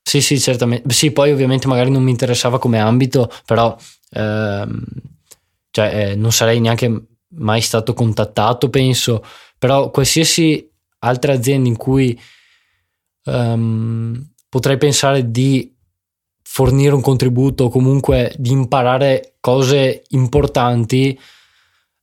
Sì, 0.07 0.20
sì, 0.20 0.38
certamente. 0.38 0.92
Sì, 0.92 1.12
poi 1.12 1.32
ovviamente 1.32 1.66
magari 1.66 1.90
non 1.90 2.02
mi 2.02 2.11
interessava 2.11 2.59
come 2.59 2.78
ambito, 2.78 3.30
però 3.46 3.74
ehm, 4.11 4.84
cioè, 5.70 6.11
eh, 6.11 6.14
non 6.14 6.30
sarei 6.30 6.61
neanche 6.61 7.07
mai 7.36 7.62
stato 7.62 7.94
contattato, 7.94 8.68
penso. 8.68 9.24
Però 9.59 9.90
qualsiasi 9.90 10.70
altra 11.00 11.32
azienda 11.32 11.68
in 11.68 11.76
cui 11.76 12.18
ehm, 13.26 14.30
potrei 14.48 14.76
pensare 14.76 15.30
di 15.30 15.72
fornire 16.42 16.94
un 16.94 17.00
contributo 17.00 17.64
o 17.64 17.68
comunque 17.68 18.34
di 18.38 18.50
imparare 18.52 19.36
cose 19.40 20.02
importanti, 20.11 21.18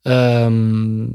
ehm, 0.03 1.11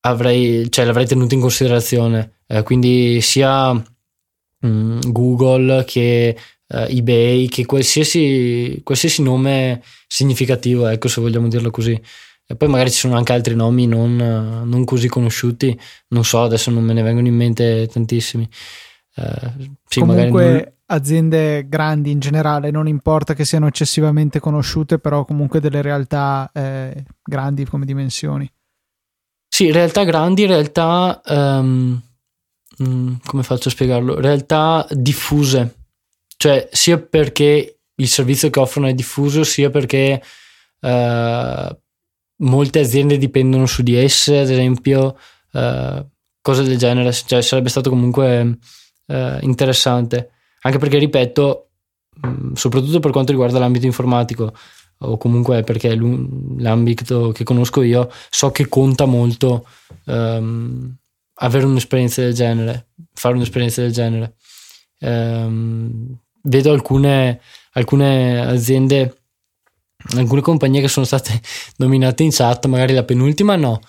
avrei, 0.00 0.70
cioè, 0.70 0.84
l'avrei 0.84 1.06
tenuto 1.06 1.34
in 1.34 1.40
considerazione. 1.40 2.40
Eh, 2.46 2.62
quindi 2.62 3.20
sia 3.20 3.70
mh, 4.66 4.98
mm, 5.06 5.12
Google 5.12 5.84
che 5.84 6.36
eh, 6.68 6.96
eBay, 6.96 7.46
che 7.46 7.64
qualsiasi, 7.64 8.80
qualsiasi 8.82 9.22
nome 9.22 9.82
significativo, 10.06 10.86
ecco 10.86 11.08
se 11.08 11.20
vogliamo 11.20 11.48
dirlo 11.48 11.70
così. 11.70 12.00
E 12.48 12.54
poi 12.54 12.68
magari 12.68 12.90
ci 12.90 12.98
sono 12.98 13.16
anche 13.16 13.32
altri 13.32 13.56
nomi 13.56 13.86
non, 13.88 14.14
non 14.16 14.84
così 14.84 15.08
conosciuti, 15.08 15.76
non 16.08 16.24
so, 16.24 16.42
adesso 16.42 16.70
non 16.70 16.84
me 16.84 16.92
ne 16.92 17.02
vengono 17.02 17.26
in 17.26 17.34
mente 17.34 17.88
tantissimi. 17.88 18.48
Uh, 19.16 19.74
sì, 19.84 19.98
Comunque 19.98 20.52
non... 20.52 20.72
aziende 20.86 21.66
grandi 21.68 22.12
in 22.12 22.20
generale, 22.20 22.70
non 22.70 22.86
importa 22.86 23.34
che 23.34 23.44
siano 23.44 23.66
eccessivamente 23.66 24.38
conosciute, 24.38 25.00
però 25.00 25.24
comunque 25.24 25.58
delle 25.58 25.82
realtà 25.82 26.48
eh, 26.52 27.04
grandi 27.24 27.64
come 27.64 27.84
dimensioni. 27.84 28.48
Sì, 29.48 29.72
realtà 29.72 30.04
grandi, 30.04 30.46
realtà... 30.46 31.20
Um, 31.26 32.00
come 32.78 33.42
faccio 33.42 33.68
a 33.68 33.72
spiegarlo? 33.72 34.20
Realtà 34.20 34.86
diffuse, 34.90 35.76
cioè 36.36 36.68
sia 36.70 36.98
perché 36.98 37.78
il 37.94 38.08
servizio 38.08 38.50
che 38.50 38.60
offrono 38.60 38.88
è 38.88 38.94
diffuso, 38.94 39.44
sia 39.44 39.70
perché 39.70 40.22
uh, 40.80 41.76
molte 42.38 42.78
aziende 42.78 43.16
dipendono 43.16 43.66
su 43.66 43.82
di 43.82 43.96
esse, 43.96 44.40
ad 44.40 44.50
esempio, 44.50 45.18
uh, 45.52 46.06
cose 46.42 46.62
del 46.62 46.76
genere, 46.76 47.12
cioè 47.12 47.42
sarebbe 47.42 47.70
stato 47.70 47.90
comunque 47.90 48.58
eh, 49.06 49.38
interessante, 49.40 50.30
anche 50.60 50.78
perché, 50.78 50.98
ripeto, 50.98 51.68
mh, 52.22 52.28
mm, 52.28 52.52
soprattutto 52.52 53.00
per 53.00 53.10
quanto 53.10 53.32
riguarda 53.32 53.58
l'ambito 53.58 53.86
informatico, 53.86 54.52
o 54.98 55.16
comunque 55.18 55.62
perché 55.62 55.94
l'ambito 55.94 57.32
che 57.32 57.44
conosco 57.44 57.82
io, 57.82 58.10
so 58.30 58.50
che 58.50 58.68
conta 58.68 59.04
molto 59.04 59.66
um, 60.04 60.96
avere 61.38 61.66
un'esperienza 61.66 62.22
del 62.22 62.34
genere, 62.34 62.88
fare 63.12 63.34
un'esperienza 63.34 63.82
del 63.82 63.92
genere. 63.92 64.34
Um, 64.98 66.18
vedo 66.42 66.72
alcune, 66.72 67.40
alcune 67.72 68.40
aziende, 68.40 69.22
alcune 70.16 70.40
compagnie 70.40 70.80
che 70.80 70.88
sono 70.88 71.06
state 71.06 71.40
nominate 71.76 72.22
in 72.22 72.30
chat, 72.30 72.66
magari 72.66 72.94
la 72.94 73.04
penultima 73.04 73.56
no, 73.56 73.80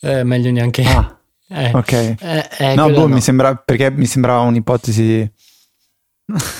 eh, 0.00 0.24
meglio 0.24 0.50
neanche... 0.50 0.82
Ah. 0.84 1.14
Eh, 1.52 1.72
ok. 1.74 1.92
Eh, 1.92 2.48
eh, 2.58 2.74
no, 2.76 2.88
boh, 2.90 3.08
no. 3.08 3.14
mi 3.14 3.20
sembra 3.20 3.56
perché 3.56 3.90
mi 3.90 4.06
sembrava 4.06 4.42
un'ipotesi. 4.42 5.28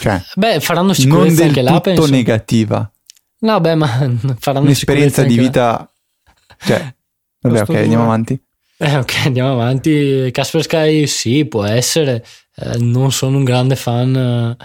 Cioè, 0.01 0.21
beh, 0.35 0.59
faranno 0.59 0.93
sicurezza 0.93 1.45
anche 1.45 1.63
là. 1.63 1.81
Penso. 1.81 2.07
negativa. 2.07 2.91
No, 3.39 3.61
beh, 3.61 3.75
ma 3.77 3.87
faranno 4.41 4.65
un'esperienza 4.65 5.23
di 5.23 5.39
vita. 5.39 5.89
Cioè, 6.59 6.93
vabbè, 7.41 7.61
ok, 7.61 7.69
andiamo 7.69 8.03
avanti. 8.03 8.43
Eh, 8.83 8.97
ok, 8.97 9.27
andiamo 9.27 9.53
avanti. 9.53 10.31
Casper 10.33 10.63
Sky, 10.63 11.07
sì, 11.07 11.45
può 11.45 11.65
essere. 11.65 12.25
Eh, 12.57 12.79
non 12.79 13.13
sono 13.13 13.37
un 13.37 13.45
grande 13.45 13.77
fan 13.77 14.57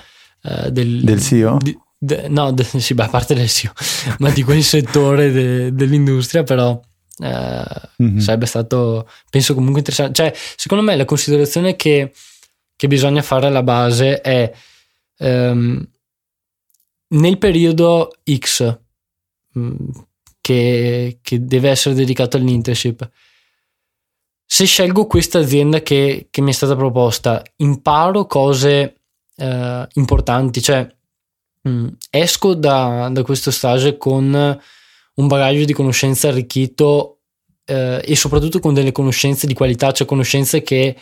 eh, 0.41 0.71
del, 0.71 1.03
del 1.03 1.21
CEO. 1.21 1.57
Di, 1.61 1.77
de, 1.97 2.27
no, 2.29 2.53
de, 2.53 2.63
sì, 2.63 2.93
beh, 2.93 3.03
a 3.03 3.09
parte 3.09 3.33
del 3.33 3.49
SEO, 3.49 3.73
ma 4.19 4.29
di 4.29 4.41
quel 4.41 4.63
settore 4.63 5.31
de, 5.31 5.73
dell'industria, 5.73 6.43
però 6.43 6.79
eh, 7.17 7.63
mm-hmm. 8.01 8.17
sarebbe 8.17 8.45
stato, 8.45 9.05
penso 9.29 9.53
comunque 9.53 9.79
interessante. 9.79 10.13
Cioè, 10.13 10.33
secondo 10.55 10.83
me 10.83 10.95
la 10.95 11.05
considerazione 11.05 11.75
che, 11.75 12.13
che 12.73 12.87
bisogna 12.87 13.21
fare 13.21 13.47
alla 13.47 13.63
base 13.63 14.21
è 14.21 14.49
ehm, 15.17 15.89
nel 17.07 17.37
periodo 17.37 18.11
X 18.23 18.77
mh, 19.51 19.59
mm, 19.59 19.75
che, 20.39 21.19
che, 21.21 21.45
deve 21.45 21.69
essere 21.69 21.95
dedicato 21.95 22.37
all'internship. 22.37 23.09
Se 24.45 24.65
scelgo 24.65 25.07
questa 25.07 25.39
azienda 25.39 25.81
che, 25.81 26.27
che 26.29 26.41
mi 26.41 26.51
è 26.51 26.53
stata 26.53 26.75
proposta, 26.75 27.43
imparo 27.57 28.25
cose 28.25 29.01
eh, 29.35 29.87
importanti, 29.93 30.61
cioè 30.61 30.87
mh, 31.61 31.69
mm, 31.69 31.87
esco 32.09 32.53
da, 32.53 33.09
da 33.11 33.23
questo 33.23 33.51
stage 33.51 33.97
con 33.97 34.59
un 35.15 35.27
bagaglio 35.27 35.65
di 35.65 35.73
conoscenze 35.73 36.27
arricchito 36.27 37.19
eh, 37.65 38.01
e 38.03 38.15
soprattutto 38.15 38.59
con 38.59 38.73
delle 38.73 38.91
conoscenze 38.91 39.47
di 39.47 39.53
qualità, 39.53 39.91
cioè 39.91 40.07
conoscenze 40.07 40.61
che 40.61 40.95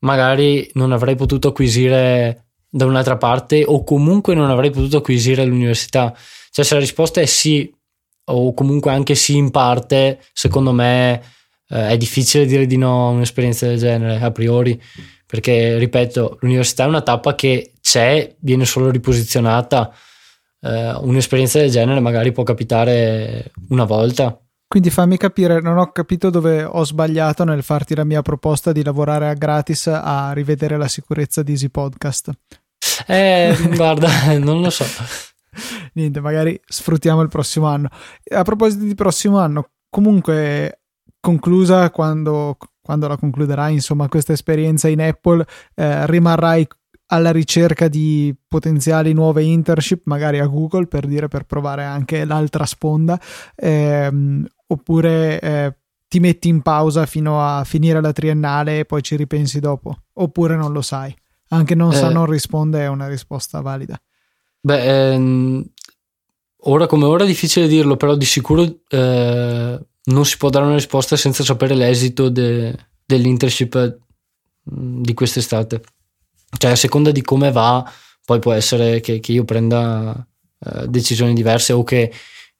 magari 0.00 0.68
non 0.74 0.92
avrei 0.92 1.16
potuto 1.16 1.48
acquisire 1.48 2.46
da 2.68 2.86
un'altra 2.86 3.16
parte 3.16 3.64
o 3.66 3.82
comunque 3.84 4.34
non 4.34 4.48
avrei 4.48 4.70
potuto 4.70 4.98
acquisire 4.98 5.42
all'università. 5.42 6.16
Cioè 6.50 6.64
se 6.64 6.74
la 6.74 6.80
risposta 6.80 7.20
è 7.20 7.26
sì 7.26 7.72
o 8.24 8.54
comunque 8.54 8.92
anche 8.92 9.14
sì 9.14 9.36
in 9.36 9.50
parte, 9.50 10.22
secondo 10.32 10.72
me 10.72 11.22
eh, 11.70 11.88
è 11.88 11.96
difficile 11.96 12.44
dire 12.46 12.66
di 12.66 12.76
no 12.76 13.08
a 13.08 13.10
un'esperienza 13.10 13.66
del 13.66 13.78
genere 13.78 14.22
a 14.22 14.30
priori, 14.30 14.80
perché 15.24 15.78
ripeto, 15.78 16.38
l'università 16.40 16.84
è 16.84 16.88
una 16.88 17.02
tappa 17.02 17.34
che 17.34 17.72
c'è, 17.80 18.34
viene 18.40 18.64
solo 18.64 18.90
riposizionata 18.90 19.92
eh, 20.62 20.92
un'esperienza 20.92 21.58
del 21.58 21.70
genere 21.70 22.00
magari 22.00 22.32
può 22.32 22.42
capitare 22.42 23.52
una 23.68 23.84
volta. 23.84 24.38
Quindi 24.66 24.90
fammi 24.90 25.16
capire, 25.16 25.60
non 25.60 25.78
ho 25.78 25.90
capito 25.90 26.30
dove 26.30 26.62
ho 26.62 26.84
sbagliato 26.84 27.42
nel 27.42 27.64
farti 27.64 27.94
la 27.94 28.04
mia 28.04 28.22
proposta 28.22 28.70
di 28.70 28.84
lavorare 28.84 29.28
a 29.28 29.34
gratis 29.34 29.88
a 29.88 30.32
rivedere 30.32 30.76
la 30.76 30.86
sicurezza 30.86 31.42
di 31.42 31.52
Easy 31.52 31.70
Podcast. 31.70 32.30
Eh, 33.06 33.56
guarda, 33.74 34.38
non 34.38 34.60
lo 34.60 34.70
so. 34.70 34.84
Niente, 35.94 36.20
magari 36.20 36.60
sfruttiamo 36.64 37.20
il 37.20 37.28
prossimo 37.28 37.66
anno. 37.66 37.88
A 38.32 38.42
proposito 38.42 38.84
di 38.84 38.94
prossimo 38.94 39.40
anno, 39.40 39.70
comunque 39.88 40.79
conclusa 41.20 41.90
quando, 41.90 42.56
quando 42.80 43.06
la 43.06 43.16
concluderai, 43.16 43.74
insomma, 43.74 44.08
questa 44.08 44.32
esperienza 44.32 44.88
in 44.88 45.00
Apple, 45.00 45.46
eh, 45.74 46.06
rimarrai 46.06 46.66
alla 47.12 47.32
ricerca 47.32 47.88
di 47.88 48.34
potenziali 48.48 49.12
nuove 49.12 49.42
internship, 49.42 50.02
magari 50.04 50.38
a 50.38 50.46
Google 50.46 50.86
per 50.86 51.06
dire 51.06 51.28
per 51.28 51.44
provare 51.44 51.84
anche 51.84 52.24
l'altra 52.24 52.64
sponda, 52.64 53.20
ehm, 53.56 54.46
oppure 54.68 55.40
eh, 55.40 55.76
ti 56.08 56.20
metti 56.20 56.48
in 56.48 56.62
pausa 56.62 57.06
fino 57.06 57.44
a 57.44 57.64
finire 57.64 58.00
la 58.00 58.12
triennale 58.12 58.80
e 58.80 58.84
poi 58.84 59.02
ci 59.02 59.16
ripensi 59.16 59.60
dopo, 59.60 60.02
oppure 60.14 60.56
non 60.56 60.72
lo 60.72 60.82
sai. 60.82 61.14
Anche 61.48 61.74
non 61.74 61.92
eh, 61.92 61.96
sa 61.96 62.10
non 62.10 62.26
risponde 62.26 62.80
è 62.80 62.86
una 62.86 63.08
risposta 63.08 63.60
valida. 63.60 64.00
Beh, 64.60 65.12
ehm, 65.12 65.64
ora 66.62 66.86
come 66.86 67.04
ora 67.06 67.24
è 67.24 67.26
difficile 67.26 67.66
dirlo, 67.66 67.96
però 67.96 68.14
di 68.14 68.24
sicuro 68.24 68.62
eh, 68.88 69.80
non 70.04 70.24
si 70.24 70.36
può 70.36 70.48
dare 70.48 70.64
una 70.64 70.74
risposta 70.74 71.16
senza 71.16 71.44
sapere 71.44 71.74
l'esito 71.74 72.28
de, 72.28 72.74
dell'internship 73.04 73.98
mm, 74.72 75.02
di 75.02 75.14
quest'estate. 75.14 75.82
Cioè 76.56 76.70
a 76.70 76.76
seconda 76.76 77.10
di 77.10 77.22
come 77.22 77.52
va 77.52 77.90
poi 78.24 78.38
può 78.38 78.52
essere 78.52 79.00
che, 79.00 79.20
che 79.20 79.32
io 79.32 79.44
prenda 79.44 80.26
eh, 80.64 80.86
decisioni 80.88 81.34
diverse 81.34 81.72
o 81.72 81.82
che 81.82 82.12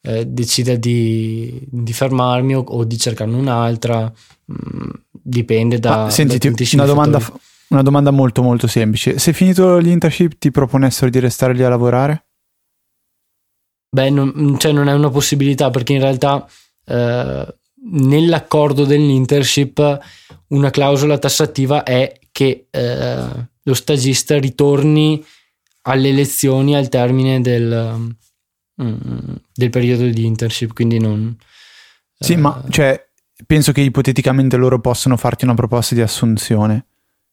eh, 0.02 0.26
decida 0.26 0.74
di, 0.76 1.60
di 1.70 1.92
fermarmi 1.92 2.56
o, 2.56 2.60
o, 2.60 2.84
di 2.84 2.98
cercarne 2.98 3.36
un'altra. 3.36 4.12
Mm, 4.50 4.90
dipende 5.10 5.78
da 5.78 6.04
Ma, 6.04 6.10
sentiti 6.10 6.48
una 6.74 6.86
domanda, 6.86 7.20
una 7.68 7.82
domanda 7.82 8.10
molto 8.10 8.42
molto 8.42 8.66
semplice. 8.66 9.18
Se 9.18 9.32
finito 9.32 9.78
l'internship 9.78 10.38
ti 10.38 10.50
proponessero 10.50 11.10
di 11.10 11.20
restare 11.20 11.54
lì 11.54 11.62
a 11.62 11.68
lavorare? 11.68 12.24
Beh, 13.90 14.10
non, 14.10 14.56
cioè 14.58 14.72
non 14.72 14.88
è 14.88 14.92
una 14.92 15.10
possibilità 15.10 15.70
perché 15.70 15.92
in 15.92 16.00
realtà 16.00 16.48
eh, 16.90 17.54
nell'accordo 17.92 18.84
dell'internship 18.84 19.98
una 20.48 20.70
clausola 20.70 21.18
tassativa 21.18 21.82
è 21.82 22.18
che 22.32 22.66
eh, 22.70 23.24
lo 23.62 23.74
stagista 23.74 24.38
ritorni 24.38 25.24
alle 25.82 26.12
lezioni 26.12 26.74
al 26.74 26.88
termine 26.88 27.40
del, 27.40 28.14
mm, 28.82 29.34
del 29.54 29.70
periodo 29.70 30.06
di 30.06 30.24
internship, 30.24 30.72
quindi 30.72 30.98
non... 30.98 31.36
Sì, 32.18 32.34
eh, 32.34 32.36
ma 32.36 32.62
cioè, 32.68 33.02
penso 33.46 33.72
che 33.72 33.80
ipoteticamente 33.80 34.56
loro 34.56 34.80
possano 34.80 35.16
farti 35.16 35.44
una 35.44 35.54
proposta 35.54 35.94
di 35.94 36.02
assunzione 36.02 36.86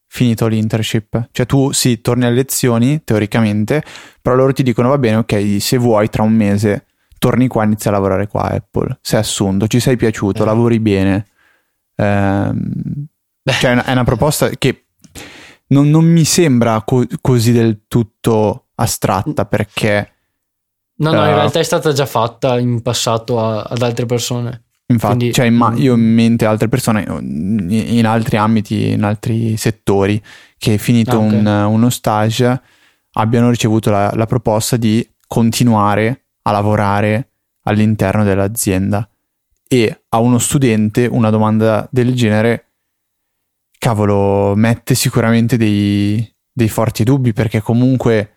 finito 0.06 0.46
l'internship. 0.46 1.28
Cioè 1.30 1.46
tu 1.46 1.72
sì, 1.72 2.00
torni 2.00 2.24
alle 2.24 2.36
lezioni, 2.36 3.02
teoricamente, 3.04 3.82
però 4.20 4.34
loro 4.34 4.52
ti 4.52 4.62
dicono 4.62 4.88
va 4.88 4.98
bene, 4.98 5.16
ok, 5.16 5.56
se 5.60 5.76
vuoi 5.76 6.08
tra 6.08 6.22
un 6.22 6.32
mese 6.32 6.86
torni 7.18 7.48
qua 7.48 7.62
e 7.62 7.66
inizi 7.66 7.88
a 7.88 7.92
lavorare 7.92 8.26
qua 8.26 8.44
Apple. 8.44 8.98
Sei 9.00 9.18
assunto, 9.18 9.66
ci 9.66 9.80
sei 9.80 9.96
piaciuto, 9.96 10.42
eh. 10.42 10.46
lavori 10.46 10.80
bene. 10.80 11.26
Ehm, 11.96 13.06
cioè 13.44 13.70
è 13.70 13.72
una, 13.72 13.84
è 13.84 13.92
una 13.92 14.04
proposta 14.04 14.48
che 14.50 14.86
non, 15.68 15.90
non 15.90 16.04
mi 16.04 16.24
sembra 16.24 16.82
co- 16.82 17.06
così 17.20 17.52
del 17.52 17.82
tutto 17.88 18.68
astratta 18.74 19.44
perché... 19.46 20.12
No, 20.98 21.12
no, 21.12 21.22
uh, 21.22 21.28
in 21.28 21.34
realtà 21.34 21.60
è 21.60 21.64
stata 21.64 21.92
già 21.92 22.06
fatta 22.06 22.58
in 22.58 22.82
passato 22.82 23.40
a, 23.40 23.62
ad 23.62 23.82
altre 23.82 24.06
persone. 24.06 24.64
Infatti, 24.90 25.16
Quindi, 25.16 25.34
cioè, 25.34 25.50
ma 25.50 25.74
io 25.74 25.94
in 25.94 26.14
mente 26.14 26.46
altre 26.46 26.68
persone 26.68 27.02
in 27.02 28.06
altri 28.06 28.36
ambiti, 28.38 28.90
in 28.90 29.04
altri 29.04 29.56
settori, 29.56 30.20
che 30.56 30.78
finito 30.78 31.20
ah, 31.20 31.24
okay. 31.24 31.38
un, 31.38 31.46
uno 31.46 31.90
stage 31.90 32.60
abbiano 33.12 33.50
ricevuto 33.50 33.90
la, 33.90 34.10
la 34.14 34.26
proposta 34.26 34.76
di 34.76 35.06
continuare 35.26 36.27
a 36.42 36.50
lavorare 36.50 37.30
all'interno 37.62 38.24
dell'azienda. 38.24 39.08
E 39.66 40.04
a 40.08 40.18
uno 40.18 40.38
studente 40.38 41.06
una 41.06 41.30
domanda 41.30 41.86
del 41.90 42.14
genere 42.14 42.68
cavolo, 43.78 44.54
mette 44.56 44.94
sicuramente 44.94 45.56
dei, 45.56 46.34
dei 46.52 46.68
forti 46.68 47.04
dubbi 47.04 47.32
perché 47.32 47.60
comunque 47.60 48.32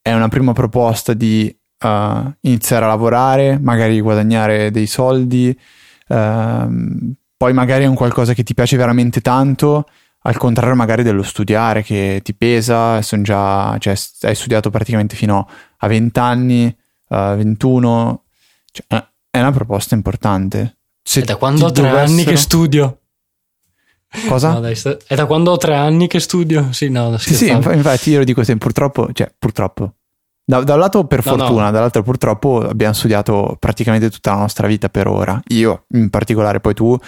è 0.00 0.12
una 0.12 0.28
prima 0.28 0.52
proposta 0.52 1.12
di 1.14 1.54
uh, 1.80 2.32
iniziare 2.40 2.84
a 2.84 2.88
lavorare, 2.88 3.58
magari 3.58 4.00
guadagnare 4.00 4.70
dei 4.70 4.86
soldi, 4.86 5.56
uh, 6.08 7.14
poi 7.36 7.52
magari 7.52 7.84
è 7.84 7.88
un 7.88 7.94
qualcosa 7.94 8.32
che 8.32 8.42
ti 8.42 8.54
piace 8.54 8.76
veramente 8.76 9.20
tanto, 9.20 9.84
al 10.22 10.36
contrario 10.38 10.74
magari 10.74 11.02
dello 11.02 11.22
studiare 11.22 11.82
che 11.82 12.20
ti 12.22 12.34
pesa, 12.34 13.00
già, 13.00 13.76
cioè, 13.78 13.94
hai 14.22 14.34
studiato 14.34 14.70
praticamente 14.70 15.16
fino 15.16 15.48
a 15.78 15.86
20 15.86 16.18
anni, 16.18 16.76
uh, 17.08 17.36
21, 17.36 18.24
cioè, 18.70 19.06
è 19.30 19.38
una 19.40 19.52
proposta 19.52 19.94
importante. 19.94 20.78
Se 21.02 21.20
è 21.20 21.24
da 21.24 21.36
quando 21.36 21.66
ho 21.66 21.72
tre 21.72 21.88
dovessero... 21.88 22.10
anni 22.10 22.24
che 22.24 22.36
studio. 22.36 23.00
Cosa? 24.28 24.52
No, 24.52 24.60
dai, 24.60 24.78
è 25.06 25.14
da 25.14 25.26
quando 25.26 25.50
ho 25.52 25.56
tre 25.56 25.74
anni 25.74 26.06
che 26.06 26.20
studio. 26.20 26.72
Sì, 26.72 26.88
no, 26.88 27.16
sì, 27.18 27.34
sì, 27.34 27.50
infatti 27.50 28.10
io 28.10 28.18
lo 28.18 28.24
dico 28.24 28.42
sempre, 28.44 28.66
purtroppo, 28.66 29.12
cioè, 29.12 29.32
purtroppo. 29.36 29.94
Da, 30.48 30.62
da 30.62 30.74
un 30.74 30.80
lato 30.80 31.04
per 31.06 31.24
no, 31.24 31.36
fortuna, 31.36 31.64
no. 31.64 31.70
dall'altro 31.72 32.02
purtroppo 32.04 32.60
abbiamo 32.60 32.94
studiato 32.94 33.56
praticamente 33.58 34.10
tutta 34.10 34.30
la 34.30 34.38
nostra 34.38 34.66
vita 34.66 34.88
per 34.88 35.08
ora. 35.08 35.40
Io 35.48 35.86
in 35.90 36.08
particolare, 36.08 36.60
poi 36.60 36.74
tu 36.74 36.86
uh, 36.86 36.98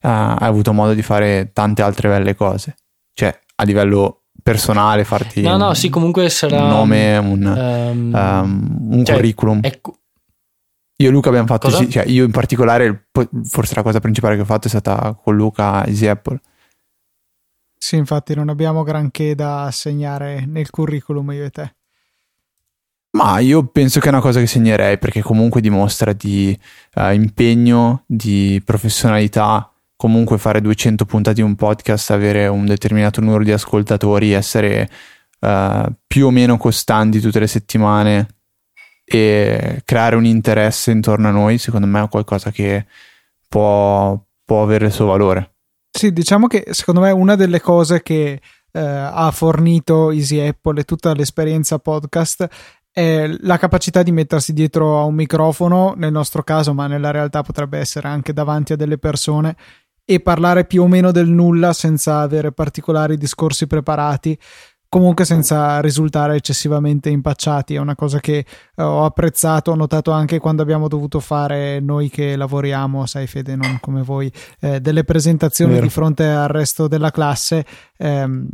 hai 0.00 0.36
avuto 0.38 0.72
modo 0.72 0.94
di 0.94 1.02
fare 1.02 1.50
tante 1.52 1.82
altre 1.82 2.08
belle 2.08 2.34
cose. 2.36 2.76
Cioè, 3.12 3.36
a 3.56 3.64
livello 3.64 4.25
personale, 4.46 5.02
farti 5.02 5.40
no, 5.40 5.56
no, 5.56 5.74
sì, 5.74 5.88
comunque 5.88 6.28
sarà 6.28 6.62
un 6.62 6.68
nome, 6.68 7.16
un, 7.16 7.44
um, 7.44 8.14
um, 8.14 8.92
un 8.92 9.04
cioè, 9.04 9.16
curriculum. 9.16 9.58
Ecco. 9.60 9.98
Io 10.98 11.08
e 11.08 11.10
Luca 11.10 11.30
abbiamo 11.30 11.48
fatto, 11.48 11.68
sì, 11.68 11.90
cioè 11.90 12.04
io 12.06 12.24
in 12.24 12.30
particolare, 12.30 13.08
forse 13.42 13.74
la 13.74 13.82
cosa 13.82 13.98
principale 13.98 14.36
che 14.36 14.42
ho 14.42 14.44
fatto 14.46 14.68
è 14.68 14.70
stata 14.70 15.18
con 15.20 15.34
Luca 15.34 15.84
Easy 15.84 16.06
Apple. 16.06 16.40
Sì, 17.76 17.96
infatti 17.96 18.36
non 18.36 18.48
abbiamo 18.48 18.84
granché 18.84 19.34
da 19.34 19.64
assegnare 19.64 20.44
nel 20.46 20.70
curriculum 20.70 21.32
io 21.32 21.44
e 21.44 21.50
te. 21.50 21.74
Ma 23.16 23.40
io 23.40 23.66
penso 23.66 23.98
che 23.98 24.06
è 24.06 24.10
una 24.10 24.20
cosa 24.20 24.38
che 24.38 24.46
segnerei 24.46 24.96
perché 24.98 25.22
comunque 25.22 25.60
dimostra 25.60 26.12
di 26.12 26.56
uh, 26.94 27.10
impegno, 27.10 28.04
di 28.06 28.62
professionalità, 28.64 29.72
comunque 29.96 30.38
fare 30.38 30.60
200 30.60 31.04
puntate 31.06 31.36
di 31.36 31.42
un 31.42 31.54
podcast, 31.54 32.10
avere 32.10 32.46
un 32.46 32.66
determinato 32.66 33.20
numero 33.20 33.42
di 33.42 33.52
ascoltatori, 33.52 34.32
essere 34.32 34.88
uh, 35.40 35.90
più 36.06 36.26
o 36.26 36.30
meno 36.30 36.58
costanti 36.58 37.20
tutte 37.20 37.40
le 37.40 37.46
settimane 37.46 38.28
e 39.04 39.82
creare 39.84 40.16
un 40.16 40.26
interesse 40.26 40.90
intorno 40.90 41.28
a 41.28 41.32
noi, 41.32 41.58
secondo 41.58 41.86
me 41.86 42.02
è 42.02 42.08
qualcosa 42.08 42.50
che 42.50 42.86
può, 43.48 44.20
può 44.44 44.62
avere 44.62 44.86
il 44.86 44.92
suo 44.92 45.06
valore. 45.06 45.54
Sì, 45.90 46.12
diciamo 46.12 46.46
che 46.46 46.66
secondo 46.70 47.00
me 47.00 47.10
una 47.10 47.36
delle 47.36 47.60
cose 47.60 48.02
che 48.02 48.40
eh, 48.72 48.80
ha 48.80 49.30
fornito 49.30 50.10
Easy 50.10 50.38
Apple 50.40 50.80
e 50.80 50.84
tutta 50.84 51.14
l'esperienza 51.14 51.78
podcast 51.78 52.48
è 52.90 53.26
la 53.40 53.58
capacità 53.58 54.02
di 54.02 54.10
mettersi 54.10 54.52
dietro 54.52 54.98
a 54.98 55.04
un 55.04 55.14
microfono, 55.14 55.94
nel 55.96 56.12
nostro 56.12 56.42
caso, 56.42 56.72
ma 56.72 56.86
nella 56.86 57.10
realtà 57.10 57.42
potrebbe 57.42 57.78
essere 57.78 58.08
anche 58.08 58.32
davanti 58.32 58.72
a 58.72 58.76
delle 58.76 58.96
persone 58.96 59.54
e 60.08 60.20
parlare 60.20 60.64
più 60.64 60.84
o 60.84 60.86
meno 60.86 61.10
del 61.10 61.28
nulla 61.28 61.72
senza 61.72 62.20
avere 62.20 62.52
particolari 62.52 63.18
discorsi 63.18 63.66
preparati, 63.66 64.38
comunque 64.88 65.24
senza 65.24 65.80
risultare 65.80 66.36
eccessivamente 66.36 67.10
impacciati. 67.10 67.74
È 67.74 67.78
una 67.78 67.96
cosa 67.96 68.20
che 68.20 68.38
eh, 68.38 68.82
ho 68.82 69.04
apprezzato, 69.04 69.72
ho 69.72 69.74
notato 69.74 70.12
anche 70.12 70.38
quando 70.38 70.62
abbiamo 70.62 70.86
dovuto 70.86 71.18
fare 71.18 71.80
noi 71.80 72.08
che 72.08 72.36
lavoriamo, 72.36 73.04
sai 73.04 73.26
Fede, 73.26 73.56
non 73.56 73.78
come 73.80 74.02
voi, 74.02 74.32
eh, 74.60 74.80
delle 74.80 75.02
presentazioni 75.02 75.72
Vero. 75.72 75.84
di 75.84 75.90
fronte 75.90 76.24
al 76.24 76.48
resto 76.48 76.86
della 76.86 77.10
classe. 77.10 77.66
Ehm, 77.98 78.48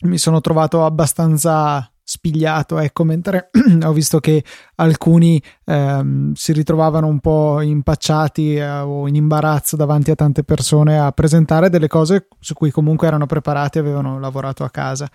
mi 0.00 0.16
sono 0.16 0.40
trovato 0.40 0.86
abbastanza 0.86 1.92
spigliato, 2.10 2.78
ecco, 2.78 3.04
mentre 3.04 3.50
ho 3.84 3.92
visto 3.92 4.18
che 4.18 4.42
alcuni 4.76 5.42
ehm, 5.66 6.32
si 6.32 6.54
ritrovavano 6.54 7.06
un 7.06 7.20
po' 7.20 7.60
impacciati 7.60 8.56
eh, 8.56 8.66
o 8.66 9.06
in 9.06 9.14
imbarazzo 9.14 9.76
davanti 9.76 10.10
a 10.10 10.14
tante 10.14 10.42
persone 10.42 10.98
a 10.98 11.12
presentare 11.12 11.68
delle 11.68 11.86
cose 11.86 12.28
su 12.40 12.54
cui 12.54 12.70
comunque 12.70 13.08
erano 13.08 13.26
preparati 13.26 13.76
e 13.76 13.82
avevano 13.82 14.18
lavorato 14.18 14.64
a 14.64 14.70
casa. 14.70 15.06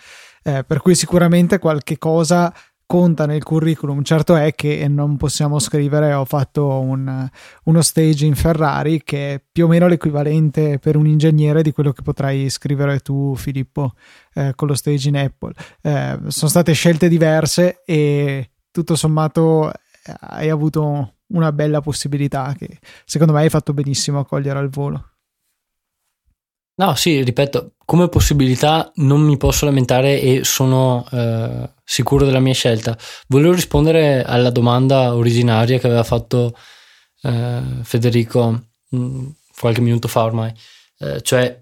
Eh, 0.44 0.64
per 0.64 0.82
cui 0.82 0.94
sicuramente 0.94 1.58
qualche 1.58 1.98
cosa 1.98 2.54
conta 2.94 3.26
nel 3.26 3.42
curriculum. 3.42 4.04
Certo 4.04 4.36
è 4.36 4.54
che 4.54 4.88
non 4.88 5.18
possiamo 5.18 5.58
scrivere 5.58 6.14
ho 6.14 6.26
fatto 6.26 6.80
un, 6.80 7.28
uno 7.64 7.82
stage 7.82 8.28
in 8.28 8.36
Ferrari 8.36 9.02
che 9.04 9.34
è 9.34 9.42
più 9.52 9.66
o 9.66 9.68
meno 9.68 9.88
l'equivalente 9.88 10.78
per 10.78 10.96
un 10.96 11.08
ingegnere 11.08 11.64
di 11.64 11.72
quello 11.72 11.92
che 11.92 12.04
potrai 12.04 12.52
scrivere 12.52 13.00
tu 13.00 13.34
Filippo 13.36 13.94
eh, 14.36 14.52
con 14.54 14.68
lo 14.68 14.76
stage 14.76 15.10
in 15.10 15.18
Apple. 15.18 15.54
Eh, 15.82 16.20
sono 16.28 16.52
state 16.52 16.74
scelte 16.74 17.10
diverse 17.10 17.82
e 17.84 18.52
tutto 18.70 18.96
sommato 18.96 19.72
eh, 19.72 20.14
hai 20.20 20.52
avuto 20.52 21.16
una 21.30 21.52
bella 21.52 21.82
possibilità 21.82 22.54
che 22.56 22.78
secondo 23.06 23.34
me 23.34 23.42
hai 23.42 23.50
fatto 23.50 23.74
benissimo 23.74 24.20
a 24.20 24.26
cogliere 24.28 24.60
al 24.60 24.70
volo. 24.70 25.13
No, 26.76 26.96
sì, 26.96 27.22
ripeto, 27.22 27.74
come 27.86 28.10
possibilità 28.10 28.92
non 28.96 29.22
mi 29.22 29.38
posso 29.38 29.66
lamentare 29.66 30.20
e 30.20 30.44
sono 30.44 31.06
eh, 31.12 31.70
sicuro 31.84 32.26
della 32.26 32.40
mia 32.40 32.54
scelta. 32.54 32.98
Volevo 33.28 33.54
rispondere 33.54 34.24
alla 34.24 34.50
domanda 34.50 35.14
originaria 35.16 35.78
che 35.78 35.86
aveva 35.86 36.04
fatto 36.04 36.56
eh, 37.22 37.62
Federico 37.84 38.70
mh, 38.90 38.98
mm, 38.98 39.28
qualche 39.60 39.82
minuto 39.82 40.08
fa 40.08 40.24
ormai, 40.24 40.52
eh, 41.00 41.22
cioè 41.22 41.62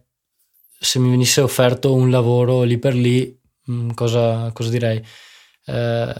se 0.79 0.99
mi 0.99 1.09
venisse 1.09 1.41
offerto 1.41 1.93
un 1.93 2.09
lavoro 2.09 2.63
lì 2.63 2.77
per 2.77 2.95
lì, 2.95 3.37
mh, 3.65 3.73
mm, 3.73 3.89
cosa, 3.91 4.49
cosa, 4.53 4.69
direi? 4.69 5.03
Eh, 5.65 6.15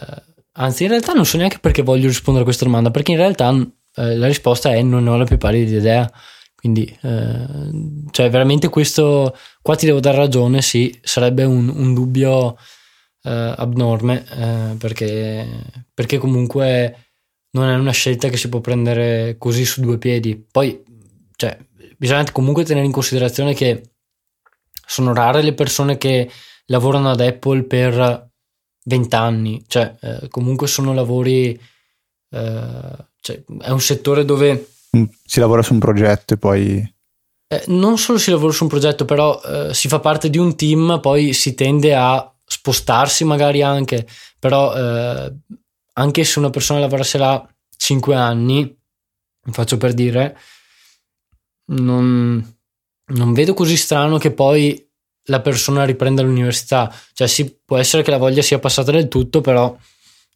anzi, 0.53 0.83
in 0.83 0.89
realtà 0.89 1.13
non 1.13 1.25
so 1.25 1.37
neanche 1.37 1.59
perché 1.59 1.81
voglio 1.81 2.07
rispondere 2.07 2.43
a 2.43 2.45
questa 2.45 2.65
domanda, 2.65 2.91
perché 2.91 3.11
in 3.11 3.17
realtà 3.17 3.51
eh, 3.95 4.15
la 4.17 4.27
risposta 4.27 4.71
è 4.73 4.81
non 4.81 5.07
ho 5.07 5.17
la 5.17 5.23
più 5.25 5.37
pallida 5.37 5.77
idea 5.77 6.11
quindi, 6.61 6.85
eh, 7.01 7.47
cioè, 8.11 8.29
veramente 8.29 8.69
questo, 8.69 9.35
qua 9.63 9.75
ti 9.75 9.87
devo 9.87 9.99
dare 9.99 10.17
ragione, 10.17 10.61
sì, 10.61 10.95
sarebbe 11.01 11.43
un, 11.43 11.67
un 11.69 11.95
dubbio 11.95 12.55
eh, 13.23 13.53
abnorme, 13.57 14.23
eh, 14.29 14.75
perché, 14.77 15.47
perché 15.91 16.19
comunque 16.19 17.13
non 17.53 17.67
è 17.67 17.73
una 17.73 17.91
scelta 17.91 18.29
che 18.29 18.37
si 18.37 18.47
può 18.47 18.59
prendere 18.59 19.37
così 19.39 19.65
su 19.65 19.81
due 19.81 19.97
piedi. 19.97 20.35
Poi, 20.51 20.83
cioè, 21.35 21.57
bisogna 21.97 22.31
comunque 22.31 22.63
tenere 22.63 22.85
in 22.85 22.91
considerazione 22.91 23.55
che 23.55 23.93
sono 24.85 25.15
rare 25.15 25.41
le 25.41 25.55
persone 25.55 25.97
che 25.97 26.29
lavorano 26.67 27.09
ad 27.09 27.21
Apple 27.21 27.63
per 27.63 28.29
20 28.83 29.15
anni, 29.15 29.63
cioè, 29.65 29.95
eh, 29.99 30.27
comunque 30.29 30.67
sono 30.67 30.93
lavori, 30.93 31.59
eh, 32.29 32.95
cioè, 33.19 33.43
è 33.61 33.69
un 33.71 33.81
settore 33.81 34.25
dove 34.25 34.70
si 35.25 35.39
lavora 35.39 35.61
su 35.61 35.73
un 35.73 35.79
progetto 35.79 36.33
e 36.33 36.37
poi... 36.37 36.93
Eh, 37.47 37.63
non 37.67 37.97
solo 37.97 38.17
si 38.17 38.29
lavora 38.29 38.53
su 38.53 38.63
un 38.63 38.69
progetto, 38.69 39.05
però 39.05 39.41
eh, 39.41 39.73
si 39.73 39.87
fa 39.87 39.99
parte 39.99 40.29
di 40.29 40.37
un 40.37 40.55
team, 40.55 40.99
poi 41.01 41.33
si 41.33 41.53
tende 41.53 41.95
a 41.95 42.33
spostarsi 42.45 43.23
magari 43.23 43.61
anche, 43.61 44.07
però 44.39 44.75
eh, 44.75 45.33
anche 45.93 46.23
se 46.23 46.39
una 46.39 46.49
persona 46.49 46.79
lavorasse 46.79 47.17
là 47.17 47.45
5 47.77 48.15
anni, 48.15 48.77
faccio 49.51 49.77
per 49.77 49.93
dire, 49.93 50.37
non, 51.71 52.57
non 53.05 53.33
vedo 53.33 53.53
così 53.53 53.75
strano 53.75 54.17
che 54.17 54.31
poi 54.31 54.89
la 55.25 55.41
persona 55.41 55.83
riprenda 55.83 56.21
l'università. 56.21 56.93
Cioè, 57.13 57.27
sì, 57.27 57.57
può 57.63 57.77
essere 57.77 58.03
che 58.03 58.11
la 58.11 58.17
voglia 58.17 58.41
sia 58.41 58.59
passata 58.59 58.91
del 58.91 59.07
tutto, 59.07 59.41
però 59.41 59.75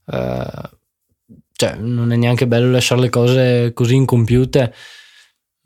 eh, 0.08 0.70
cioè, 1.58 1.76
non 1.76 2.12
è 2.12 2.16
neanche 2.18 2.48
bello 2.48 2.70
lasciare 2.70 3.02
le 3.02 3.10
cose 3.10 3.72
così 3.74 3.96
incompiute. 3.96 4.74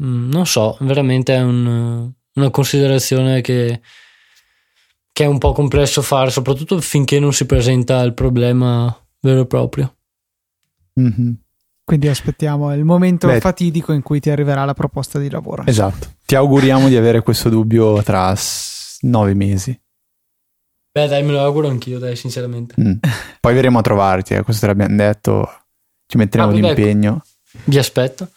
Mm, 0.04 0.30
non 0.30 0.46
so, 0.46 0.78
veramente 0.82 1.36
è 1.36 1.42
un, 1.42 2.12
una 2.34 2.50
considerazione 2.52 3.42
che, 3.42 3.82
che, 5.12 5.24
è 5.24 5.28
un 5.28 5.40
po' 5.40 5.52
complesso 5.52 6.04
fare, 6.04 6.30
soprattutto 6.30 6.80
finché 6.80 7.20
non 7.20 7.34
si 7.34 7.46
presenta 7.46 8.02
il 8.04 8.14
problema 8.14 8.96
vero 9.22 9.42
e 9.42 9.48
proprio. 9.48 9.96
Mm-hmm. 11.00 11.32
Quindi 11.84 12.08
aspettiamo 12.08 12.72
il 12.76 12.86
momento 12.86 13.26
Beh, 13.26 13.40
fatidico 13.40 13.92
in 13.92 14.04
cui 14.04 14.20
ti 14.20 14.30
arriverà 14.30 14.64
la 14.64 14.76
proposta 14.76 15.18
di 15.18 15.28
lavoro. 15.28 15.66
Esatto. 15.66 16.18
Ti 16.24 16.36
auguriamo 16.36 16.88
di 16.88 16.96
avere 16.96 17.24
questo 17.24 17.50
dubbio 17.50 18.04
tra 18.04 18.36
nove 19.02 19.34
mesi. 19.34 19.80
Beh, 20.92 21.08
dai, 21.08 21.24
me 21.24 21.32
lo 21.32 21.40
auguro 21.40 21.68
anch'io, 21.68 21.98
dai, 21.98 22.16
sinceramente. 22.16 22.76
Mm. 22.80 22.94
Poi 23.40 23.54
verremo 23.56 23.80
a 23.80 23.82
trovarti, 23.82 24.36
eh, 24.36 24.44
questo 24.44 24.68
te 24.68 24.68
l'abbiamo 24.68 24.96
detto 24.96 25.59
ci 26.10 26.18
metteremo 26.18 26.50
ah, 26.50 26.54
l'impegno. 26.54 27.24
Vi 27.66 27.78
aspetto. 27.78 28.30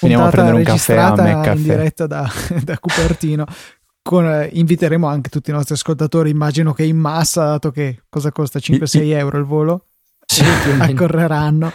Veniamo 0.00 0.26
a 0.26 0.30
prendere 0.30 0.56
un 0.56 0.64
caffè 0.64 0.96
a 0.96 1.14
me 1.14 1.52
in 1.54 1.62
diretta 1.62 2.08
da, 2.08 2.28
da 2.60 2.76
Cupertino. 2.76 3.46
Con, 4.02 4.26
eh, 4.26 4.50
inviteremo 4.52 5.06
anche 5.06 5.30
tutti 5.30 5.50
i 5.50 5.52
nostri 5.52 5.74
ascoltatori, 5.74 6.28
immagino 6.28 6.74
che 6.74 6.82
in 6.82 6.96
massa, 6.96 7.44
dato 7.44 7.70
che 7.70 8.02
cosa 8.08 8.32
costa 8.32 8.58
5-6 8.58 9.12
euro 9.12 9.38
il 9.38 9.44
volo, 9.44 9.84
sì, 10.26 10.42
accorreranno. 10.76 11.72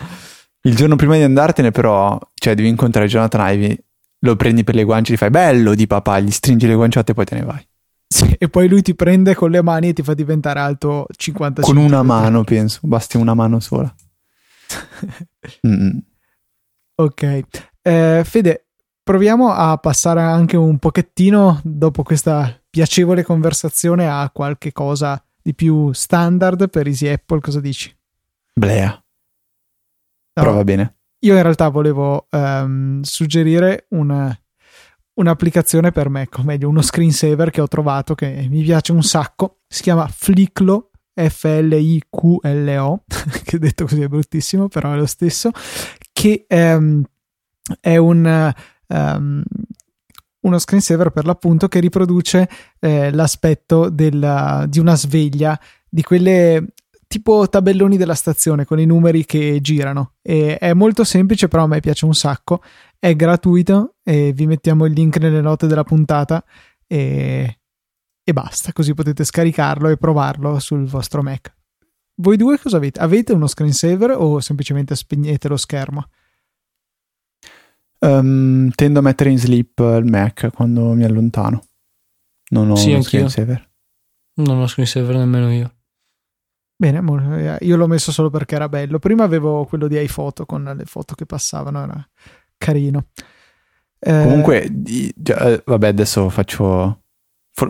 Il 0.64 0.76
giorno 0.76 0.98
prima 0.98 1.16
di 1.16 1.24
andartene, 1.24 1.72
però, 1.72 2.20
cioè, 2.36 2.54
devi 2.54 2.68
incontrare 2.68 3.08
Jonathan 3.08 3.54
Ivy, 3.54 3.78
lo 4.20 4.36
prendi 4.36 4.66
per 4.66 4.76
le 4.76 4.84
guance, 4.84 5.14
gli 5.14 5.18
fai 5.18 5.30
bello 5.30 5.74
di 5.74 5.88
papà, 5.88 6.20
gli 6.20 6.32
stringi 6.32 6.68
le 6.68 6.76
guanciotte 6.76 7.14
e 7.14 7.16
poi 7.16 7.26
te 7.26 7.36
ne 7.36 7.44
vai. 7.44 7.66
Sì, 8.06 8.36
e 8.38 8.50
poi 8.50 8.68
lui 8.68 8.82
ti 8.82 8.94
prende 8.94 9.36
con 9.36 9.52
le 9.52 9.64
mani 9.64 9.88
e 9.88 9.94
ti 9.94 10.04
fa 10.04 10.14
diventare 10.14 10.60
alto 10.60 11.08
55. 11.16 11.74
Con 11.74 11.82
una 11.82 12.04
mano, 12.04 12.44
penso, 12.44 12.80
basti 12.84 13.16
una 13.16 13.34
mano 13.34 13.62
sola. 13.62 13.92
ok, 16.96 17.42
eh, 17.82 18.22
Fede, 18.24 18.68
proviamo 19.04 19.52
a 19.52 19.78
passare 19.78 20.22
anche 20.22 20.56
un 20.56 20.78
pochettino 20.78 21.60
dopo 21.64 22.04
questa 22.04 22.62
piacevole 22.70 23.24
conversazione 23.24 24.08
a 24.08 24.30
qualche 24.32 24.72
cosa 24.72 25.22
di 25.42 25.56
più 25.56 25.92
standard 25.94 26.70
per 26.70 26.88
Easy 26.88 27.08
Apple. 27.08 27.40
Cosa 27.40 27.60
dici? 27.60 27.96
Blea. 28.54 28.90
No, 28.92 29.02
Però 30.34 30.54
va 30.54 30.64
bene. 30.64 30.98
Io 31.22 31.36
in 31.36 31.42
realtà 31.42 31.70
volevo 31.70 32.28
um, 32.30 33.02
suggerire 33.02 33.88
una, 33.90 34.38
un'applicazione 35.16 35.92
per 35.92 36.10
Mac, 36.10 36.38
o 36.38 36.44
meglio 36.44 36.70
uno 36.70 36.82
screensaver 36.82 37.50
che 37.50 37.62
ho 37.62 37.68
trovato 37.68 38.16
che 38.16 38.48
mi 38.50 38.62
piace 38.62 38.92
un 38.92 39.04
sacco. 39.04 39.62
Si 39.68 39.82
chiama 39.82 40.08
Flicklo 40.08 40.89
F-L-I-Q-L-O, 41.28 43.04
che 43.44 43.60
detto 43.60 43.86
così 43.86 44.02
è 44.02 44.08
bruttissimo, 44.08 44.68
però 44.68 44.94
è 44.94 44.96
lo 44.96 45.06
stesso, 45.06 45.52
che 46.14 46.46
um, 46.50 47.04
è 47.82 47.98
un, 47.98 48.54
um, 48.88 49.44
uno 50.42 50.58
screensaver 50.58 51.10
per 51.10 51.26
l'appunto 51.26 51.68
che 51.68 51.80
riproduce 51.80 52.48
eh, 52.80 53.12
l'aspetto 53.12 53.90
della, 53.90 54.66
di 54.68 54.80
una 54.80 54.96
sveglia, 54.96 55.60
di 55.88 56.02
quelle 56.04 56.68
tipo 57.08 57.50
tabelloni 57.50 57.98
della 57.98 58.14
stazione 58.14 58.66
con 58.66 58.80
i 58.80 58.86
numeri 58.86 59.26
che 59.26 59.60
girano. 59.62 60.14
E 60.22 60.58
è 60.58 60.74
molto 60.74 61.04
semplice, 61.04 61.48
però 61.48 61.64
a 61.64 61.68
me 61.68 61.80
piace 61.80 62.06
un 62.06 62.14
sacco. 62.14 62.62
È 62.98 63.16
gratuito 63.16 63.96
e 64.04 64.32
vi 64.32 64.46
mettiamo 64.46 64.86
il 64.86 64.94
link 64.94 65.18
nelle 65.18 65.42
note 65.42 65.68
della 65.68 65.84
puntata. 65.84 66.44
E 66.86 67.59
e 68.30 68.34
basta, 68.34 68.72
così 68.74 68.94
potete 68.94 69.24
scaricarlo 69.24 69.90
e 69.90 69.98
provarlo 69.98 70.60
sul 70.60 70.86
vostro 70.86 71.24
Mac. 71.24 71.54
Voi 72.16 72.38
due 72.38 72.60
cosa 72.60 72.78
avete? 72.78 73.00
Avete 73.00 73.34
uno 73.34 73.48
screensaver 73.48 74.12
o 74.12 74.40
semplicemente 74.40 74.96
spegnete 74.96 75.48
lo 75.48 75.58
schermo? 75.58 76.10
Um, 78.00 78.70
tendo 78.72 79.00
a 79.00 79.02
mettere 79.02 79.30
in 79.32 79.40
sleep 79.40 79.80
il 79.80 80.06
Mac 80.06 80.52
quando 80.54 80.94
mi 80.94 81.04
allontano. 81.04 81.64
Non 82.52 82.70
ho 82.70 82.76
sì, 82.76 82.92
uno 82.92 83.02
screensaver. 83.02 83.70
Non 84.36 84.60
ho 84.60 84.68
screensaver 84.68 85.16
nemmeno 85.16 85.52
io. 85.52 85.74
Bene, 86.76 87.58
io 87.62 87.76
l'ho 87.76 87.88
messo 87.88 88.12
solo 88.12 88.30
perché 88.30 88.56
era 88.56 88.70
bello. 88.70 89.00
Prima 89.00 89.24
avevo 89.24 89.66
quello 89.66 89.88
di 89.88 90.00
iPhoto 90.00 90.46
con 90.46 90.64
le 90.78 90.86
foto 90.86 91.16
che 91.16 91.26
passavano, 91.26 91.84
era 91.84 92.10
carino. 92.58 93.08
Eh, 94.00 94.24
Comunque, 94.24 94.64
eh, 94.64 95.64
vabbè, 95.66 95.88
adesso 95.88 96.30
faccio 96.30 97.02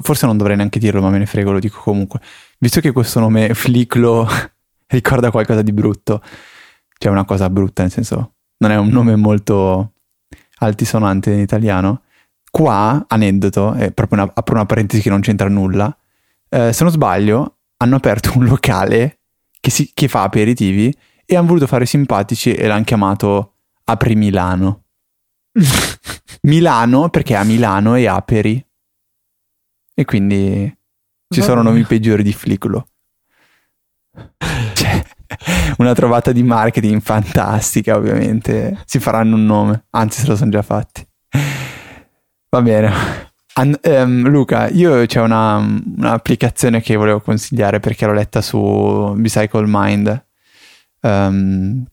forse 0.01 0.25
non 0.25 0.37
dovrei 0.37 0.55
neanche 0.55 0.79
dirlo, 0.79 1.01
ma 1.01 1.09
me 1.09 1.17
ne 1.17 1.25
frego, 1.25 1.51
lo 1.51 1.59
dico 1.59 1.79
comunque. 1.81 2.19
Visto 2.57 2.81
che 2.81 2.91
questo 2.91 3.19
nome 3.19 3.53
Flicklo 3.55 4.27
ricorda 4.87 5.31
qualcosa 5.31 5.61
di 5.61 5.71
brutto. 5.71 6.21
Cioè 6.97 7.11
una 7.11 7.25
cosa 7.25 7.49
brutta, 7.49 7.81
nel 7.81 7.91
senso, 7.91 8.33
non 8.57 8.71
è 8.71 8.77
un 8.77 8.89
nome 8.89 9.15
molto 9.15 9.93
altisonante 10.59 11.31
in 11.31 11.39
italiano. 11.39 12.03
Qua, 12.51 13.05
aneddoto, 13.07 13.73
è 13.73 13.91
proprio 13.91 14.23
una, 14.23 14.31
apro 14.33 14.55
una 14.55 14.65
parentesi 14.65 15.01
che 15.01 15.09
non 15.09 15.21
c'entra 15.21 15.47
nulla. 15.47 15.95
Eh, 16.49 16.73
se 16.73 16.83
non 16.83 16.91
sbaglio, 16.91 17.57
hanno 17.77 17.95
aperto 17.95 18.37
un 18.37 18.45
locale 18.45 19.19
che, 19.59 19.69
si, 19.69 19.91
che 19.93 20.07
fa 20.07 20.23
aperitivi 20.23 20.93
e 21.25 21.35
hanno 21.35 21.47
voluto 21.47 21.67
fare 21.67 21.85
simpatici 21.85 22.53
e 22.53 22.67
l'hanno 22.67 22.83
chiamato 22.83 23.53
Apri 23.85 24.15
Milano. 24.15 24.83
Milano 26.43 27.09
perché 27.09 27.35
a 27.35 27.43
Milano 27.43 27.95
e 27.95 28.07
Aperi. 28.07 28.65
E 29.99 30.05
quindi 30.05 30.73
ci 31.27 31.41
sono 31.41 31.61
nomi 31.61 31.83
peggiori 31.83 32.23
di 32.23 32.31
Fliculo. 32.31 32.87
Cioè, 34.73 35.03
una 35.79 35.93
trovata 35.93 36.31
di 36.31 36.41
marketing 36.41 37.01
fantastica, 37.01 37.97
ovviamente. 37.97 38.81
Si 38.85 38.97
faranno 38.99 39.35
un 39.35 39.45
nome, 39.45 39.87
anzi 39.89 40.21
se 40.21 40.27
lo 40.27 40.37
sono 40.37 40.51
già 40.51 40.61
fatti. 40.61 41.05
Va 42.49 42.61
bene. 42.61 42.93
An- 43.55 43.77
um, 43.83 44.29
Luca, 44.29 44.69
io 44.69 45.05
c'è 45.05 45.19
una, 45.19 45.57
un'applicazione 45.57 46.79
che 46.79 46.95
volevo 46.95 47.19
consigliare 47.19 47.81
perché 47.81 48.05
l'ho 48.05 48.13
letta 48.13 48.39
su 48.39 49.15
Bicycle 49.17 49.65
Mind 49.67 50.25
um, 51.01 51.83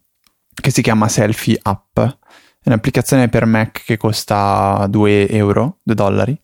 che 0.55 0.71
si 0.71 0.81
chiama 0.81 1.09
Selfie 1.09 1.59
App. 1.61 1.99
È 1.99 2.69
un'applicazione 2.69 3.29
per 3.29 3.47
Mac 3.47 3.83
che 3.85 3.97
costa 3.97 4.87
2 4.89 5.29
euro, 5.29 5.79
2 5.83 5.95
dollari 5.97 6.41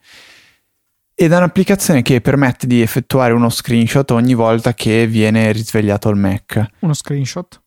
ed 1.24 1.32
è 1.32 1.36
un'applicazione 1.36 2.02
che 2.02 2.20
permette 2.20 2.66
di 2.66 2.82
effettuare 2.82 3.32
uno 3.32 3.48
screenshot 3.48 4.10
ogni 4.10 4.34
volta 4.34 4.74
che 4.74 5.06
viene 5.06 5.52
risvegliato 5.52 6.08
il 6.08 6.16
Mac. 6.16 6.64
Uno 6.80 6.94
screenshot? 6.94 7.60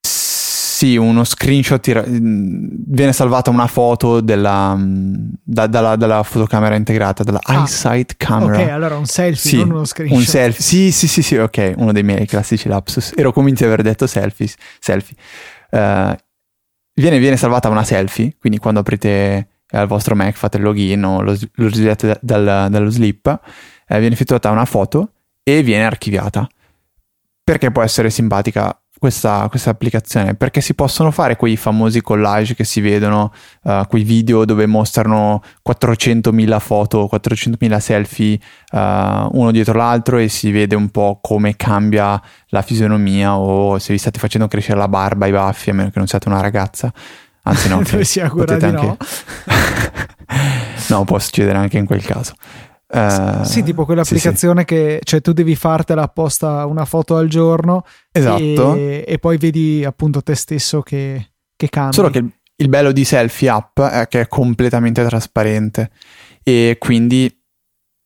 Sì, 0.00 0.96
uno 0.96 1.24
screenshot 1.24 2.08
viene 2.08 3.12
salvata 3.12 3.50
una 3.50 3.66
foto 3.66 4.22
della, 4.22 4.74
da, 4.78 5.66
dalla, 5.66 5.96
dalla, 5.96 6.22
fotocamera 6.22 6.76
integrata, 6.76 7.22
dalla 7.22 7.40
ah, 7.42 7.56
EyeSight 7.56 8.14
camera. 8.16 8.62
Ok, 8.62 8.68
allora 8.70 8.96
un 8.96 9.04
selfie, 9.04 9.50
sì, 9.50 9.56
non 9.58 9.72
uno 9.72 9.84
screenshot. 9.84 10.18
Un 10.18 10.24
selfie, 10.24 10.62
sì, 10.62 10.90
sì, 10.92 11.08
sì, 11.08 11.22
sì, 11.22 11.36
ok, 11.36 11.74
uno 11.76 11.92
dei 11.92 12.02
miei 12.02 12.24
classici 12.24 12.68
lapsus. 12.68 13.12
Ero 13.14 13.32
convinto 13.32 13.64
di 13.64 13.66
aver 13.66 13.82
detto 13.82 14.06
selfies, 14.06 14.54
selfie. 14.78 15.14
Uh, 15.72 16.16
viene, 16.94 17.18
viene 17.18 17.36
salvata 17.36 17.68
una 17.68 17.84
selfie, 17.84 18.36
quindi 18.38 18.58
quando 18.58 18.80
aprite 18.80 19.59
al 19.70 19.86
vostro 19.86 20.14
Mac, 20.14 20.34
fate 20.36 20.56
il 20.56 20.62
login 20.62 21.04
o 21.04 21.20
lo, 21.20 21.36
lo 21.54 21.70
dal, 22.20 22.68
dallo 22.70 22.90
slip, 22.90 23.40
eh, 23.86 23.98
viene 23.98 24.14
effettuata 24.14 24.50
una 24.50 24.64
foto 24.64 25.12
e 25.42 25.62
viene 25.62 25.84
archiviata. 25.84 26.48
Perché 27.42 27.70
può 27.72 27.82
essere 27.82 28.10
simpatica 28.10 28.80
questa, 29.00 29.46
questa, 29.48 29.70
applicazione? 29.70 30.34
Perché 30.34 30.60
si 30.60 30.74
possono 30.74 31.10
fare 31.10 31.36
quei 31.36 31.56
famosi 31.56 32.02
collage 32.02 32.54
che 32.54 32.64
si 32.64 32.80
vedono, 32.80 33.32
uh, 33.62 33.86
quei 33.88 34.04
video 34.04 34.44
dove 34.44 34.66
mostrano 34.66 35.42
400.000 35.66 36.60
foto, 36.60 37.08
400.000 37.10 37.78
selfie 37.78 38.38
uh, 38.72 38.78
uno 39.32 39.50
dietro 39.50 39.72
l'altro 39.72 40.18
e 40.18 40.28
si 40.28 40.50
vede 40.52 40.76
un 40.76 40.90
po' 40.90 41.18
come 41.22 41.56
cambia 41.56 42.20
la 42.48 42.62
fisionomia 42.62 43.36
o 43.36 43.78
se 43.78 43.92
vi 43.92 43.98
state 43.98 44.18
facendo 44.18 44.46
crescere 44.46 44.78
la 44.78 44.88
barba, 44.88 45.26
i 45.26 45.32
baffi, 45.32 45.70
a 45.70 45.74
meno 45.74 45.88
che 45.88 45.98
non 45.98 46.06
siate 46.06 46.28
una 46.28 46.42
ragazza. 46.42 46.92
Anzi 47.42 47.68
no, 47.68 47.82
dove 47.82 48.04
si 48.04 48.20
augura 48.20 48.56
di 48.56 48.64
anche... 48.64 48.86
no. 48.86 48.96
no, 50.88 51.04
può 51.04 51.18
succedere 51.18 51.58
anche 51.58 51.78
in 51.78 51.86
quel 51.86 52.04
caso. 52.04 52.34
Uh, 52.92 53.44
sì, 53.44 53.62
tipo 53.62 53.84
quell'applicazione 53.84 54.64
sì, 54.66 54.74
sì. 54.74 54.80
che 54.80 55.00
cioè, 55.04 55.20
tu 55.20 55.32
devi 55.32 55.54
fartela 55.54 56.02
apposta 56.02 56.66
una 56.66 56.84
foto 56.84 57.16
al 57.16 57.28
giorno 57.28 57.84
esatto. 58.10 58.74
e, 58.74 59.04
e 59.06 59.18
poi 59.20 59.36
vedi 59.36 59.84
appunto 59.84 60.22
te 60.22 60.34
stesso 60.34 60.82
che, 60.82 61.34
che 61.54 61.68
cambia. 61.68 61.92
Solo 61.92 62.10
che 62.10 62.18
il, 62.18 62.32
il, 62.56 62.68
bello 62.68 62.90
di 62.90 63.04
Selfie 63.04 63.48
App 63.48 63.80
è 63.80 64.08
che 64.08 64.22
è 64.22 64.26
completamente 64.26 65.04
trasparente 65.04 65.90
e 66.42 66.78
quindi 66.80 67.32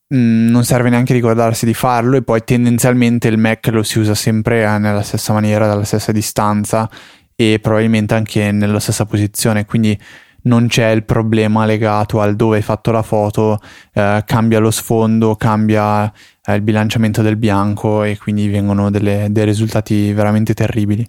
mh, 0.06 0.16
mm, 0.16 0.48
non 0.48 0.64
serve 0.64 0.90
neanche 0.90 1.14
ricordarsi 1.14 1.64
di 1.64 1.74
farlo 1.74 2.18
e 2.18 2.22
poi 2.22 2.44
tendenzialmente 2.44 3.28
il 3.28 3.38
Mac 3.38 3.66
lo 3.68 3.82
si 3.82 3.98
usa 3.98 4.14
sempre 4.14 4.64
eh, 4.64 4.78
nella 4.78 5.02
stessa 5.02 5.32
maniera, 5.32 5.66
dalla 5.66 5.84
stessa 5.84 6.12
distanza 6.12 6.90
e 7.36 7.58
probabilmente 7.60 8.14
anche 8.14 8.52
nella 8.52 8.80
stessa 8.80 9.04
posizione, 9.06 9.64
quindi 9.64 9.98
non 10.44 10.66
c'è 10.66 10.90
il 10.90 11.04
problema 11.04 11.64
legato 11.64 12.20
al 12.20 12.36
dove 12.36 12.56
hai 12.56 12.62
fatto 12.62 12.90
la 12.90 13.02
foto, 13.02 13.60
eh, 13.92 14.22
cambia 14.26 14.58
lo 14.58 14.70
sfondo, 14.70 15.36
cambia 15.36 16.12
eh, 16.44 16.54
il 16.54 16.62
bilanciamento 16.62 17.22
del 17.22 17.36
bianco 17.36 18.02
e 18.02 18.18
quindi 18.18 18.48
vengono 18.48 18.90
delle, 18.90 19.28
dei 19.30 19.44
risultati 19.44 20.12
veramente 20.12 20.54
terribili. 20.54 21.02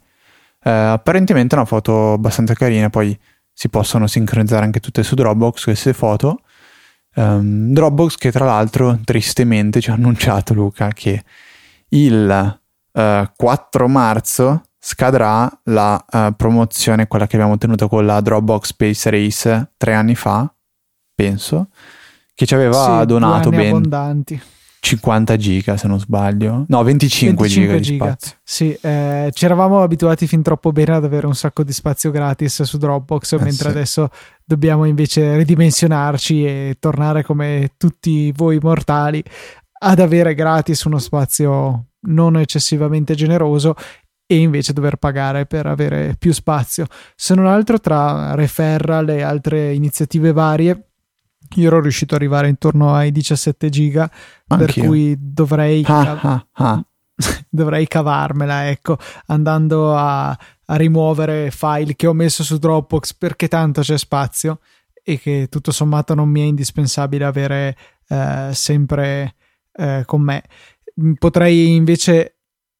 Eh, 0.63 0.69
apparentemente 0.69 1.55
è 1.55 1.57
una 1.57 1.67
foto 1.67 2.13
abbastanza 2.13 2.53
carina, 2.53 2.89
poi 2.89 3.17
si 3.53 3.69
possono 3.69 4.07
sincronizzare 4.07 4.65
anche 4.65 4.79
tutte 4.79 5.03
su 5.03 5.15
Dropbox 5.15 5.63
queste 5.63 5.93
foto. 5.93 6.41
Um, 7.15 7.71
Dropbox 7.71 8.15
che 8.17 8.31
tra 8.31 8.43
l'altro 8.43 8.99
tristemente 9.05 9.79
ci 9.79 9.89
ha 9.89 9.93
annunciato 9.93 10.53
Luca 10.53 10.89
che 10.89 11.23
il 11.89 12.59
4 12.91 13.85
eh, 13.85 13.87
marzo 13.87 14.63
scadrà 14.87 15.51
la 15.63 16.05
uh, 16.07 16.35
promozione, 16.35 17.07
quella 17.07 17.25
che 17.25 17.37
abbiamo 17.37 17.57
tenuto 17.57 17.87
con 17.87 18.05
la 18.05 18.21
Dropbox 18.21 18.67
Space 18.67 19.09
Race 19.09 19.71
tre 19.77 19.95
anni 19.95 20.13
fa, 20.13 20.53
penso, 21.15 21.69
che 22.35 22.45
ci 22.45 22.53
aveva 22.53 22.99
sì, 22.99 23.07
donato 23.07 23.49
ben 23.49 23.69
abbondanti. 23.69 24.41
50 24.81 25.37
giga 25.37 25.75
se 25.77 25.87
non 25.87 25.99
sbaglio, 25.99 26.65
no 26.67 26.83
25, 26.83 27.47
25 27.47 27.47
giga, 27.47 27.79
giga. 27.79 28.05
di 28.05 28.11
spazio. 28.11 28.37
Sì, 28.43 28.77
eh, 28.79 29.31
ci 29.33 29.45
eravamo 29.45 29.81
abituati 29.81 30.27
fin 30.27 30.43
troppo 30.43 30.71
bene 30.71 30.93
ad 30.93 31.03
avere 31.03 31.25
un 31.25 31.33
sacco 31.33 31.63
di 31.63 31.73
spazio 31.73 32.11
gratis 32.11 32.61
su 32.61 32.77
Dropbox, 32.77 33.31
eh, 33.31 33.37
mentre 33.37 33.71
sì. 33.71 33.75
adesso 33.75 34.09
dobbiamo 34.43 34.85
invece 34.85 35.35
ridimensionarci 35.37 36.45
e 36.45 36.77
tornare 36.79 37.23
come 37.23 37.71
tutti 37.77 38.31
voi 38.33 38.59
mortali 38.61 39.23
ad 39.79 39.99
avere 39.99 40.35
gratis 40.35 40.83
uno 40.83 40.99
spazio 40.99 41.87
non 42.07 42.37
eccessivamente 42.37 43.15
generoso 43.15 43.75
e 44.27 44.37
invece 44.37 44.73
dover 44.73 44.95
pagare 44.97 45.45
per 45.45 45.67
avere 45.67 46.15
più 46.17 46.33
spazio. 46.33 46.87
Se 47.15 47.35
non 47.35 47.45
altro, 47.45 47.79
tra 47.79 48.33
referral 48.33 49.09
e 49.09 49.21
altre 49.21 49.73
iniziative 49.73 50.31
varie, 50.31 50.89
io 51.55 51.67
ero 51.67 51.79
riuscito 51.79 52.15
ad 52.15 52.21
arrivare 52.21 52.47
intorno 52.49 52.93
ai 52.93 53.11
17 53.11 53.69
giga, 53.69 54.09
Anch'io. 54.47 54.65
per 54.65 54.85
cui 54.85 55.15
dovrei, 55.19 55.83
ah, 55.87 56.19
ah, 56.21 56.47
ah. 56.53 56.85
dovrei 57.49 57.87
cavarmela, 57.87 58.67
ecco, 58.69 58.97
andando 59.27 59.95
a, 59.95 60.29
a 60.29 60.75
rimuovere 60.75 61.51
file 61.51 61.95
che 61.95 62.07
ho 62.07 62.13
messo 62.13 62.43
su 62.43 62.57
Dropbox 62.57 63.13
perché 63.13 63.47
tanto 63.47 63.81
c'è 63.81 63.97
spazio 63.97 64.59
e 65.03 65.19
che 65.19 65.47
tutto 65.51 65.71
sommato 65.71 66.15
non 66.15 66.29
mi 66.29 66.41
è 66.41 66.45
indispensabile 66.45 67.25
avere 67.25 67.77
eh, 68.07 68.49
sempre 68.53 69.35
eh, 69.73 70.01
con 70.05 70.21
me. 70.21 70.43
Potrei 71.19 71.75
invece 71.75 72.34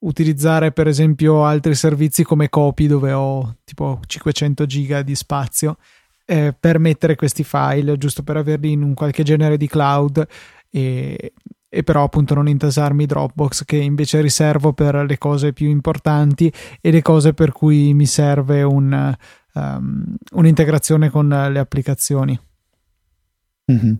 utilizzare 0.05 0.71
per 0.71 0.87
esempio 0.87 1.45
altri 1.45 1.75
servizi 1.75 2.23
come 2.23 2.49
Copy 2.49 2.87
dove 2.87 3.11
ho 3.11 3.57
tipo 3.63 3.99
500 4.05 4.65
giga 4.65 5.01
di 5.01 5.15
spazio 5.15 5.77
eh, 6.25 6.55
per 6.57 6.79
mettere 6.79 7.15
questi 7.15 7.43
file 7.43 7.97
giusto 7.97 8.23
per 8.23 8.37
averli 8.37 8.71
in 8.71 8.81
un 8.81 8.93
qualche 8.93 9.23
genere 9.23 9.57
di 9.57 9.67
cloud 9.67 10.25
e, 10.69 11.33
e 11.69 11.83
però 11.83 12.03
appunto 12.03 12.33
non 12.33 12.47
intasarmi 12.47 13.05
Dropbox 13.05 13.65
che 13.65 13.77
invece 13.77 14.21
riservo 14.21 14.73
per 14.73 14.95
le 15.07 15.17
cose 15.17 15.53
più 15.53 15.69
importanti 15.69 16.51
e 16.81 16.91
le 16.91 17.01
cose 17.01 17.33
per 17.33 17.51
cui 17.51 17.93
mi 17.93 18.05
serve 18.05 18.63
un, 18.63 19.15
um, 19.53 20.15
un'integrazione 20.33 21.09
con 21.09 21.27
le 21.27 21.59
applicazioni. 21.59 22.39
Mm-hmm. 23.71 23.93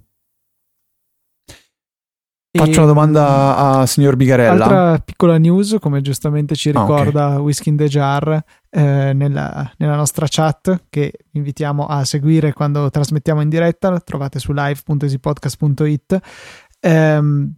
Faccio 2.58 2.80
una 2.80 2.88
domanda 2.88 3.58
a 3.58 3.86
signor 3.86 4.16
Bigarella. 4.16 4.64
Altra 4.64 5.00
piccola 5.00 5.38
news, 5.38 5.78
come 5.80 6.02
giustamente 6.02 6.56
ci 6.56 6.72
ricorda 6.72 7.26
ah, 7.26 7.32
okay. 7.34 7.44
Whisky 7.44 7.70
in 7.70 7.76
the 7.76 7.88
Jar 7.88 8.44
eh, 8.70 9.12
nella, 9.14 9.72
nella, 9.78 9.96
nostra 9.96 10.26
chat, 10.30 10.86
che 10.90 11.12
invitiamo 11.32 11.86
a 11.86 12.06
seguire 12.06 12.54
quando 12.54 12.90
trasmettiamo 12.90 13.42
in 13.42 13.50
diretta, 13.50 13.90
la 13.90 14.00
trovate 14.00 14.40
su 14.40 14.54
live.easypodcast.it. 14.54 16.20
Ehm, 16.80 17.56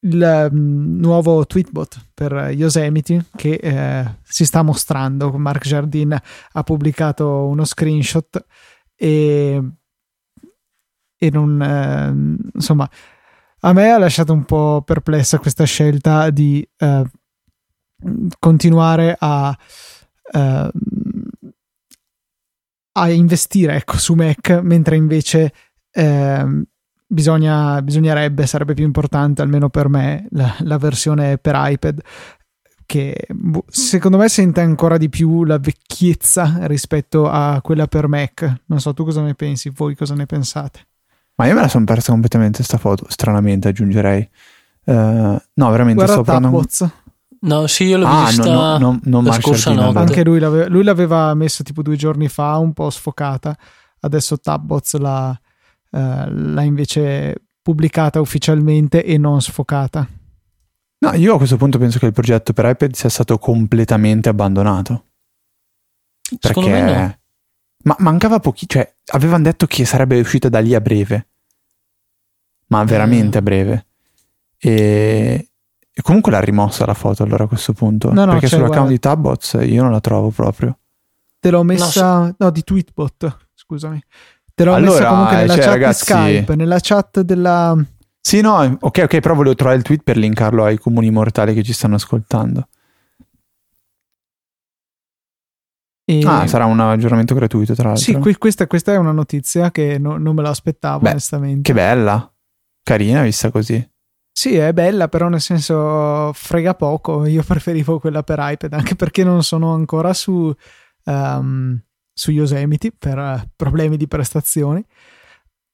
il 0.00 0.48
um, 0.52 0.96
nuovo 0.98 1.44
tweetbot 1.46 2.10
per 2.14 2.50
Yosemite 2.52 3.26
che 3.34 3.54
eh, 3.54 4.04
si 4.22 4.44
sta 4.46 4.62
mostrando. 4.62 5.32
Mark 5.32 5.66
Jardin 5.66 6.16
ha 6.52 6.62
pubblicato 6.62 7.46
uno 7.46 7.64
screenshot 7.64 8.44
e, 8.94 9.62
e 11.18 11.30
non 11.30 11.60
eh, 11.60 12.50
insomma 12.54 12.88
a 13.60 13.72
me 13.72 13.90
ha 13.90 13.98
lasciato 13.98 14.32
un 14.32 14.44
po' 14.44 14.82
perplessa 14.84 15.38
questa 15.38 15.64
scelta 15.64 16.30
di 16.30 16.66
eh, 16.76 17.04
continuare 18.38 19.16
a, 19.18 19.56
eh, 20.32 20.70
a 22.92 23.10
investire 23.10 23.76
ecco, 23.76 23.98
su 23.98 24.14
Mac, 24.14 24.60
mentre 24.62 24.96
invece 24.96 25.52
eh, 25.90 26.64
bisogna, 27.06 27.80
bisognerebbe, 27.82 28.46
sarebbe 28.46 28.74
più 28.74 28.84
importante, 28.84 29.42
almeno 29.42 29.68
per 29.70 29.88
me, 29.88 30.26
la, 30.30 30.54
la 30.60 30.78
versione 30.78 31.38
per 31.38 31.54
iPad 31.56 32.00
che 32.86 33.26
boh, 33.28 33.64
secondo 33.68 34.16
me 34.16 34.28
sente 34.28 34.60
ancora 34.60 34.96
di 34.96 35.08
più 35.08 35.44
la 35.44 35.58
vecchiezza 35.58 36.66
rispetto 36.66 37.28
a 37.28 37.60
quella 37.60 37.88
per 37.88 38.06
Mac. 38.06 38.62
Non 38.66 38.80
so, 38.80 38.94
tu 38.94 39.04
cosa 39.04 39.22
ne 39.22 39.34
pensi? 39.34 39.70
Voi 39.70 39.96
cosa 39.96 40.14
ne 40.14 40.24
pensate? 40.24 40.86
Ma 41.36 41.46
io 41.46 41.54
me 41.54 41.60
la 41.60 41.68
sono 41.68 41.84
persa 41.84 42.12
completamente 42.12 42.62
sta 42.62 42.78
foto, 42.78 43.06
stranamente 43.08 43.68
aggiungerei. 43.68 44.28
Uh, 44.84 45.36
no, 45.54 45.70
veramente 45.70 46.04
Guarda 46.04 46.12
sto 46.12 46.22
parlando... 46.22 46.66
No, 47.38 47.66
sì, 47.66 47.84
io 47.84 47.98
l'ho 47.98 48.06
ah, 48.06 48.26
vista 48.26 48.44
no, 48.50 48.78
no, 48.78 49.00
no, 49.02 49.22
la 49.22 49.32
scorsa 49.32 49.72
notte. 49.72 49.98
Anche 49.98 50.24
lui 50.24 50.38
l'aveva, 50.38 50.68
lui 50.68 50.82
l'aveva 50.82 51.34
messo 51.34 51.62
tipo 51.62 51.82
due 51.82 51.96
giorni 51.96 52.28
fa, 52.28 52.56
un 52.56 52.72
po' 52.72 52.88
sfocata. 52.90 53.56
Adesso 54.00 54.38
Tabboz 54.38 54.96
l'ha, 54.96 55.30
uh, 55.90 55.98
l'ha 55.98 56.62
invece 56.62 57.42
pubblicata 57.60 58.20
ufficialmente 58.20 59.04
e 59.04 59.18
non 59.18 59.42
sfocata. 59.42 60.08
No, 60.98 61.12
io 61.12 61.34
a 61.34 61.36
questo 61.36 61.56
punto 61.56 61.78
penso 61.78 61.98
che 61.98 62.06
il 62.06 62.12
progetto 62.12 62.52
per 62.54 62.64
iPad 62.64 62.94
sia 62.94 63.10
stato 63.10 63.38
completamente 63.38 64.30
abbandonato. 64.30 65.04
Perché 66.40 66.82
no. 66.82 67.18
Ma 67.86 67.96
mancava 67.98 68.40
pochi, 68.40 68.68
cioè 68.68 68.92
avevano 69.12 69.44
detto 69.44 69.66
che 69.66 69.84
sarebbe 69.84 70.18
uscita 70.18 70.48
da 70.48 70.58
lì 70.58 70.74
a 70.74 70.80
breve. 70.80 71.26
Ma 72.68 72.84
veramente 72.84 73.36
eh. 73.36 73.40
a 73.40 73.42
breve. 73.42 73.86
E, 74.58 75.48
e, 75.92 76.02
comunque 76.02 76.32
l'ha 76.32 76.40
rimossa 76.40 76.84
la 76.84 76.94
foto 76.94 77.22
allora 77.22 77.44
a 77.44 77.46
questo 77.48 77.72
punto. 77.72 78.12
No, 78.12 78.24
no, 78.24 78.32
perché 78.32 78.48
cioè, 78.48 78.58
sull'account 78.58 78.88
guarda, 78.88 78.92
di 78.92 78.98
Tabbots 78.98 79.58
io 79.62 79.82
non 79.82 79.92
la 79.92 80.00
trovo 80.00 80.30
proprio. 80.30 80.78
Te 81.38 81.50
l'ho 81.50 81.62
messa, 81.62 82.20
no, 82.20 82.34
no 82.36 82.50
di 82.50 82.64
Tweetbot, 82.64 83.36
scusami. 83.54 84.02
Te 84.52 84.64
l'ho 84.64 84.74
allora, 84.74 84.90
messa 84.90 85.08
comunque 85.08 85.36
nella 85.36 85.54
cioè, 85.54 85.62
chat 85.62 85.72
ragazzi, 85.72 86.04
Skype, 86.04 86.54
nella 86.56 86.78
chat 86.80 87.20
della 87.20 87.76
sì, 88.26 88.40
no, 88.40 88.56
ok, 88.80 89.02
ok, 89.04 89.20
però 89.20 89.34
volevo 89.34 89.54
trovare 89.54 89.76
il 89.78 89.84
tweet 89.84 90.02
per 90.02 90.16
linkarlo 90.16 90.64
ai 90.64 90.78
comuni 90.78 91.10
mortali 91.10 91.54
che 91.54 91.62
ci 91.62 91.72
stanno 91.72 91.94
ascoltando. 91.94 92.66
E... 96.08 96.22
Ah, 96.24 96.46
sarà 96.46 96.66
un 96.66 96.78
aggiornamento 96.78 97.34
gratuito, 97.34 97.74
tra 97.74 97.88
l'altro. 97.88 98.04
Sì, 98.04 98.14
qui, 98.14 98.36
questa, 98.36 98.68
questa, 98.68 98.92
è 98.92 98.96
una 98.96 99.10
notizia 99.10 99.72
che 99.72 99.98
no, 99.98 100.16
non 100.18 100.36
me 100.36 100.42
l'aspettavo, 100.42 101.00
Beh, 101.00 101.10
onestamente. 101.10 101.62
Che 101.62 101.72
bella, 101.72 102.32
carina 102.82 103.22
vista 103.22 103.50
così. 103.50 103.84
Sì, 104.30 104.54
è 104.54 104.72
bella, 104.72 105.08
però 105.08 105.28
nel 105.28 105.40
senso 105.40 106.30
frega 106.32 106.74
poco. 106.74 107.26
Io 107.26 107.42
preferivo 107.46 107.98
quella 107.98 108.22
per 108.22 108.38
iPad, 108.40 108.72
anche 108.74 108.94
perché 108.94 109.24
non 109.24 109.42
sono 109.42 109.74
ancora 109.74 110.14
su, 110.14 110.54
um, 111.04 111.82
su 112.12 112.30
Yosemite 112.30 112.92
per 112.96 113.18
uh, 113.18 113.48
problemi 113.56 113.96
di 113.96 114.06
prestazioni. 114.06 114.84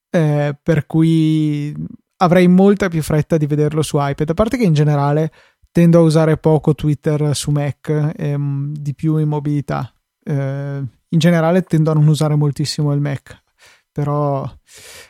Eh, 0.09 0.57
per 0.61 0.87
cui 0.87 1.75
avrei 2.17 2.47
molta 2.47 2.87
più 2.87 3.03
fretta 3.03 3.37
di 3.37 3.45
vederlo 3.45 3.83
su 3.83 3.97
iPad. 3.99 4.29
A 4.29 4.33
parte 4.33 4.57
che 4.57 4.63
in 4.63 4.73
generale 4.73 5.31
tendo 5.71 5.99
a 5.99 6.01
usare 6.01 6.37
poco 6.37 6.73
Twitter 6.73 7.35
su 7.35 7.51
Mac 7.51 8.13
ehm, 8.15 8.73
di 8.73 8.95
più 8.95 9.17
in 9.17 9.27
mobilità. 9.27 9.92
Eh, 10.23 10.83
in 11.09 11.19
generale 11.19 11.63
tendo 11.63 11.91
a 11.91 11.93
non 11.93 12.07
usare 12.07 12.35
moltissimo 12.35 12.93
il 12.93 12.99
Mac, 12.99 13.41
però 13.91 14.49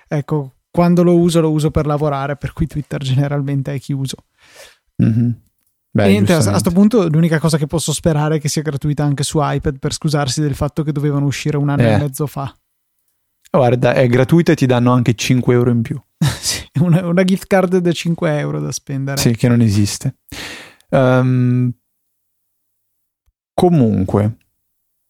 ecco, 0.07 0.53
quando 0.69 1.03
lo 1.03 1.17
uso 1.17 1.39
lo 1.39 1.51
uso 1.51 1.71
per 1.71 1.85
lavorare, 1.85 2.35
per 2.35 2.53
cui 2.53 2.67
Twitter 2.67 3.01
generalmente 3.01 3.73
è 3.73 3.79
chi 3.79 3.93
uso. 3.93 4.17
Mm-hmm. 5.01 5.29
Beh, 5.95 6.07
Niente, 6.07 6.33
a 6.33 6.49
questo 6.49 6.71
punto 6.71 7.07
l'unica 7.07 7.37
cosa 7.37 7.59
che 7.59 7.67
posso 7.67 7.93
sperare 7.93 8.37
è 8.37 8.39
che 8.39 8.49
sia 8.49 8.63
gratuita 8.63 9.03
anche 9.03 9.21
su 9.21 9.37
iPad 9.39 9.77
per 9.77 9.93
scusarsi 9.93 10.41
del 10.41 10.55
fatto 10.55 10.81
che 10.81 10.91
dovevano 10.91 11.27
uscire 11.27 11.55
un 11.55 11.69
anno 11.69 11.83
eh. 11.83 11.93
e 11.93 11.97
mezzo 11.99 12.25
fa. 12.25 12.51
Guarda, 13.51 13.93
è 13.93 14.07
gratuita 14.07 14.53
e 14.53 14.55
ti 14.55 14.65
danno 14.65 14.91
anche 14.91 15.13
5 15.13 15.53
euro 15.53 15.69
in 15.69 15.83
più. 15.83 16.01
sì, 16.41 16.65
una, 16.79 17.05
una, 17.05 17.23
gift 17.23 17.45
card 17.45 17.77
da 17.77 17.91
5 17.91 18.39
euro 18.39 18.59
da 18.59 18.71
spendere. 18.71 19.21
Sì, 19.21 19.35
che 19.35 19.47
non 19.47 19.61
esiste. 19.61 20.15
Um, 20.89 21.71
comunque, 23.53 24.37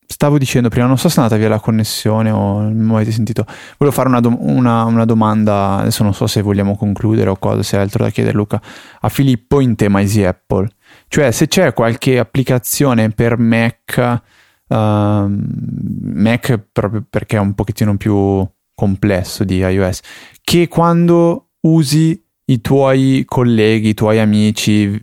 stavo 0.06 0.38
dicendo 0.38 0.70
prima, 0.70 0.86
non 0.86 0.98
so 0.98 1.10
se 1.10 1.18
è 1.18 1.22
andata 1.22 1.40
via 1.40 1.50
la 1.50 1.60
connessione 1.60 2.32
o 2.32 2.60
mi 2.60 2.94
avete 2.96 3.12
sentito. 3.12 3.46
Volevo 3.78 3.96
fare 3.96 4.10
una, 4.10 4.20
do- 4.20 4.38
una, 4.40 4.84
una, 4.86 5.06
domanda, 5.06 5.78
adesso 5.78 6.04
non 6.04 6.14
so 6.14 6.28
se 6.28 6.42
vogliamo 6.42 6.76
concludere 6.76 7.30
o 7.30 7.38
cosa, 7.38 7.64
se 7.64 7.78
è 7.78 7.80
altro 7.80 8.04
da 8.04 8.10
chiedere 8.10 8.36
Luca, 8.36 8.62
a 9.02 9.10
Filippo 9.10 9.60
in 9.60 9.76
tema 9.76 10.02
Easy 10.02 10.24
Apple. 10.24 10.70
Cioè, 11.08 11.32
se 11.32 11.48
c'è 11.48 11.74
qualche 11.74 12.20
applicazione 12.20 13.10
per 13.10 13.38
Mac 13.38 14.22
Uh, 14.66 15.28
Mac 15.28 16.58
proprio 16.72 17.06
perché 17.08 17.36
è 17.36 17.40
un 17.40 17.54
pochettino 17.54 17.96
più 17.98 18.48
complesso 18.74 19.44
di 19.44 19.58
iOS, 19.58 20.00
che 20.42 20.68
quando 20.68 21.50
usi 21.62 22.20
i 22.46 22.62
tuoi 22.62 23.24
colleghi, 23.26 23.90
i 23.90 23.94
tuoi 23.94 24.20
amici 24.20 25.00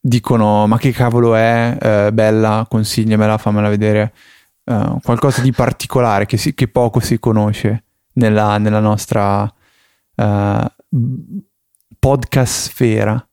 dicono 0.00 0.66
ma 0.66 0.78
che 0.78 0.92
cavolo 0.92 1.34
è, 1.34 1.76
uh, 2.08 2.12
bella, 2.12 2.66
consigliamela, 2.68 3.38
fammela 3.38 3.68
vedere, 3.68 4.14
uh, 4.64 5.00
qualcosa 5.00 5.42
di 5.42 5.52
particolare 5.52 6.26
che, 6.26 6.36
si, 6.36 6.54
che, 6.54 6.68
poco 6.68 7.00
si 7.00 7.18
conosce 7.18 7.84
nella, 8.14 8.58
nella 8.58 8.80
nostra 8.80 9.52
eh, 10.14 10.72
podcast 11.98 12.68
sfera. 12.68 13.28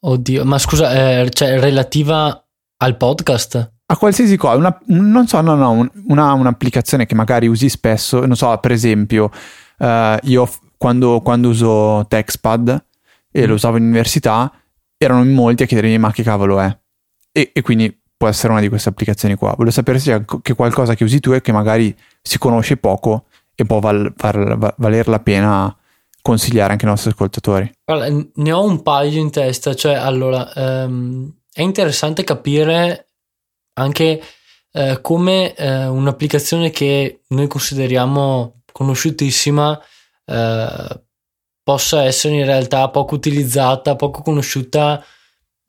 oddio, 0.00 0.44
ma 0.44 0.58
scusa, 0.58 1.28
cioè 1.30 1.58
relativa 1.58 2.44
al 2.76 2.96
podcast? 2.96 3.72
a 3.92 3.96
qualsiasi 3.96 4.36
cosa, 4.38 4.56
una, 4.56 4.80
non 4.86 5.26
so, 5.26 5.40
no, 5.42 5.54
no, 5.54 5.88
una, 6.06 6.32
un'applicazione 6.32 7.04
che 7.04 7.14
magari 7.14 7.46
usi 7.46 7.68
spesso, 7.68 8.24
non 8.24 8.36
so, 8.36 8.56
per 8.56 8.72
esempio, 8.72 9.30
uh, 9.78 10.16
io 10.22 10.48
quando, 10.78 11.20
quando, 11.20 11.50
uso 11.50 12.06
Textpad 12.08 12.84
e 13.30 13.44
lo 13.44 13.52
mm. 13.52 13.56
usavo 13.56 13.76
in 13.76 13.84
università, 13.84 14.50
erano 14.96 15.22
in 15.22 15.34
molti 15.34 15.64
a 15.64 15.66
chiedermi 15.66 15.98
ma 15.98 16.10
che 16.10 16.22
cavolo 16.22 16.58
è? 16.58 16.74
E, 17.30 17.50
e 17.52 17.60
quindi 17.60 18.01
può 18.22 18.30
essere 18.30 18.52
una 18.52 18.60
di 18.60 18.68
queste 18.68 18.88
applicazioni 18.88 19.34
qua. 19.34 19.50
Volevo 19.50 19.72
sapere 19.72 19.98
se 19.98 20.24
c'è 20.42 20.54
qualcosa 20.54 20.94
che 20.94 21.02
usi 21.02 21.18
tu 21.18 21.32
e 21.32 21.40
che 21.40 21.50
magari 21.50 21.92
si 22.22 22.38
conosce 22.38 22.76
poco 22.76 23.24
e 23.52 23.64
può 23.64 23.80
val, 23.80 24.12
val, 24.16 24.74
valer 24.76 25.08
la 25.08 25.18
pena 25.18 25.76
consigliare 26.20 26.70
anche 26.70 26.84
ai 26.84 26.90
nostri 26.92 27.10
ascoltatori. 27.10 27.68
Allora, 27.86 28.06
ne 28.34 28.52
ho 28.52 28.62
un 28.62 28.80
paio 28.82 29.18
in 29.18 29.32
testa, 29.32 29.74
cioè 29.74 29.94
allora 29.94 30.48
um, 30.54 31.34
è 31.52 31.62
interessante 31.62 32.22
capire 32.22 33.08
anche 33.72 34.22
eh, 34.70 35.00
come 35.00 35.52
eh, 35.56 35.86
un'applicazione 35.86 36.70
che 36.70 37.22
noi 37.26 37.48
consideriamo 37.48 38.62
conosciutissima 38.70 39.82
eh, 40.26 41.02
possa 41.64 42.04
essere 42.04 42.34
in 42.34 42.44
realtà 42.44 42.88
poco 42.88 43.16
utilizzata, 43.16 43.96
poco 43.96 44.22
conosciuta, 44.22 45.04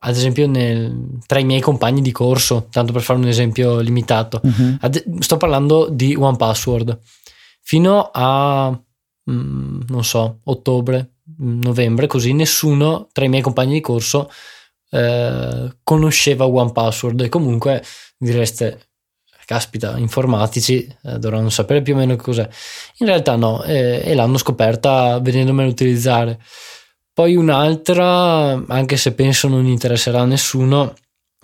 ad 0.05 0.15
esempio 0.15 0.47
nel, 0.47 1.19
tra 1.25 1.39
i 1.39 1.45
miei 1.45 1.61
compagni 1.61 2.01
di 2.01 2.11
corso, 2.11 2.67
tanto 2.69 2.91
per 2.91 3.01
fare 3.01 3.19
un 3.19 3.27
esempio 3.27 3.79
limitato. 3.79 4.41
Uh-huh. 4.43 4.77
Ad, 4.81 5.19
sto 5.19 5.37
parlando 5.37 5.87
di 5.89 6.15
One 6.15 6.35
Password. 6.35 6.99
Fino 7.61 8.09
a, 8.11 8.69
mh, 8.69 9.33
mm, 9.33 9.81
non 9.87 10.03
so, 10.03 10.39
ottobre, 10.43 11.13
novembre, 11.37 12.07
così 12.07 12.33
nessuno 12.33 13.07
tra 13.13 13.23
i 13.23 13.29
miei 13.29 13.41
compagni 13.41 13.73
di 13.73 13.81
corso 13.81 14.29
eh, 14.89 15.77
conosceva 15.81 16.45
One 16.45 16.73
Password 16.73 17.21
e 17.21 17.29
comunque 17.29 17.81
direste 18.17 18.87
caspita, 19.45 19.97
informatici 19.97 20.85
eh, 21.03 21.17
dovranno 21.19 21.49
sapere 21.49 21.81
più 21.81 21.93
o 21.93 21.97
meno 21.97 22.15
cos'è. 22.17 22.47
In 22.97 23.07
realtà 23.07 23.35
no, 23.35 23.63
eh, 23.63 24.01
e 24.03 24.13
l'hanno 24.13 24.37
scoperta 24.37 25.19
vedendomela 25.19 25.69
utilizzare. 25.69 26.39
Poi 27.13 27.35
un'altra, 27.35 28.65
anche 28.67 28.97
se 28.97 29.13
penso 29.13 29.47
non 29.47 29.65
interesserà 29.65 30.21
a 30.21 30.25
nessuno, 30.25 30.93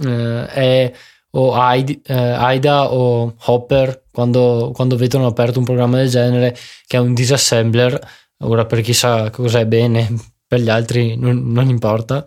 eh, 0.04 0.46
è 0.48 0.94
o 1.32 1.54
AIDA, 1.54 2.84
eh, 2.84 2.88
o 2.90 3.36
Hopper 3.46 4.06
quando, 4.12 4.72
quando 4.74 4.96
vedono 4.96 5.28
aperto 5.28 5.60
un 5.60 5.66
programma 5.66 5.98
del 5.98 6.10
genere 6.10 6.58
che 6.88 6.98
è 6.98 7.00
un 7.00 7.14
disassembler. 7.14 8.00
Ora 8.40 8.66
per 8.66 8.82
chi 8.82 8.94
sa 8.94 9.30
cos'è 9.30 9.66
bene, 9.66 10.12
per 10.48 10.60
gli 10.60 10.70
altri 10.70 11.16
non, 11.18 11.52
non 11.52 11.70
importa. 11.70 12.26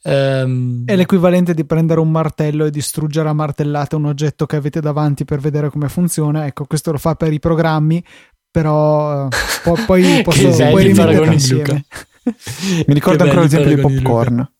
Um, 0.00 0.84
è 0.86 0.94
l'equivalente 0.94 1.52
di 1.54 1.64
prendere 1.64 2.00
un 2.00 2.10
martello 2.10 2.64
e 2.64 2.70
distruggere 2.70 3.28
a 3.28 3.32
martellate 3.32 3.96
un 3.96 4.06
oggetto 4.06 4.46
che 4.46 4.56
avete 4.56 4.80
davanti 4.80 5.24
per 5.24 5.40
vedere 5.40 5.70
come 5.70 5.88
funziona. 5.88 6.46
Ecco, 6.46 6.64
questo 6.66 6.92
lo 6.92 6.98
fa 6.98 7.14
per 7.14 7.32
i 7.32 7.40
programmi, 7.40 8.02
però 8.50 9.24
uh, 9.24 9.28
po- 9.64 9.78
poi 9.86 10.22
posso 10.24 10.48
poi 10.48 10.84
rimetterli 10.84 11.32
insieme. 11.32 11.84
Mi 12.86 12.94
ricordo 12.94 13.24
ancora 13.24 13.42
l'esempio 13.42 13.74
di 13.74 13.80
popcorn. 13.80 14.52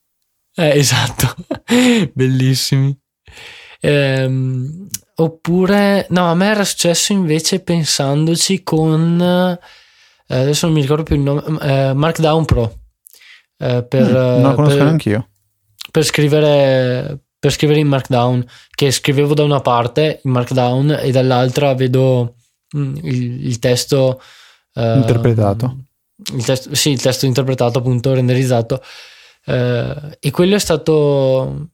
Eh, 0.55 0.79
esatto, 0.79 1.35
bellissimi. 2.13 2.99
Ehm, 3.81 4.89
oppure, 5.17 6.07
no, 6.11 6.31
a 6.31 6.35
me 6.35 6.47
era 6.47 6.65
successo 6.65 7.13
invece 7.13 7.61
pensandoci 7.61 8.63
con, 8.63 9.21
eh, 9.21 10.35
adesso 10.35 10.67
non 10.67 10.75
mi 10.75 10.81
ricordo 10.81 11.05
più 11.05 11.17
il 11.17 11.23
nome, 11.23 11.43
eh, 11.63 11.93
Markdown 11.93 12.45
Pro. 12.45 12.79
Eh, 13.57 13.85
per, 13.85 14.09
mm, 14.09 14.41
non 14.41 14.51
lo 14.51 14.55
conosco 14.55 14.77
per, 14.77 14.85
neanche 14.85 15.09
io. 15.11 15.29
Per 15.91 16.05
scrivere, 16.05 17.19
per 17.39 17.53
scrivere 17.53 17.81
in 17.81 17.89
Markdown, 17.89 18.45
che 18.71 18.91
scrivevo 18.91 19.35
da 19.35 19.45
una 19.45 19.61
parte 19.61 20.21
in 20.25 20.31
Markdown 20.33 20.99
e 21.03 21.11
dall'altra 21.11 21.75
vedo 21.75 22.35
mm, 22.77 22.97
il, 23.03 23.47
il, 23.47 23.59
testo 23.59 24.21
uh, 24.75 24.97
interpretato. 24.97 25.85
Il 26.35 26.45
testo, 26.45 26.75
sì, 26.75 26.91
il 26.91 27.01
testo 27.01 27.27
interpretato, 27.27 27.79
appunto, 27.79 28.13
renderizzato. 28.13 28.83
eh, 29.47 30.19
e 30.21 30.31
quello 30.31 30.57
è 30.57 30.59
stato, 30.59 31.71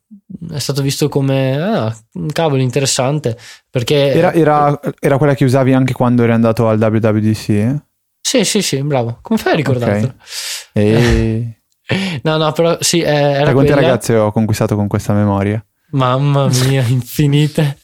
è 0.52 0.58
stato 0.58 0.82
visto 0.82 1.08
come 1.08 1.56
ah, 1.60 1.96
cavolo 2.32 2.62
interessante 2.62 3.36
perché 3.70 4.12
era, 4.12 4.32
era, 4.32 4.80
era, 5.00 5.18
quella 5.18 5.34
che 5.34 5.44
usavi 5.44 5.72
anche 5.72 5.92
quando 5.92 6.22
eri 6.22 6.32
andato 6.32 6.68
al 6.68 6.78
WWDC 6.78 7.48
eh? 7.48 7.82
sì 8.20 8.44
sì 8.44 8.62
sì 8.62 8.82
bravo 8.82 9.18
come 9.22 9.38
fai 9.38 9.52
a 9.52 9.56
ricordartelo 9.56 10.14
okay. 10.72 10.72
e... 10.72 11.62
no 12.22 12.36
no 12.36 12.52
però 12.52 12.76
sì 12.80 13.00
eh, 13.00 13.10
era 13.10 13.50
e 13.50 13.52
quante 13.52 13.72
quella... 13.72 13.88
ragazze 13.88 14.14
ho 14.16 14.32
conquistato 14.32 14.76
con 14.76 14.86
questa 14.86 15.12
memoria 15.12 15.64
mamma 15.90 16.48
mia 16.66 16.82
infinite 16.82 17.78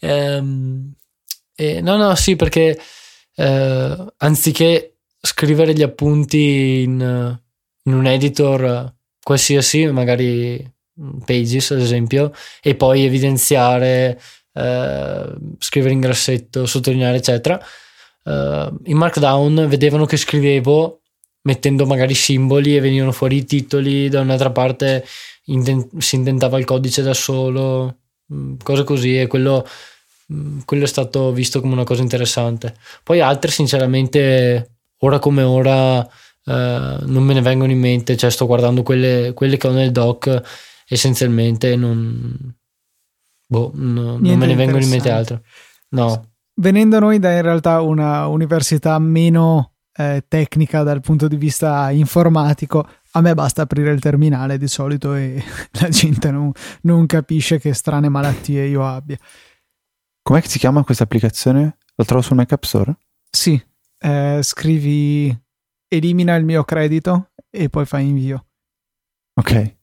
eh, 0.00 0.40
no 0.40 1.96
no 1.96 2.14
sì 2.14 2.36
perché 2.36 2.80
eh, 3.36 4.06
anziché 4.16 4.93
scrivere 5.24 5.72
gli 5.72 5.82
appunti 5.82 6.82
in, 6.82 7.38
in 7.84 7.94
un 7.94 8.06
editor 8.06 8.92
qualsiasi, 9.22 9.86
magari 9.86 10.72
Pages 11.24 11.72
ad 11.72 11.80
esempio, 11.80 12.32
e 12.62 12.74
poi 12.76 13.04
evidenziare, 13.04 14.20
eh, 14.52 15.34
scrivere 15.58 15.92
in 15.92 16.00
grassetto, 16.00 16.66
sottolineare, 16.66 17.16
eccetera. 17.16 17.60
Eh, 18.22 18.72
in 18.84 18.96
Markdown 18.96 19.66
vedevano 19.68 20.04
che 20.04 20.16
scrivevo 20.16 21.00
mettendo 21.42 21.84
magari 21.86 22.14
simboli 22.14 22.76
e 22.76 22.80
venivano 22.80 23.12
fuori 23.12 23.36
i 23.38 23.44
titoli, 23.44 24.08
da 24.08 24.20
un'altra 24.20 24.50
parte 24.50 25.04
intent- 25.46 25.98
si 25.98 26.16
intentava 26.16 26.58
il 26.58 26.64
codice 26.64 27.02
da 27.02 27.14
solo, 27.14 27.98
mm, 28.32 28.56
cose 28.62 28.84
così, 28.84 29.18
e 29.18 29.26
quello, 29.26 29.66
mm, 30.32 30.60
quello 30.64 30.84
è 30.84 30.86
stato 30.86 31.32
visto 31.32 31.60
come 31.60 31.72
una 31.72 31.84
cosa 31.84 32.02
interessante. 32.02 32.76
Poi 33.02 33.20
altre, 33.20 33.50
sinceramente, 33.50 34.73
ora 34.98 35.18
come 35.18 35.42
ora 35.42 36.08
Uh, 36.46 37.00
non 37.06 37.22
me 37.22 37.32
ne 37.32 37.40
vengono 37.40 37.72
in 37.72 37.78
mente, 37.78 38.18
cioè 38.18 38.28
sto 38.28 38.44
guardando 38.44 38.82
quelle, 38.82 39.32
quelle 39.32 39.56
che 39.56 39.66
ho 39.66 39.72
nel 39.72 39.92
doc, 39.92 40.42
essenzialmente 40.86 41.74
non, 41.74 42.54
boh, 43.46 43.70
no, 43.74 44.18
non 44.18 44.38
me 44.38 44.46
ne 44.46 44.54
vengono 44.54 44.82
in 44.82 44.90
mente 44.90 45.10
altre. 45.10 45.42
No. 45.90 46.32
Venendo 46.56 46.98
noi 46.98 47.18
da 47.18 47.32
in 47.32 47.40
realtà 47.40 47.80
una 47.80 48.26
università 48.26 48.98
meno 48.98 49.72
eh, 49.96 50.24
tecnica 50.28 50.82
dal 50.82 51.00
punto 51.00 51.28
di 51.28 51.36
vista 51.36 51.90
informatico, 51.90 52.86
a 53.12 53.20
me 53.22 53.34
basta 53.34 53.62
aprire 53.62 53.92
il 53.92 54.00
terminale 54.00 54.58
di 54.58 54.68
solito 54.68 55.14
e 55.14 55.42
la 55.80 55.88
gente 55.88 56.30
non, 56.30 56.52
non 56.82 57.06
capisce 57.06 57.58
che 57.58 57.72
strane 57.72 58.10
malattie 58.10 58.66
io 58.66 58.86
abbia. 58.86 59.16
Com'è 60.22 60.42
che 60.42 60.48
si 60.48 60.58
chiama 60.58 60.84
questa 60.84 61.04
applicazione? 61.04 61.78
Lo 61.94 62.04
trovo 62.04 62.22
sul 62.22 62.36
Mac 62.36 62.52
App 62.52 62.64
Store? 62.64 62.94
Sì, 63.30 63.60
eh, 64.04 64.40
scrivi 64.42 65.34
elimina 65.88 66.34
il 66.34 66.44
mio 66.44 66.62
credito 66.64 67.30
e 67.50 67.70
poi 67.70 67.86
fai 67.86 68.08
invio. 68.08 68.46
Ok. 69.40 69.76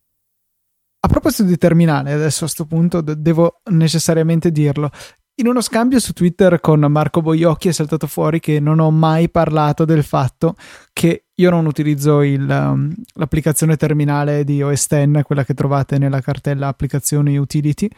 A 1.04 1.08
proposito 1.08 1.44
di 1.44 1.58
terminale, 1.58 2.12
adesso 2.12 2.44
a 2.44 2.48
questo 2.48 2.66
punto 2.66 3.02
devo 3.02 3.62
necessariamente 3.72 4.52
dirlo. 4.52 4.92
In 5.36 5.48
uno 5.48 5.62
scambio 5.62 6.00
su 6.00 6.14
Twitter 6.14 6.60
con 6.60 6.82
Marco 6.82 7.22
Boiocchi 7.22 7.70
è 7.70 7.72
saltato 7.72 8.06
fuori 8.06 8.40
che 8.40 8.60
non 8.60 8.80
ho 8.80 8.92
mai 8.92 9.30
parlato 9.30 9.86
del 9.86 10.04
fatto 10.04 10.56
che 10.94 11.30
io 11.34 11.50
non 11.50 11.66
utilizzo 11.66 12.22
il, 12.22 12.48
um, 12.48 12.94
l'applicazione 13.16 13.78
terminale 13.78 14.44
di 14.44 14.62
OS 14.62 14.86
X, 14.86 15.22
quella 15.24 15.44
che 15.44 15.56
trovate 15.56 15.98
nella 15.98 16.22
cartella 16.22 16.68
applicazioni 16.68 17.38
utility, 17.38 17.90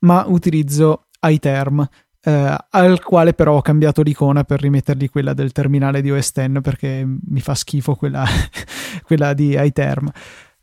ma 0.00 0.24
utilizzo 0.26 1.06
iTerm, 1.20 1.86
eh, 2.22 2.56
al 2.70 3.02
quale 3.02 3.32
però 3.32 3.56
ho 3.56 3.62
cambiato 3.62 4.02
l'icona 4.02 4.44
per 4.44 4.60
rimettergli 4.60 5.08
quella 5.08 5.34
del 5.34 5.52
terminale 5.52 6.00
di 6.00 6.10
OS 6.10 6.32
X 6.32 6.60
perché 6.60 7.06
mi 7.06 7.40
fa 7.40 7.54
schifo 7.54 7.94
quella, 7.94 8.24
quella 9.04 9.34
di 9.34 9.56
iTerm. 9.58 10.10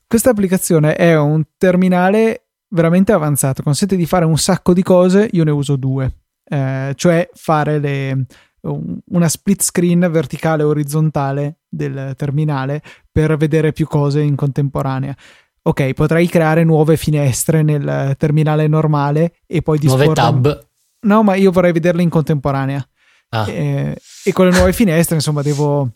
Questa 0.08 0.30
applicazione 0.30 0.96
è 0.96 1.18
un 1.18 1.44
terminale 1.58 2.48
veramente 2.70 3.12
avanzato, 3.12 3.64
consente 3.64 3.96
di 3.96 4.06
fare 4.06 4.26
un 4.26 4.38
sacco 4.38 4.74
di 4.74 4.84
cose, 4.84 5.30
io 5.32 5.44
ne 5.44 5.52
uso 5.52 5.76
due, 5.78 6.14
eh, 6.44 6.94
cioè 6.96 7.30
fare 7.34 7.80
le, 7.80 8.26
una 8.62 9.30
split 9.30 9.62
screen 9.62 10.08
verticale 10.12 10.64
e 10.64 10.66
orizzontale 10.66 11.60
del 11.68 12.14
terminale 12.18 12.82
per 13.12 13.38
vedere 13.38 13.72
più 13.72 13.88
cose 13.88 14.22
in 14.22 14.36
contemporanea. 14.36 15.16
Ok, 15.64 15.94
potrei 15.94 16.28
creare 16.28 16.64
nuove 16.64 16.96
finestre 16.96 17.64
nel 17.64 18.16
terminale 18.18 18.68
normale 18.68 19.38
e 19.48 19.64
poi 19.64 19.80
disporre... 19.80 20.06
Nuove 20.06 20.22
tab 20.22 20.68
No, 21.06 21.24
ma 21.24 21.36
io 21.36 21.52
vorrei 21.52 21.72
vederle 21.72 22.02
in 22.02 22.10
contemporanea. 22.10 22.86
Ah. 23.30 23.50
E, 23.50 23.98
e, 24.24 24.34
con 24.34 24.48
le 24.48 24.56
nuove 24.56 24.74
finestre, 24.74 25.16
insomma, 25.16 25.42
devo 25.42 25.90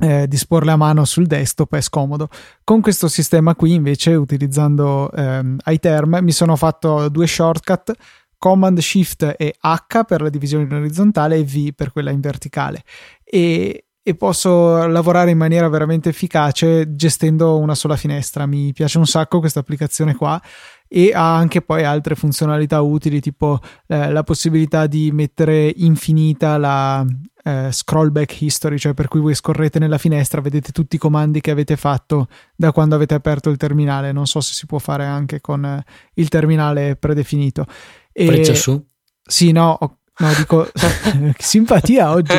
eh, 0.00 0.26
disporle 0.28 0.70
a 0.70 0.76
mano 0.76 1.04
sul 1.04 1.26
desktop, 1.26 1.74
è 1.74 1.80
scomodo. 1.80 2.28
Con 2.64 2.80
questo 2.80 3.08
sistema 3.08 3.54
qui, 3.54 3.74
invece, 3.74 4.14
utilizzando 4.14 5.10
ehm, 5.12 5.58
iTerm, 5.66 6.18
mi 6.22 6.32
sono 6.32 6.56
fatto 6.56 7.08
due 7.08 7.26
shortcut. 7.26 7.92
Command 8.38 8.78
Shift 8.78 9.34
e 9.36 9.56
H 9.60 10.04
per 10.04 10.22
la 10.22 10.28
divisione 10.28 10.62
in 10.62 10.72
orizzontale 10.72 11.36
e 11.36 11.44
V 11.44 11.72
per 11.74 11.90
quella 11.90 12.12
in 12.12 12.20
verticale. 12.20 12.84
E, 13.24 13.86
e 14.00 14.14
posso 14.14 14.86
lavorare 14.86 15.32
in 15.32 15.38
maniera 15.38 15.68
veramente 15.68 16.10
efficace 16.10 16.94
gestendo 16.94 17.58
una 17.58 17.74
sola 17.74 17.96
finestra. 17.96 18.46
Mi 18.46 18.72
piace 18.72 18.98
un 18.98 19.06
sacco 19.06 19.40
questa 19.40 19.58
applicazione 19.58 20.14
qua 20.14 20.40
e 20.88 21.12
ha 21.14 21.36
anche 21.36 21.60
poi 21.60 21.84
altre 21.84 22.14
funzionalità 22.14 22.80
utili 22.80 23.20
tipo 23.20 23.60
eh, 23.86 24.10
la 24.10 24.22
possibilità 24.22 24.86
di 24.86 25.10
mettere 25.12 25.72
infinita 25.76 26.56
la 26.56 27.04
eh, 27.44 27.68
scroll 27.70 28.10
back 28.10 28.40
history, 28.40 28.78
cioè 28.78 28.94
per 28.94 29.08
cui 29.08 29.20
voi 29.20 29.34
scorrete 29.34 29.78
nella 29.78 29.98
finestra, 29.98 30.40
vedete 30.40 30.72
tutti 30.72 30.96
i 30.96 30.98
comandi 30.98 31.40
che 31.40 31.50
avete 31.50 31.76
fatto 31.76 32.28
da 32.54 32.72
quando 32.72 32.94
avete 32.94 33.14
aperto 33.14 33.50
il 33.50 33.56
terminale. 33.56 34.12
Non 34.12 34.26
so 34.26 34.40
se 34.40 34.52
si 34.52 34.66
può 34.66 34.78
fare 34.78 35.04
anche 35.04 35.40
con 35.40 35.64
eh, 35.64 35.84
il 36.14 36.28
terminale 36.28 36.96
predefinito. 36.96 37.66
E... 38.12 38.26
Freccia 38.26 38.54
su? 38.54 38.84
Sì, 39.22 39.52
no, 39.52 39.97
No, 40.20 40.34
dico, 40.34 40.68
simpatia 41.38 42.10
oggi. 42.10 42.34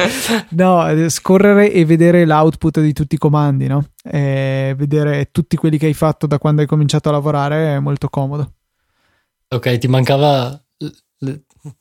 No, 0.50 0.86
scorrere 1.10 1.72
e 1.72 1.86
vedere 1.86 2.26
l'output 2.26 2.82
di 2.82 2.92
tutti 2.92 3.16
i 3.16 3.18
comandi, 3.18 3.68
no? 3.68 3.92
E 4.04 4.74
vedere 4.78 5.30
tutti 5.32 5.56
quelli 5.56 5.78
che 5.78 5.86
hai 5.86 5.94
fatto 5.94 6.28
da 6.28 6.38
quando 6.40 6.62
hai 6.62 6.68
cominciato 6.68 7.08
a 7.08 7.14
lavorare 7.14 7.76
è 7.76 7.80
molto 7.80 8.10
comodo. 8.10 8.54
Ok, 9.48 9.78
ti 9.78 9.88
mancava. 9.88 10.62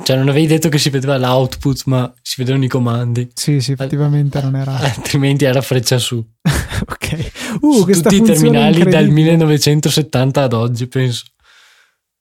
Cioè, 0.02 0.16
non 0.16 0.28
avevi 0.28 0.46
detto 0.46 0.68
che 0.68 0.78
si 0.78 0.90
vedeva 0.90 1.18
l'output, 1.18 1.82
ma 1.86 2.12
si 2.22 2.36
vedevano 2.38 2.64
i 2.64 2.68
comandi. 2.68 3.28
Sì, 3.34 3.60
sì, 3.60 3.72
effettivamente 3.72 4.40
non 4.40 4.54
era. 4.54 4.76
Altrimenti 4.78 5.44
era 5.44 5.60
freccia 5.60 5.98
su. 5.98 6.16
ok. 6.86 7.30
Uh, 7.60 7.92
Su 7.92 8.02
tutti 8.02 8.16
i 8.16 8.22
terminali 8.22 8.84
dal 8.84 9.08
1970 9.08 10.42
ad 10.42 10.52
oggi, 10.52 10.86
penso 10.86 11.24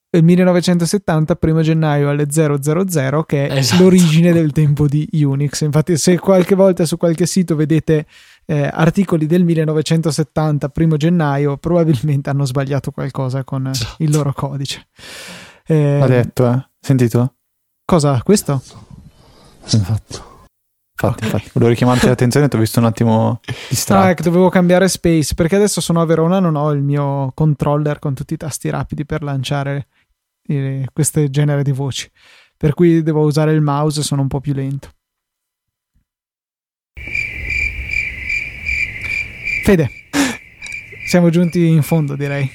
il 0.09 0.23
1970, 0.23 1.35
primo 1.35 1.61
gennaio 1.61 2.09
alle 2.09 2.27
000, 2.29 2.57
che 3.25 3.47
è 3.47 3.57
esatto. 3.57 3.83
l'origine 3.83 4.31
del 4.31 4.51
tempo 4.51 4.87
di 4.87 5.07
Unix. 5.11 5.61
Infatti, 5.61 5.97
se 5.97 6.17
qualche 6.17 6.55
volta 6.55 6.85
su 6.85 6.97
qualche 6.97 7.25
sito 7.25 7.55
vedete 7.55 8.05
eh, 8.45 8.69
articoli 8.71 9.25
del 9.25 9.43
1970, 9.43 10.69
primo 10.69 10.95
gennaio, 10.95 11.57
probabilmente 11.57 12.29
hanno 12.29 12.45
sbagliato 12.45 12.91
qualcosa 12.91 13.43
con 13.43 13.67
esatto. 13.67 14.01
il 14.03 14.11
loro 14.11 14.31
codice. 14.33 14.87
Eh, 15.65 15.99
ha 16.01 16.07
detto, 16.07 16.49
eh? 16.49 16.69
Sentito? 16.79 17.33
Cosa? 17.83 18.21
Questo? 18.23 18.61
Esatto. 19.65 20.35
Infatti, 20.99 21.25
infatti, 21.25 21.49
volevo 21.53 21.71
richiamarti 21.71 22.07
l'attenzione, 22.07 22.47
ti 22.47 22.55
ho 22.55 22.59
visto 22.59 22.79
un 22.79 22.85
attimo 22.85 23.41
distratto. 23.69 24.07
Ah, 24.07 24.13
che 24.13 24.23
dovevo 24.23 24.49
cambiare 24.49 24.87
space 24.87 25.35
perché 25.35 25.57
adesso 25.57 25.79
sono 25.79 26.01
a 26.01 26.05
Verona, 26.05 26.39
non 26.39 26.55
ho 26.55 26.71
il 26.71 26.81
mio 26.81 27.31
controller 27.35 27.99
con 27.99 28.15
tutti 28.15 28.33
i 28.33 28.37
tasti 28.37 28.69
rapidi 28.69 29.05
per 29.05 29.21
lanciare 29.21 29.87
eh, 30.47 30.87
questo 30.91 31.27
genere 31.29 31.63
di 31.63 31.71
voci. 31.71 32.09
Per 32.55 32.73
cui 32.73 33.03
devo 33.03 33.21
usare 33.21 33.51
il 33.53 33.61
mouse 33.61 33.99
e 33.99 34.03
sono 34.03 34.21
un 34.21 34.27
po' 34.27 34.39
più 34.39 34.53
lento. 34.53 34.89
Fede, 39.63 39.89
siamo 41.07 41.29
giunti 41.29 41.67
in 41.67 41.83
fondo, 41.83 42.15
direi. 42.15 42.49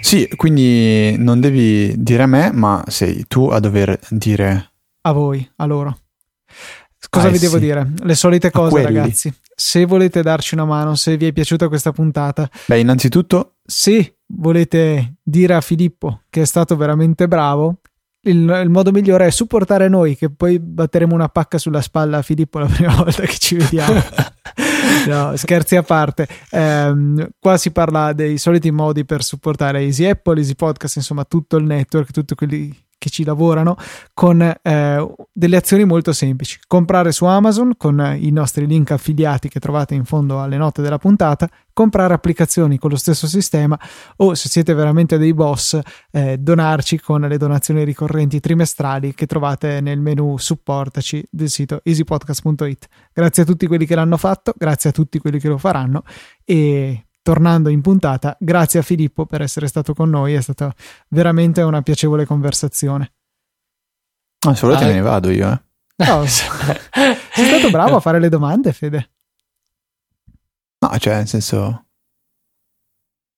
Sì, 0.00 0.28
quindi 0.34 1.14
non 1.18 1.40
devi 1.40 1.94
dire 2.02 2.22
a 2.22 2.26
me, 2.26 2.50
ma 2.52 2.82
sei 2.88 3.26
tu 3.28 3.48
a 3.48 3.60
dover 3.60 3.98
dire 4.08 4.72
a 5.02 5.12
voi, 5.12 5.48
a 5.56 5.66
loro. 5.66 5.98
Cosa 7.08 7.28
ah, 7.28 7.30
vi 7.30 7.38
sì. 7.38 7.44
devo 7.46 7.58
dire? 7.58 7.92
Le 8.02 8.14
solite 8.14 8.50
cose, 8.50 8.82
ragazzi. 8.82 9.32
Se 9.54 9.84
volete 9.86 10.22
darci 10.22 10.54
una 10.54 10.64
mano, 10.64 10.94
se 10.94 11.16
vi 11.16 11.26
è 11.26 11.32
piaciuta 11.32 11.68
questa 11.68 11.92
puntata. 11.92 12.48
Beh, 12.66 12.78
innanzitutto. 12.78 13.56
Se 13.64 14.18
volete 14.26 15.14
dire 15.22 15.54
a 15.54 15.60
Filippo 15.60 16.22
che 16.28 16.42
è 16.42 16.44
stato 16.44 16.76
veramente 16.76 17.26
bravo, 17.26 17.80
il, 18.22 18.36
il, 18.62 18.68
modo 18.68 18.90
migliore 18.90 19.26
è 19.26 19.30
supportare 19.30 19.88
noi, 19.88 20.16
che 20.16 20.30
poi 20.30 20.58
batteremo 20.58 21.14
una 21.14 21.28
pacca 21.28 21.56
sulla 21.56 21.80
spalla 21.80 22.18
a 22.18 22.22
Filippo 22.22 22.58
la 22.58 22.66
prima 22.66 22.94
volta 22.96 23.22
che 23.22 23.38
ci 23.38 23.56
vediamo. 23.56 24.02
no, 25.08 25.36
scherzi 25.36 25.76
a 25.76 25.82
parte. 25.82 26.28
Um, 26.50 27.28
qua 27.38 27.56
si 27.56 27.70
parla 27.70 28.12
dei 28.12 28.36
soliti 28.36 28.70
modi 28.70 29.04
per 29.04 29.22
supportare 29.22 29.80
Easy 29.80 30.04
Apple, 30.04 30.38
Easy 30.38 30.54
Podcast, 30.54 30.96
insomma 30.96 31.24
tutto 31.24 31.56
il 31.56 31.64
network, 31.64 32.10
tutti 32.10 32.34
quelli 32.34 32.76
che 33.00 33.08
ci 33.08 33.24
lavorano 33.24 33.76
con 34.12 34.42
eh, 34.42 35.14
delle 35.32 35.56
azioni 35.56 35.84
molto 35.86 36.12
semplici. 36.12 36.60
Comprare 36.66 37.12
su 37.12 37.24
Amazon 37.24 37.72
con 37.78 38.16
i 38.20 38.30
nostri 38.30 38.66
link 38.66 38.90
affiliati 38.90 39.48
che 39.48 39.58
trovate 39.58 39.94
in 39.94 40.04
fondo 40.04 40.42
alle 40.42 40.58
note 40.58 40.82
della 40.82 40.98
puntata, 40.98 41.48
comprare 41.72 42.12
applicazioni 42.12 42.78
con 42.78 42.90
lo 42.90 42.96
stesso 42.96 43.26
sistema 43.26 43.78
o 44.16 44.34
se 44.34 44.50
siete 44.50 44.74
veramente 44.74 45.16
dei 45.16 45.32
boss 45.32 45.80
eh, 46.10 46.36
donarci 46.36 47.00
con 47.00 47.22
le 47.22 47.38
donazioni 47.38 47.84
ricorrenti 47.84 48.38
trimestrali 48.38 49.14
che 49.14 49.24
trovate 49.24 49.80
nel 49.80 49.98
menu 49.98 50.36
supportaci 50.36 51.26
del 51.30 51.48
sito 51.48 51.80
easypodcast.it. 51.82 52.86
Grazie 53.14 53.44
a 53.44 53.46
tutti 53.46 53.66
quelli 53.66 53.86
che 53.86 53.94
l'hanno 53.94 54.18
fatto, 54.18 54.52
grazie 54.54 54.90
a 54.90 54.92
tutti 54.92 55.18
quelli 55.18 55.40
che 55.40 55.48
lo 55.48 55.56
faranno 55.56 56.02
e 56.44 57.06
tornando 57.22 57.68
in 57.68 57.80
puntata, 57.80 58.36
grazie 58.38 58.80
a 58.80 58.82
Filippo 58.82 59.26
per 59.26 59.42
essere 59.42 59.66
stato 59.66 59.94
con 59.94 60.10
noi, 60.10 60.34
è 60.34 60.40
stata 60.40 60.74
veramente 61.08 61.62
una 61.62 61.82
piacevole 61.82 62.24
conversazione. 62.24 63.12
Ah, 64.46 64.54
se 64.54 64.66
volete 64.66 64.84
ah, 64.84 64.86
me 64.86 64.92
ne 64.94 65.00
vado 65.00 65.30
io, 65.30 65.50
eh. 65.50 65.62
No, 66.06 66.24
sei 66.26 67.46
stato 67.46 67.70
bravo 67.70 67.96
a 67.96 68.00
fare 68.00 68.18
le 68.18 68.28
domande, 68.28 68.72
Fede. 68.72 69.10
No, 70.78 70.98
cioè, 70.98 71.16
nel 71.16 71.28
senso... 71.28 71.84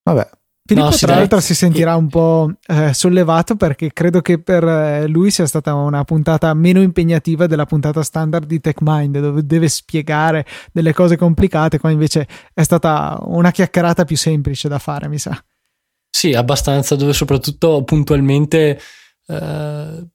Vabbè, 0.04 0.30
Filippo, 0.64 0.90
no, 0.90 0.96
tra 0.96 1.16
l'altro, 1.16 1.40
si 1.40 1.56
sentirà 1.56 1.96
un 1.96 2.08
po' 2.08 2.52
eh, 2.68 2.94
sollevato 2.94 3.56
perché 3.56 3.92
credo 3.92 4.20
che 4.20 4.40
per 4.40 4.62
eh, 4.62 5.08
lui 5.08 5.32
sia 5.32 5.46
stata 5.46 5.74
una 5.74 6.04
puntata 6.04 6.54
meno 6.54 6.80
impegnativa 6.80 7.48
della 7.48 7.66
puntata 7.66 8.02
standard 8.04 8.46
di 8.46 8.60
TechMind, 8.60 9.18
dove 9.18 9.44
deve 9.44 9.68
spiegare 9.68 10.46
delle 10.72 10.92
cose 10.92 11.16
complicate. 11.16 11.80
Qua 11.80 11.90
invece 11.90 12.28
è 12.54 12.62
stata 12.62 13.18
una 13.22 13.50
chiacchierata 13.50 14.04
più 14.04 14.16
semplice 14.16 14.68
da 14.68 14.78
fare, 14.78 15.08
mi 15.08 15.18
sa. 15.18 15.36
Sì, 16.08 16.32
abbastanza, 16.32 16.94
dove 16.94 17.12
soprattutto 17.12 17.82
puntualmente 17.82 18.80
eh, 19.26 20.06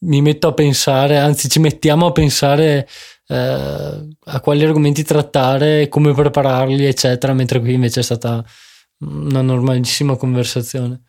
mi 0.00 0.20
metto 0.20 0.48
a 0.48 0.52
pensare, 0.52 1.16
anzi, 1.16 1.48
ci 1.48 1.58
mettiamo 1.58 2.06
a 2.06 2.12
pensare. 2.12 2.86
Eh, 3.28 4.08
a 4.24 4.40
quali 4.40 4.62
argomenti 4.62 5.02
trattare, 5.02 5.88
come 5.88 6.12
prepararli, 6.12 6.84
eccetera, 6.84 7.32
mentre 7.32 7.58
qui 7.58 7.72
invece 7.72 8.00
è 8.00 8.02
stata 8.04 8.44
una 8.98 9.42
normalissima 9.42 10.16
conversazione. 10.16 11.02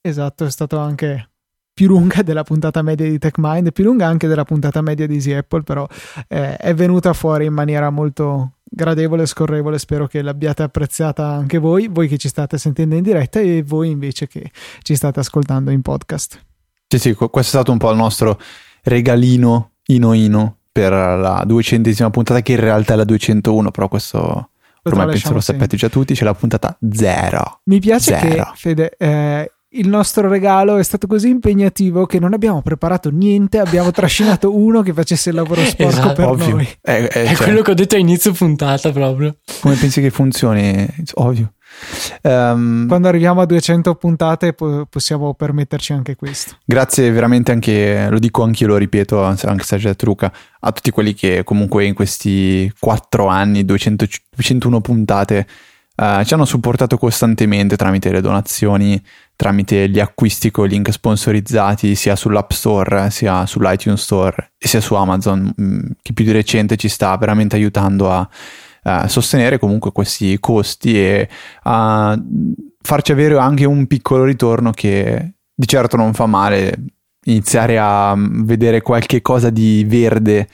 Esatto, 0.00 0.44
è 0.44 0.50
stato 0.50 0.78
anche 0.78 1.30
più 1.76 1.88
lunga 1.88 2.22
della 2.22 2.42
puntata 2.42 2.80
media 2.80 3.06
di 3.06 3.18
TechMind, 3.18 3.70
più 3.72 3.84
lunga 3.84 4.06
anche 4.06 4.26
della 4.26 4.44
puntata 4.44 4.80
media 4.80 5.06
di 5.06 5.14
Easy 5.14 5.32
Apple, 5.32 5.62
però 5.62 5.86
eh, 6.28 6.56
è 6.56 6.74
venuta 6.74 7.12
fuori 7.12 7.44
in 7.44 7.52
maniera 7.52 7.90
molto 7.90 8.52
gradevole 8.62 9.24
e 9.24 9.26
scorrevole. 9.26 9.78
Spero 9.78 10.06
che 10.06 10.22
l'abbiate 10.22 10.62
apprezzata 10.62 11.26
anche 11.26 11.58
voi, 11.58 11.88
voi 11.88 12.08
che 12.08 12.16
ci 12.16 12.28
state 12.28 12.56
sentendo 12.56 12.94
in 12.94 13.02
diretta 13.02 13.40
e 13.40 13.62
voi 13.62 13.90
invece 13.90 14.26
che 14.26 14.50
ci 14.80 14.94
state 14.94 15.20
ascoltando 15.20 15.70
in 15.70 15.82
podcast. 15.82 16.40
Sì, 16.88 16.98
sì, 16.98 17.12
questo 17.12 17.40
è 17.40 17.42
stato 17.42 17.72
un 17.72 17.78
po' 17.78 17.90
il 17.90 17.96
nostro 17.96 18.40
regalino 18.84 19.72
ino 19.88 20.14
ino 20.14 20.56
per 20.72 20.92
la 20.92 21.42
duecentesima 21.44 22.08
puntata, 22.08 22.40
che 22.40 22.52
in 22.52 22.60
realtà 22.60 22.94
è 22.94 22.96
la 22.96 23.04
201, 23.04 23.70
però 23.70 23.88
questo 23.88 24.50
ormai 24.86 25.06
penso 25.06 25.32
lo 25.32 25.40
sapete 25.40 25.76
già 25.76 25.88
tutti, 25.88 26.14
c'è 26.14 26.24
la 26.24 26.34
puntata 26.34 26.76
zero. 26.92 27.60
Mi 27.64 27.80
piace 27.80 28.18
zero. 28.18 28.28
che, 28.28 28.44
Fede, 28.54 28.94
eh, 28.98 29.50
il 29.70 29.88
nostro 29.88 30.28
regalo 30.28 30.76
è 30.76 30.82
stato 30.82 31.06
così 31.06 31.28
impegnativo 31.28 32.06
che 32.06 32.18
non 32.18 32.32
abbiamo 32.32 32.62
preparato 32.62 33.10
niente, 33.10 33.58
abbiamo 33.58 33.90
trascinato 33.90 34.54
uno 34.56 34.82
che 34.82 34.92
facesse 34.92 35.30
il 35.30 35.34
lavoro 35.36 35.62
sporco 35.64 35.92
esatto, 35.92 36.12
per 36.14 36.26
ovvio. 36.26 36.54
noi. 36.54 36.68
È, 36.80 36.90
è, 36.90 37.08
è 37.08 37.34
cioè, 37.34 37.44
quello 37.44 37.62
che 37.62 37.70
ho 37.72 37.74
detto 37.74 37.96
a 37.96 37.98
inizio 37.98 38.32
puntata 38.32 38.90
proprio. 38.92 39.36
Come 39.60 39.74
pensi 39.74 40.00
che 40.00 40.10
funzioni? 40.10 40.86
Ovvio. 41.14 41.52
Um, 42.22 42.86
Quando 42.88 43.08
arriviamo 43.08 43.40
a 43.40 43.46
200 43.46 43.94
puntate 43.94 44.52
po- 44.52 44.86
possiamo 44.88 45.34
permetterci 45.34 45.92
anche 45.92 46.16
questo. 46.16 46.56
Grazie 46.64 47.10
veramente 47.10 47.52
anche, 47.52 48.08
lo 48.10 48.18
dico 48.18 48.42
anche 48.42 48.64
io, 48.64 48.70
lo 48.70 48.76
ripeto, 48.76 49.22
anche 49.22 49.64
se 49.64 49.76
già 49.78 49.94
Truca, 49.94 50.32
a 50.60 50.72
tutti 50.72 50.90
quelli 50.90 51.14
che 51.14 51.44
comunque 51.44 51.84
in 51.84 51.94
questi 51.94 52.72
4 52.78 53.26
anni, 53.26 53.64
200, 53.64 54.06
201 54.30 54.80
puntate, 54.80 55.46
uh, 55.96 56.22
ci 56.24 56.34
hanno 56.34 56.44
supportato 56.44 56.96
costantemente 56.98 57.76
tramite 57.76 58.10
le 58.10 58.20
donazioni, 58.20 59.00
tramite 59.36 59.88
gli 59.88 60.00
acquisti 60.00 60.50
con 60.50 60.66
link 60.66 60.90
sponsorizzati 60.90 61.94
sia 61.94 62.16
sull'App 62.16 62.50
Store, 62.50 63.10
sia 63.10 63.46
sull'iTunes 63.46 64.00
Store 64.00 64.52
e 64.58 64.66
sia 64.66 64.80
su 64.80 64.94
Amazon, 64.94 65.52
mm, 65.60 65.80
che 66.02 66.12
più 66.12 66.24
di 66.24 66.32
recente 66.32 66.76
ci 66.76 66.88
sta 66.88 67.16
veramente 67.16 67.56
aiutando 67.56 68.10
a 68.10 68.28
uh, 68.86 69.06
sostenere 69.08 69.58
comunque 69.58 69.92
questi 69.92 70.38
costi 70.38 70.98
e 70.98 71.28
a 71.64 72.18
farci 72.80 73.12
avere 73.12 73.36
anche 73.38 73.64
un 73.64 73.86
piccolo 73.86 74.24
ritorno 74.24 74.70
che 74.70 75.32
di 75.52 75.66
certo 75.66 75.96
non 75.96 76.14
fa 76.14 76.26
male 76.26 76.74
iniziare 77.24 77.78
a 77.78 78.14
vedere 78.16 78.82
qualche 78.82 79.20
cosa 79.20 79.50
di 79.50 79.84
verde 79.84 80.46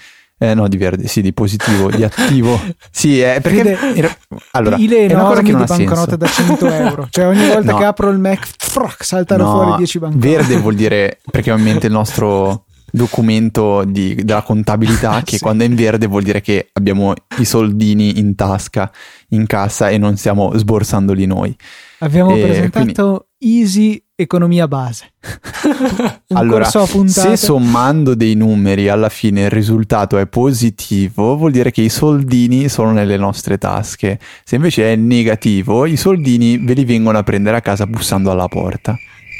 eh, 0.43 0.55
no, 0.55 0.67
di 0.67 0.77
verde, 0.77 1.07
sì, 1.07 1.23
di 1.23 1.33
positivo, 1.33 1.89
di 1.89 2.03
attivo. 2.03 2.59
Sì, 2.91 3.23
eh, 3.23 3.39
perché 3.41 3.63
Vede, 3.63 3.95
era, 3.95 4.17
allora, 4.53 4.77
è 4.77 5.15
una 5.15 5.23
cosa 5.25 5.43
che 5.43 5.53
non 5.53 5.63
ha 5.63 5.67
banconote 5.67 6.17
da 6.17 6.27
100 6.27 6.67
euro. 6.75 7.07
Cioè, 7.11 7.27
ogni 7.27 7.47
volta 7.47 7.73
no. 7.73 7.79
che 7.79 7.85
apro 7.85 8.11
il 8.11 8.19
Mac, 8.19 8.49
frac, 8.59 9.05
saltano 9.05 9.45
no, 9.45 9.51
fuori 9.51 9.77
10 9.77 9.99
banconote. 10.01 10.29
Verde 10.29 10.57
vuol 10.57 10.75
dire 10.75 11.21
perché 11.31 11.53
ovviamente 11.53 11.87
il 11.87 11.93
nostro 11.93 12.65
documento 12.93 13.85
di, 13.85 14.15
della 14.15 14.43
contabilità 14.43 15.23
che 15.25 15.37
sì. 15.37 15.43
quando 15.43 15.65
è 15.65 15.67
in 15.67 15.75
verde 15.75 16.07
vuol 16.07 16.23
dire 16.23 16.41
che 16.41 16.69
abbiamo 16.73 17.15
i 17.39 17.45
soldini 17.45 18.19
in 18.19 18.35
tasca, 18.37 18.93
in 19.29 19.47
cassa 19.47 19.89
e 19.89 19.99
non 19.99 20.17
stiamo 20.17 20.53
sborsandoli 20.55 21.27
noi. 21.27 21.57
Abbiamo 21.99 22.37
e 22.37 22.43
presentato 22.43 23.29
quindi... 23.39 23.61
Easy 23.61 24.05
Economia 24.15 24.69
Base. 24.69 25.13
allora, 26.35 26.69
se 26.69 27.37
sommando 27.37 28.15
dei 28.15 28.35
numeri 28.35 28.89
alla 28.89 29.09
fine 29.09 29.43
il 29.43 29.51
risultato 29.51 30.19
è 30.19 30.27
positivo, 30.27 31.37
vuol 31.37 31.51
dire 31.51 31.71
che 31.71 31.81
i 31.81 31.89
soldini 31.89 32.69
sono 32.69 32.93
nelle 32.93 33.17
nostre 33.17 33.59
tasche. 33.59 34.19
Se 34.45 34.57
invece 34.57 34.93
è 34.93 34.97
negativo, 34.97 35.87
i 35.87 35.97
soldini 35.97 36.59
ve 36.59 36.75
li 36.75 36.85
vengono 36.85 37.19
a 37.19 37.23
prendere 37.23 37.57
a 37.57 37.61
casa 37.61 37.87
bussando 37.87 38.31
alla 38.31 38.49
porta. 38.49 38.97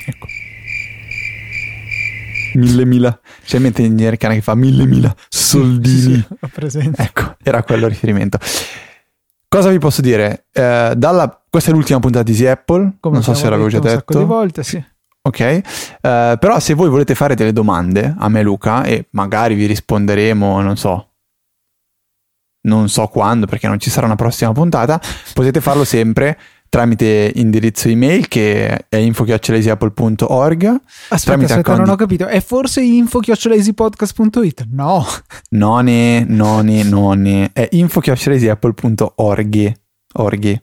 Ecco 0.07 0.27
mille 2.59 2.85
mila. 2.85 3.21
C'è 3.45 3.57
in 3.57 3.63
mente 3.63 3.83
il 3.83 4.17
cane 4.17 4.37
che 4.37 4.43
fa 4.43 4.55
mille 4.55 4.87
mila 4.87 5.15
soldini. 5.29 6.15
Sì, 6.15 6.27
ho 6.41 6.49
presente. 6.53 7.03
Ecco, 7.03 7.37
era 7.43 7.63
quello 7.63 7.87
il 7.87 7.91
riferimento. 7.93 8.39
Cosa 9.49 9.69
vi 9.69 9.79
posso 9.79 10.01
dire? 10.01 10.47
Eh, 10.53 10.95
dalla, 10.97 11.43
questa 11.49 11.71
è 11.71 11.75
l'ultima 11.75 12.01
puntata 12.01 12.25
di 12.25 12.33
Easy 12.33 12.47
Apple. 12.47 12.97
Come 13.01 13.15
non 13.15 13.23
so 13.23 13.35
se 13.35 13.49
l'avevo 13.49 13.69
già 13.69 13.79
detto. 13.79 13.93
Un 13.93 13.99
sacco 13.99 14.19
di 14.19 14.25
volte, 14.25 14.63
sì. 14.63 14.85
Ok, 15.25 15.39
uh, 15.39 16.01
però 16.01 16.59
se 16.59 16.75
voi 16.75 16.89
volete 16.89 17.15
fare 17.15 17.37
delle 17.37 17.53
domande 17.53 18.13
a 18.19 18.29
me 18.29 18.43
Luca 18.43 18.83
e 18.83 19.07
magari 19.11 19.55
vi 19.55 19.67
risponderemo, 19.67 20.61
non 20.61 20.77
so, 20.77 21.13
non 22.63 22.89
so 22.89 23.07
quando 23.07 23.47
perché 23.47 23.69
non 23.69 23.79
ci 23.79 23.89
sarà 23.89 24.07
una 24.07 24.17
prossima 24.17 24.51
puntata, 24.51 25.01
potete 25.33 25.61
farlo 25.61 25.85
sempre 25.85 26.37
tramite 26.73 27.31
indirizzo 27.35 27.89
email 27.89 28.29
che 28.29 28.87
è 28.89 28.97
info-easyapple.org 28.97 30.81
aspetta, 31.11 31.45
aspetta 31.45 31.77
non 31.77 31.91
ho 31.91 31.97
capito. 31.97 32.27
È 32.27 32.41
forse 32.41 32.81
info-easypodcast.it 32.81 34.69
no. 34.71 35.05
Non 35.51 35.87
è 35.87 36.25
non 36.27 36.71
è 36.71 36.83
non 36.83 37.27
è 37.27 37.51
è 37.53 37.69
info-easyapple.org 37.73 39.73
org. 40.15 40.63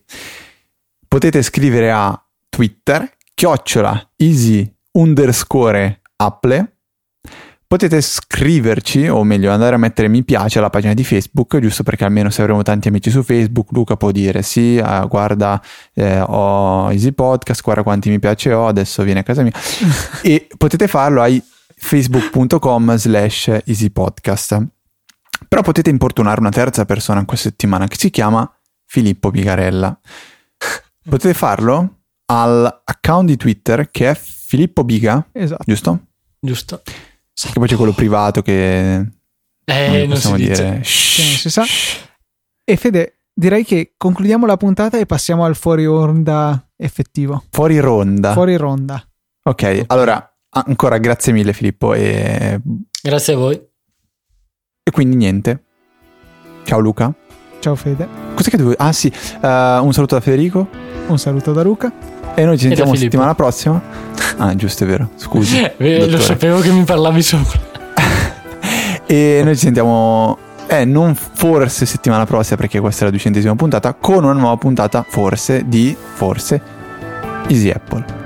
potete 1.06 1.42
scrivere 1.42 1.92
a 1.92 2.20
twitter 2.48 3.08
chiocciola 3.32 4.10
easy 4.16 4.68
underscore 4.94 6.00
apple 6.16 6.78
Potete 7.70 8.00
scriverci, 8.00 9.06
o 9.06 9.22
meglio 9.22 9.52
andare 9.52 9.76
a 9.76 9.78
mettere 9.78 10.08
mi 10.08 10.24
piace 10.24 10.58
alla 10.58 10.70
pagina 10.70 10.92
di 10.92 11.04
Facebook, 11.04 11.56
giusto 11.60 11.84
perché 11.84 12.02
almeno 12.02 12.28
se 12.28 12.42
avremo 12.42 12.64
tanti 12.64 12.88
amici 12.88 13.10
su 13.10 13.22
Facebook, 13.22 13.70
Luca 13.70 13.96
può 13.96 14.10
dire 14.10 14.42
sì, 14.42 14.82
uh, 14.84 15.06
guarda, 15.06 15.62
eh, 15.94 16.18
ho 16.20 16.90
Easy 16.90 17.12
Podcast, 17.12 17.62
guarda 17.62 17.84
quanti 17.84 18.10
mi 18.10 18.18
piace 18.18 18.52
ho, 18.52 18.66
adesso 18.66 19.04
viene 19.04 19.20
a 19.20 19.22
casa 19.22 19.42
mia. 19.42 19.52
e 20.22 20.48
potete 20.56 20.88
farlo 20.88 21.22
ai 21.22 21.40
facebook.com 21.76 22.96
slash 22.96 23.60
easypodcast. 23.64 24.66
Però 25.46 25.62
potete 25.62 25.90
importunare 25.90 26.40
una 26.40 26.50
terza 26.50 26.84
persona 26.84 27.20
in 27.20 27.26
questa 27.26 27.50
settimana 27.50 27.86
che 27.86 27.98
si 27.98 28.10
chiama 28.10 28.52
Filippo 28.84 29.30
Bigarella. 29.30 29.96
Potete 31.08 31.34
farlo 31.34 31.98
all'account 32.24 33.28
di 33.28 33.36
Twitter 33.36 33.92
che 33.92 34.10
è 34.10 34.18
Filippo 34.20 34.82
Biga, 34.82 35.24
esatto. 35.30 35.62
giusto? 35.64 36.06
Giusto. 36.40 36.82
Che 37.48 37.58
poi 37.58 37.68
c'è 37.68 37.76
quello 37.76 37.92
privato 37.92 38.42
che... 38.42 38.94
Eh, 39.64 39.88
non, 39.88 39.98
non 39.98 40.08
possiamo 40.08 40.36
si 40.36 40.42
dire. 40.42 40.70
non 40.70 40.82
si 40.84 41.50
sa. 41.50 41.64
E 42.64 42.76
Fede, 42.76 43.20
direi 43.32 43.64
che 43.64 43.94
concludiamo 43.96 44.46
la 44.46 44.56
puntata 44.56 44.98
e 44.98 45.06
passiamo 45.06 45.44
al 45.44 45.56
fuori 45.56 45.84
ronda 45.84 46.68
effettivo. 46.76 47.44
Fuori 47.50 47.78
ronda. 47.78 48.32
Fuori 48.32 48.56
ronda. 48.56 49.02
Ok, 49.42 49.84
allora 49.86 50.24
ancora 50.50 50.98
grazie 50.98 51.32
mille 51.32 51.52
Filippo 51.52 51.94
e... 51.94 52.60
Grazie 53.02 53.34
a 53.34 53.36
voi. 53.36 53.54
E 54.82 54.90
quindi 54.90 55.16
niente. 55.16 55.64
Ciao 56.64 56.80
Luca. 56.80 57.14
Ciao 57.60 57.74
Fede. 57.74 58.08
Cos'è 58.34 58.50
che 58.50 58.56
devo... 58.56 58.74
Ah 58.76 58.92
sì, 58.92 59.06
uh, 59.06 59.46
un 59.46 59.92
saluto 59.92 60.14
da 60.16 60.20
Federico. 60.20 60.68
Un 61.06 61.18
saluto 61.18 61.52
da 61.52 61.62
Luca. 61.62 62.19
E 62.34 62.44
noi 62.44 62.56
ci 62.58 62.66
sentiamo 62.66 62.94
settimana 62.94 63.34
prossima. 63.34 63.80
Ah, 64.36 64.54
giusto, 64.54 64.84
è 64.84 64.86
vero. 64.86 65.10
Scusi. 65.16 65.60
Lo 65.78 66.20
sapevo 66.20 66.60
che 66.60 66.70
mi 66.70 66.84
parlavi 66.84 67.22
sopra. 67.22 67.58
e 69.06 69.40
noi 69.44 69.54
ci 69.54 69.64
sentiamo 69.64 70.38
eh, 70.70 70.84
non 70.84 71.14
forse 71.14 71.84
settimana 71.84 72.24
prossima 72.26 72.56
perché 72.56 72.78
questa 72.78 73.02
è 73.02 73.04
la 73.04 73.10
duecentesima 73.10 73.56
puntata, 73.56 73.92
con 73.94 74.22
una 74.22 74.32
nuova 74.32 74.56
puntata 74.56 75.04
forse 75.08 75.64
di, 75.66 75.96
forse, 76.14 76.60
Easy 77.48 77.70
Apple. 77.70 78.19